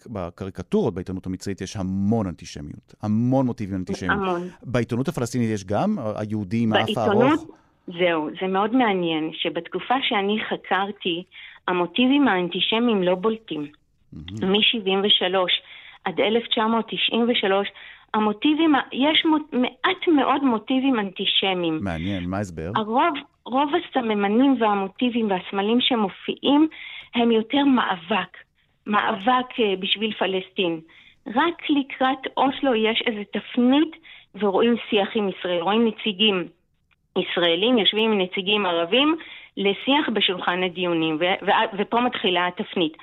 בקריקטורות 0.07 0.95
בעיתונות 0.95 1.27
המצרית 1.27 1.61
יש 1.61 1.77
המון 1.77 2.27
אנטישמיות, 2.27 2.95
המון 3.03 3.47
מוטיבים 3.47 3.77
אנטישמיים. 3.77 4.21
המון. 4.21 4.41
בעיתונות 4.63 5.09
הפלסטינית 5.09 5.51
יש 5.51 5.65
גם, 5.65 5.97
היהודי 6.17 6.63
עם 6.63 6.73
האף 6.73 6.99
הארוך? 6.99 7.45
זהו, 7.87 8.29
זה 8.41 8.47
מאוד 8.47 8.77
מעניין 8.77 9.31
שבתקופה 9.33 9.95
שאני 10.09 10.39
חקרתי, 10.49 11.23
המוטיבים 11.69 12.29
האנטישמיים 12.29 13.03
לא 13.03 13.15
בולטים. 13.15 13.67
מ-73 14.13 15.37
עד 16.05 16.21
1993, 16.21 17.69
המוטיבים, 18.15 18.73
יש 18.93 19.27
מעט 19.53 20.09
מאוד 20.17 20.45
מוטיבים 20.45 20.99
אנטישמיים. 20.99 21.79
מעניין, 21.83 22.25
מה 22.25 22.37
ההסבר? 22.37 22.71
הרוב, 22.77 23.15
רוב 23.45 23.71
הסממנים 23.75 24.57
והמוטיבים 24.63 25.31
והסמלים 25.31 25.79
שמופיעים 25.81 26.69
הם 27.15 27.31
יותר 27.31 27.65
מאבק, 27.65 28.37
מאבק 28.87 29.61
אה, 29.61 29.75
בשביל 29.79 30.13
פלסטין. 30.13 30.81
רק 31.27 31.71
לקראת 31.71 32.27
אוסלו 32.37 32.75
יש 32.75 33.03
איזו 33.07 33.21
תפנית 33.33 33.97
ורואים 34.35 34.75
שיח 34.91 35.09
עם 35.15 35.29
ישראל, 35.29 35.61
רואים 35.63 35.87
נציגים 35.87 36.49
ישראלים 37.19 37.79
יושבים 37.79 38.13
עם 38.13 38.21
נציגים 38.21 38.67
ערבים 38.67 39.17
לשיח 39.57 40.09
בשולחן 40.15 40.63
הדיונים, 40.63 41.17
ו- 41.21 41.47
ו- 41.47 41.77
ופה 41.79 42.01
מתחילה 42.01 42.47
התפנית. 42.47 42.97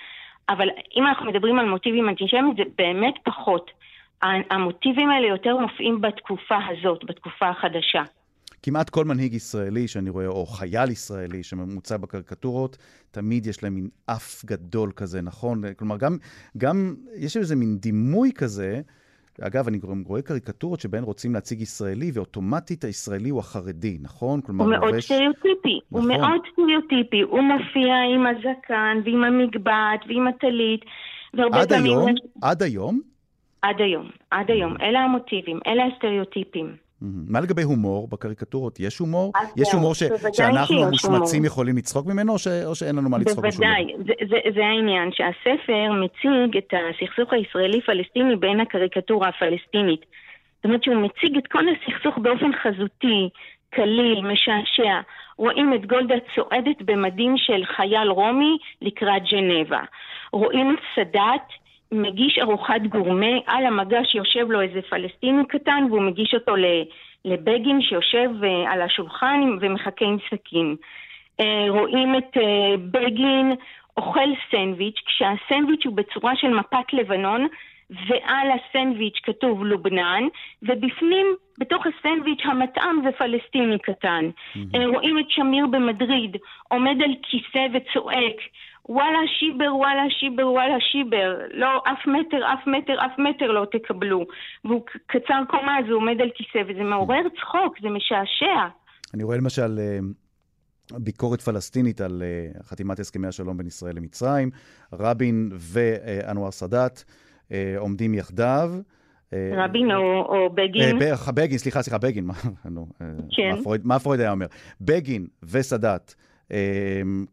אבל 0.49 0.70
אם 0.95 1.08
אנחנו 1.08 1.26
מדברים 1.26 1.60
על 1.60 1.66
מוטיבים 1.66 2.10
אנטישמיים 2.10 2.53
זה 2.58 2.64
באמת 2.78 3.14
פחות. 3.24 3.72
המוטיבים 4.22 5.10
האלה 5.10 5.28
יותר 5.28 5.58
מופיעים 5.58 6.01
בתקופה 6.01 6.58
הזאת, 6.68 7.03
בתקופה 7.03 7.47
החדשה. 7.47 8.03
כמעט 8.68 8.89
כל 8.89 9.05
מנהיג 9.05 9.34
ישראלי 9.34 9.88
שאני 9.88 10.09
רואה, 10.09 10.28
או 10.28 10.45
חייל 10.45 10.91
ישראלי 10.91 11.43
שממוצע 11.43 11.97
בקריקטורות, 11.97 12.78
תמיד 13.11 13.47
יש 13.47 13.63
להם 13.63 13.76
מין 13.76 13.89
אף 14.05 14.45
גדול 14.45 14.91
כזה, 14.95 15.22
נכון? 15.22 15.61
כלומר, 15.78 15.97
גם, 15.97 16.18
גם 16.57 16.95
יש 17.15 17.38
איזה 17.38 17.55
מין 17.55 17.78
דימוי 17.78 18.32
כזה. 18.36 18.82
אגב, 19.41 19.68
אני 19.68 19.80
רואה 20.05 20.22
קריקטורות 20.22 20.80
שבהן 20.80 21.03
רוצים 21.03 21.34
להציג 21.34 21.61
ישראלי, 21.61 22.11
ואוטומטית 22.13 22.84
הישראלי 22.84 23.30
הוא 23.30 23.39
החרדי, 23.39 23.97
נכון? 24.01 24.41
כלומר, 24.41 24.65
הוא 24.65 24.72
מאוד 24.72 24.99
סטריאוטיפי, 24.99 25.80
נכון. 25.91 26.11
הוא 26.11 26.18
מאוד 26.18 26.41
סטריאוטיפי. 26.51 27.22
הוא 27.22 27.41
מופיע 27.41 27.93
עם 28.15 28.26
הזקן, 28.28 28.97
ועם 29.05 29.24
המגבעת, 29.24 29.99
ועם 30.07 30.28
הטלית. 30.28 30.82
עד 31.53 31.74
היום? 31.74 32.11
עד 32.41 32.63
היום? 32.63 33.01
עד 33.61 33.82
היום, 33.82 34.09
עד 34.32 34.51
היום. 34.51 34.76
אלה 34.82 34.99
המוטיבים, 34.99 35.59
אלה 35.68 35.84
הסטריאוטיפים. 35.86 36.87
מה 37.02 37.39
לגבי 37.41 37.62
הומור 37.62 38.08
בקריקטורות? 38.08 38.80
יש 38.80 38.98
הומור? 38.98 39.34
יש 39.58 39.74
הומור 39.74 39.95
ש... 39.95 40.04
שאנחנו 40.34 40.84
המושמצים 40.84 41.45
יכולים 41.45 41.78
לצחוק 41.78 42.06
ממנו, 42.08 42.34
או, 42.34 42.39
ש... 42.39 42.48
או 42.48 42.76
שאין 42.76 42.95
לנו 42.95 43.10
מה 43.10 43.18
לצחוק 43.18 43.45
בשום 43.45 43.66
בוודאי, 43.66 43.93
זה, 43.98 44.14
זה, 44.30 44.38
זה 44.56 44.66
העניין, 44.66 45.12
שהספר 45.12 45.91
מציג 45.91 46.58
את 46.58 46.74
הסכסוך 46.74 47.34
הישראלי-פלסטיני 47.34 48.36
בין 48.36 48.60
הקריקטורה 48.60 49.28
הפלסטינית. 49.28 50.06
זאת 50.56 50.66
אומרת 50.66 50.84
שהוא 50.84 50.95
מציג 50.95 51.38
את 51.38 51.48
כל 51.48 51.64
הסכסוך 51.70 52.18
באופן 52.18 52.52
חזותי, 52.64 53.30
קליל, 53.70 54.22
משעשע. 54.22 55.02
רואים 55.38 55.74
את 55.74 55.86
גולדה 55.86 56.16
צועדת 56.36 56.82
במדים 56.86 57.34
של 57.38 57.66
חייל 57.76 58.08
רומי 58.08 58.58
לקראת 58.82 59.22
ג'נבה. 59.32 59.82
רואים 60.34 60.76
את 60.76 60.84
סאדאת 60.95 61.48
מגיש 61.92 62.40
ארוחת 62.42 62.82
גורמה, 62.90 63.38
על 63.46 63.66
המגש 63.66 64.16
יושב 64.16 64.52
לו 64.52 64.62
איזה 64.62 64.82
פלסטיני 64.90 65.46
קטן 65.46 65.84
והוא 65.90 66.02
מגיש 66.02 66.34
אותו 66.34 66.54
לבגין 67.26 67.82
שיושב 67.82 68.30
אה, 68.44 68.74
על 68.74 68.82
השולחן 68.82 69.42
ומחכה 69.62 70.06
עם 70.06 70.18
סכין. 70.30 70.76
אה, 71.40 71.66
רואים 71.70 72.16
את 72.18 72.38
אה, 72.38 72.78
בגין 72.92 73.56
אוכל 73.98 74.30
סנדוויץ', 74.52 75.00
כשהסנדוויץ' 75.06 75.86
הוא 75.86 75.96
בצורה 75.96 76.36
של 76.36 76.48
מפת 76.48 76.94
לבנון 76.94 77.48
ועל 77.90 78.48
הסנדוויץ' 78.52 79.20
כתוב 79.24 79.66
לובנן, 79.66 80.24
ובפנים, 80.64 81.28
בתוך 81.60 81.86
הסנדוויץ', 81.88 82.46
המטעם 82.46 83.02
זה 83.04 83.12
פלסטיני 83.12 83.80
קטן. 83.80 84.30
Mm-hmm. 84.30 84.78
רואים 84.94 85.20
את 85.20 85.26
שמיר 85.30 85.68
במדריד, 85.68 86.38
עומד 86.68 87.02
על 87.04 87.12
כיסא 87.24 87.68
וצועק, 87.74 88.36
וואלה 88.90 89.20
שיבר, 89.40 89.76
וואלה 89.76 90.10
שיבר, 90.10 90.52
וואלה 90.52 90.80
שיבר. 90.80 91.38
לא, 91.54 91.68
אף 91.78 92.08
מטר, 92.08 92.54
אף 92.54 92.68
מטר, 92.68 93.06
אף 93.06 93.20
מטר 93.20 93.52
לא 93.52 93.66
תקבלו. 93.72 94.26
והוא 94.66 94.82
קצר 95.06 95.42
קומה, 95.50 95.80
אז 95.80 95.86
הוא 95.86 95.96
עומד 95.96 96.22
על 96.22 96.30
כיסא, 96.36 96.62
וזה 96.68 96.84
מעורר 96.84 97.24
צחוק, 97.40 97.78
זה 97.82 97.90
משעשע. 97.90 98.68
אני 99.14 99.24
רואה 99.24 99.38
למשל... 99.38 99.80
אה, 99.80 100.00
ביקורת 100.94 101.42
פלסטינית 101.42 102.02
על 102.02 102.24
uh, 102.24 102.64
חתימת 102.64 103.00
הסכמי 103.00 103.28
השלום 103.28 103.58
בין 103.58 103.68
ישראל 103.68 103.96
למצרים. 103.96 104.50
רבין 104.94 105.50
ואנואר 105.52 106.52
סאדאת 106.52 106.98
uh, 106.98 107.52
עומדים 107.78 108.14
יחדיו. 108.14 108.72
רבין 109.34 109.92
או, 109.92 110.26
או 110.26 110.50
בגין? 110.50 111.00
בגין, 111.34 111.58
סליחה, 111.58 111.82
סליחה, 111.82 111.98
בגין, 111.98 112.26
מה, 112.26 112.34
כן. 113.36 113.52
מה, 113.56 113.64
פרויד, 113.64 113.82
מה 113.86 114.00
פרויד 114.00 114.20
היה 114.20 114.32
אומר? 114.32 114.46
בגין 114.82 115.28
וסאדאת 115.44 116.14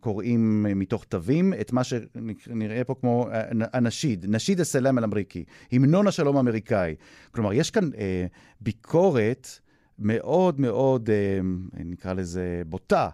קוראים 0.01 0.63
מתוך 0.63 1.05
תווים 1.05 1.55
את 1.61 1.73
מה 1.73 1.81
שנראה 1.85 2.85
פה 2.85 2.95
כמו 3.01 3.27
הנשיד, 3.73 4.27
נשיד 4.29 4.61
הסלאם 4.61 4.99
אל-אמריקי, 4.99 5.45
המנון 5.73 6.07
השלום 6.07 6.37
האמריקאי. 6.37 6.95
כלומר, 7.31 7.53
יש 7.53 7.71
כאן 7.71 7.85
אה, 7.99 8.27
ביקורת 8.61 9.47
מאוד 9.99 10.61
מאוד, 10.61 11.11
אה, 11.11 11.39
נקרא 11.85 12.13
לזה, 12.13 12.63
בוטה, 12.67 13.09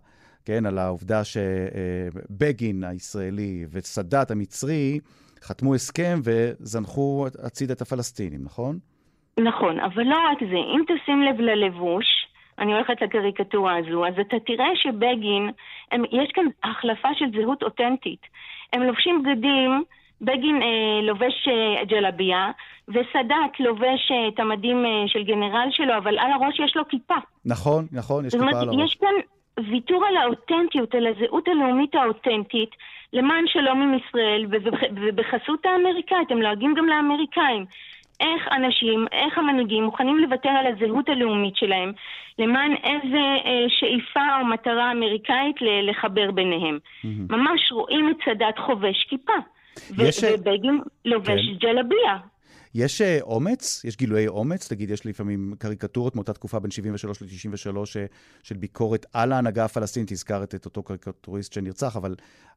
כן, 0.45 0.67
על 0.67 0.79
העובדה 0.79 1.23
שבגין 1.25 2.85
הישראלי 2.85 3.67
וסאדאת 3.71 4.31
המצרי 4.31 5.01
חתמו 5.43 5.75
הסכם 5.75 6.21
וזנחו 6.25 7.27
הצידה 7.45 7.73
את 7.73 7.81
הפלסטינים, 7.81 8.41
נכון? 8.45 8.79
נכון, 9.39 9.81
אבל 9.81 10.03
לא 10.03 10.17
רק 10.33 10.39
זה. 10.41 10.57
אם 10.57 10.83
תשים 10.89 11.23
לב 11.23 11.41
ללבוש, 11.41 12.07
אני 12.59 12.73
הולכת 12.73 13.03
לקריקטורה 13.03 13.77
הזו, 13.77 14.07
אז 14.07 14.15
אתה 14.21 14.37
תראה 14.47 14.69
שבגין, 14.75 15.51
הם, 15.93 16.03
יש 16.05 16.33
כאן 16.35 16.45
החלפה 16.65 17.09
של 17.15 17.25
זהות 17.41 17.63
אותנטית. 17.63 18.21
הם 18.73 18.83
לובשים 18.83 19.23
בגדים, 19.23 19.85
בגין 20.21 20.63
אה, 20.63 21.03
לובש 21.03 21.49
אה, 21.49 21.85
ג'לביה, 21.85 22.51
וסאדאת 22.89 23.61
לובש 23.61 24.11
אה, 24.11 24.29
את 24.29 24.41
המדים 24.41 24.85
אה, 24.85 25.05
של 25.07 25.23
גנרל 25.23 25.69
שלו, 25.71 25.97
אבל 25.97 26.19
על 26.19 26.33
הראש 26.33 26.61
יש 26.61 26.77
לו 26.77 26.89
כיפה. 26.89 27.15
נכון, 27.45 27.87
נכון, 27.93 28.27
יש 28.27 28.33
כיפה 28.33 28.45
על 28.45 28.69
הראש. 28.69 28.77
יש 28.85 28.95
כאן 28.95 29.15
ויתור 29.71 30.07
על 30.07 30.17
האותנטיות, 30.17 30.95
על 30.95 31.07
הזהות 31.07 31.49
הלאומית 31.49 31.95
האותנטית, 31.95 32.71
למען 33.13 33.45
שלום 33.47 33.83
עם 33.83 33.95
ישראל, 33.95 34.47
ובחסות 34.97 35.67
האמריקאית, 35.67 36.31
הם 36.31 36.43
לועגים 36.43 36.75
גם 36.75 36.87
לאמריקאים. 36.87 37.67
איך 38.21 38.49
אנשים, 38.53 39.07
איך 39.13 39.39
המנהיגים 39.39 39.85
מוכנים 39.85 40.19
לוותר 40.19 40.49
על 40.49 40.67
הזהות 40.67 41.09
הלאומית 41.09 41.57
שלהם 41.57 41.93
למען 42.39 42.73
איזה 42.73 43.25
אה, 43.45 43.67
שאיפה 43.69 44.41
או 44.41 44.47
מטרה 44.47 44.93
אמריקאית 44.93 45.57
לחבר 45.83 46.31
ביניהם. 46.31 46.79
Mm-hmm. 46.79 47.33
ממש 47.33 47.73
רואים 47.73 48.11
את 48.11 48.17
סאדאת 48.25 48.59
חובש 48.59 49.07
כיפה, 49.09 49.33
יש... 49.99 50.25
ובגין 50.25 50.81
לובש 51.05 51.47
כן. 51.47 51.59
ג'לביה. 51.59 52.19
יש 52.75 53.01
אה, 53.01 53.19
אומץ? 53.23 53.85
יש 53.85 53.97
גילויי 53.97 54.29
אומץ? 54.29 54.73
נגיד, 54.73 54.91
יש 54.91 55.07
לפעמים 55.07 55.55
קריקטורות 55.59 56.17
מאותה 56.17 56.33
תקופה 56.33 56.59
בין 56.59 56.71
73 56.71 57.23
ל-93 57.23 57.77
אה, 57.77 58.07
של 58.43 58.57
ביקורת 58.57 59.07
על 59.13 59.33
ההנהגה 59.33 59.65
הפלסטינית. 59.65 60.13
הזכרת 60.13 60.55
את 60.55 60.65
אותו 60.65 60.83
קריקטוריסט 60.83 61.53
שנרצח, 61.53 61.97
אבל, 61.97 62.15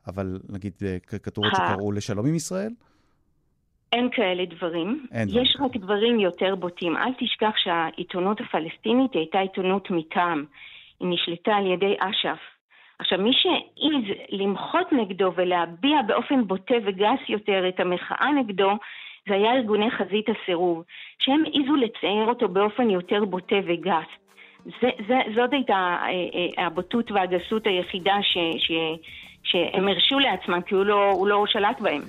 אבל 0.07 0.39
נגיד 0.49 0.73
אה, 0.85 0.97
קריקטורות 1.05 1.51
שקראו 1.55 1.91
לשלום 1.91 2.25
עם 2.25 2.35
ישראל? 2.35 2.71
אין 3.93 4.09
כאלה 4.11 4.45
דברים. 4.45 5.05
אין 5.11 5.27
יש 5.31 5.55
דבר. 5.55 5.65
רק 5.65 5.77
דברים 5.77 6.19
יותר 6.19 6.55
בוטים. 6.55 6.97
אל 6.97 7.13
תשכח 7.17 7.53
שהעיתונות 7.57 8.41
הפלסטינית 8.41 9.13
הייתה 9.13 9.39
עיתונות 9.39 9.91
מטעם. 9.91 10.45
היא 10.99 11.07
נשלטה 11.09 11.55
על 11.55 11.71
ידי 11.71 11.95
אש"ף. 11.99 12.39
עכשיו, 12.99 13.19
מי 13.19 13.31
שהעז 13.33 14.17
למחות 14.29 14.91
נגדו 14.91 15.31
ולהביע 15.35 16.01
באופן 16.07 16.47
בוטה 16.47 16.75
וגס 16.85 17.29
יותר 17.29 17.67
את 17.67 17.79
המחאה 17.79 18.31
נגדו, 18.31 18.71
זה 19.27 19.33
היה 19.33 19.53
ארגוני 19.53 19.91
חזית 19.91 20.25
הסירוב, 20.29 20.83
שהם 21.19 21.43
העזו 21.45 21.75
לצייר 21.75 22.25
אותו 22.25 22.47
באופן 22.47 22.89
יותר 22.89 23.25
בוטה 23.25 23.55
וגס. 23.65 24.09
זה, 24.65 24.89
זה, 25.07 25.19
זאת 25.35 25.53
הייתה 25.53 25.97
אה, 26.01 26.07
אה, 26.07 26.65
הבוטות 26.65 27.11
והגסות 27.11 27.67
היחידה 27.67 28.15
ש, 28.21 28.37
ש, 28.57 28.71
שהם 29.43 29.87
הרשו 29.87 30.19
לעצמם, 30.19 30.61
כי 30.61 30.75
הוא 30.75 30.85
לא, 30.85 31.11
הוא 31.11 31.27
לא 31.27 31.43
שלט 31.47 31.81
בהם. 31.81 32.01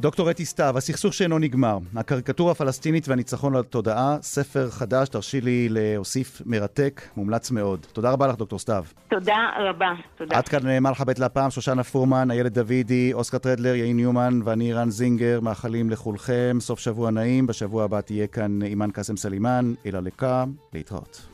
דוקטור 0.00 0.30
אתי 0.30 0.44
סתיו, 0.44 0.78
הסכסוך 0.78 1.14
שאינו 1.14 1.38
נגמר, 1.38 1.78
הקריקטורה 1.96 2.52
הפלסטינית 2.52 3.08
והניצחון 3.08 3.54
על 3.54 3.60
התודעה, 3.60 4.16
ספר 4.22 4.70
חדש, 4.70 5.08
תרשי 5.08 5.40
לי 5.40 5.68
להוסיף 5.70 6.42
מרתק, 6.46 7.02
מומלץ 7.16 7.50
מאוד. 7.50 7.86
תודה 7.92 8.10
רבה 8.10 8.26
לך, 8.26 8.36
דוקטור 8.36 8.58
סתיו. 8.58 8.84
תודה 9.10 9.36
רבה, 9.58 9.92
תודה. 10.16 10.38
עד 10.38 10.48
כאן 10.48 10.78
מלכה 10.80 11.04
בית 11.04 11.18
לפ"ם, 11.18 11.50
שושנה 11.50 11.84
פורמן, 11.84 12.30
איילת 12.30 12.52
דוידי, 12.52 13.12
אוסקר 13.12 13.38
טרדלר, 13.38 13.74
יאין 13.74 13.96
ניומן 13.96 14.40
ואני 14.44 14.72
ערן 14.72 14.90
זינגר, 14.90 15.40
מאחלים 15.40 15.90
לכולכם 15.90 16.56
סוף 16.60 16.78
שבוע 16.78 17.10
נעים, 17.10 17.46
בשבוע 17.46 17.84
הבא 17.84 18.00
תהיה 18.00 18.26
כאן 18.26 18.62
אימאן 18.62 18.90
קאסם 18.90 19.16
סלימאן, 19.16 19.72
אילה 19.84 20.00
לקה, 20.00 20.44
להתראות. 20.74 21.29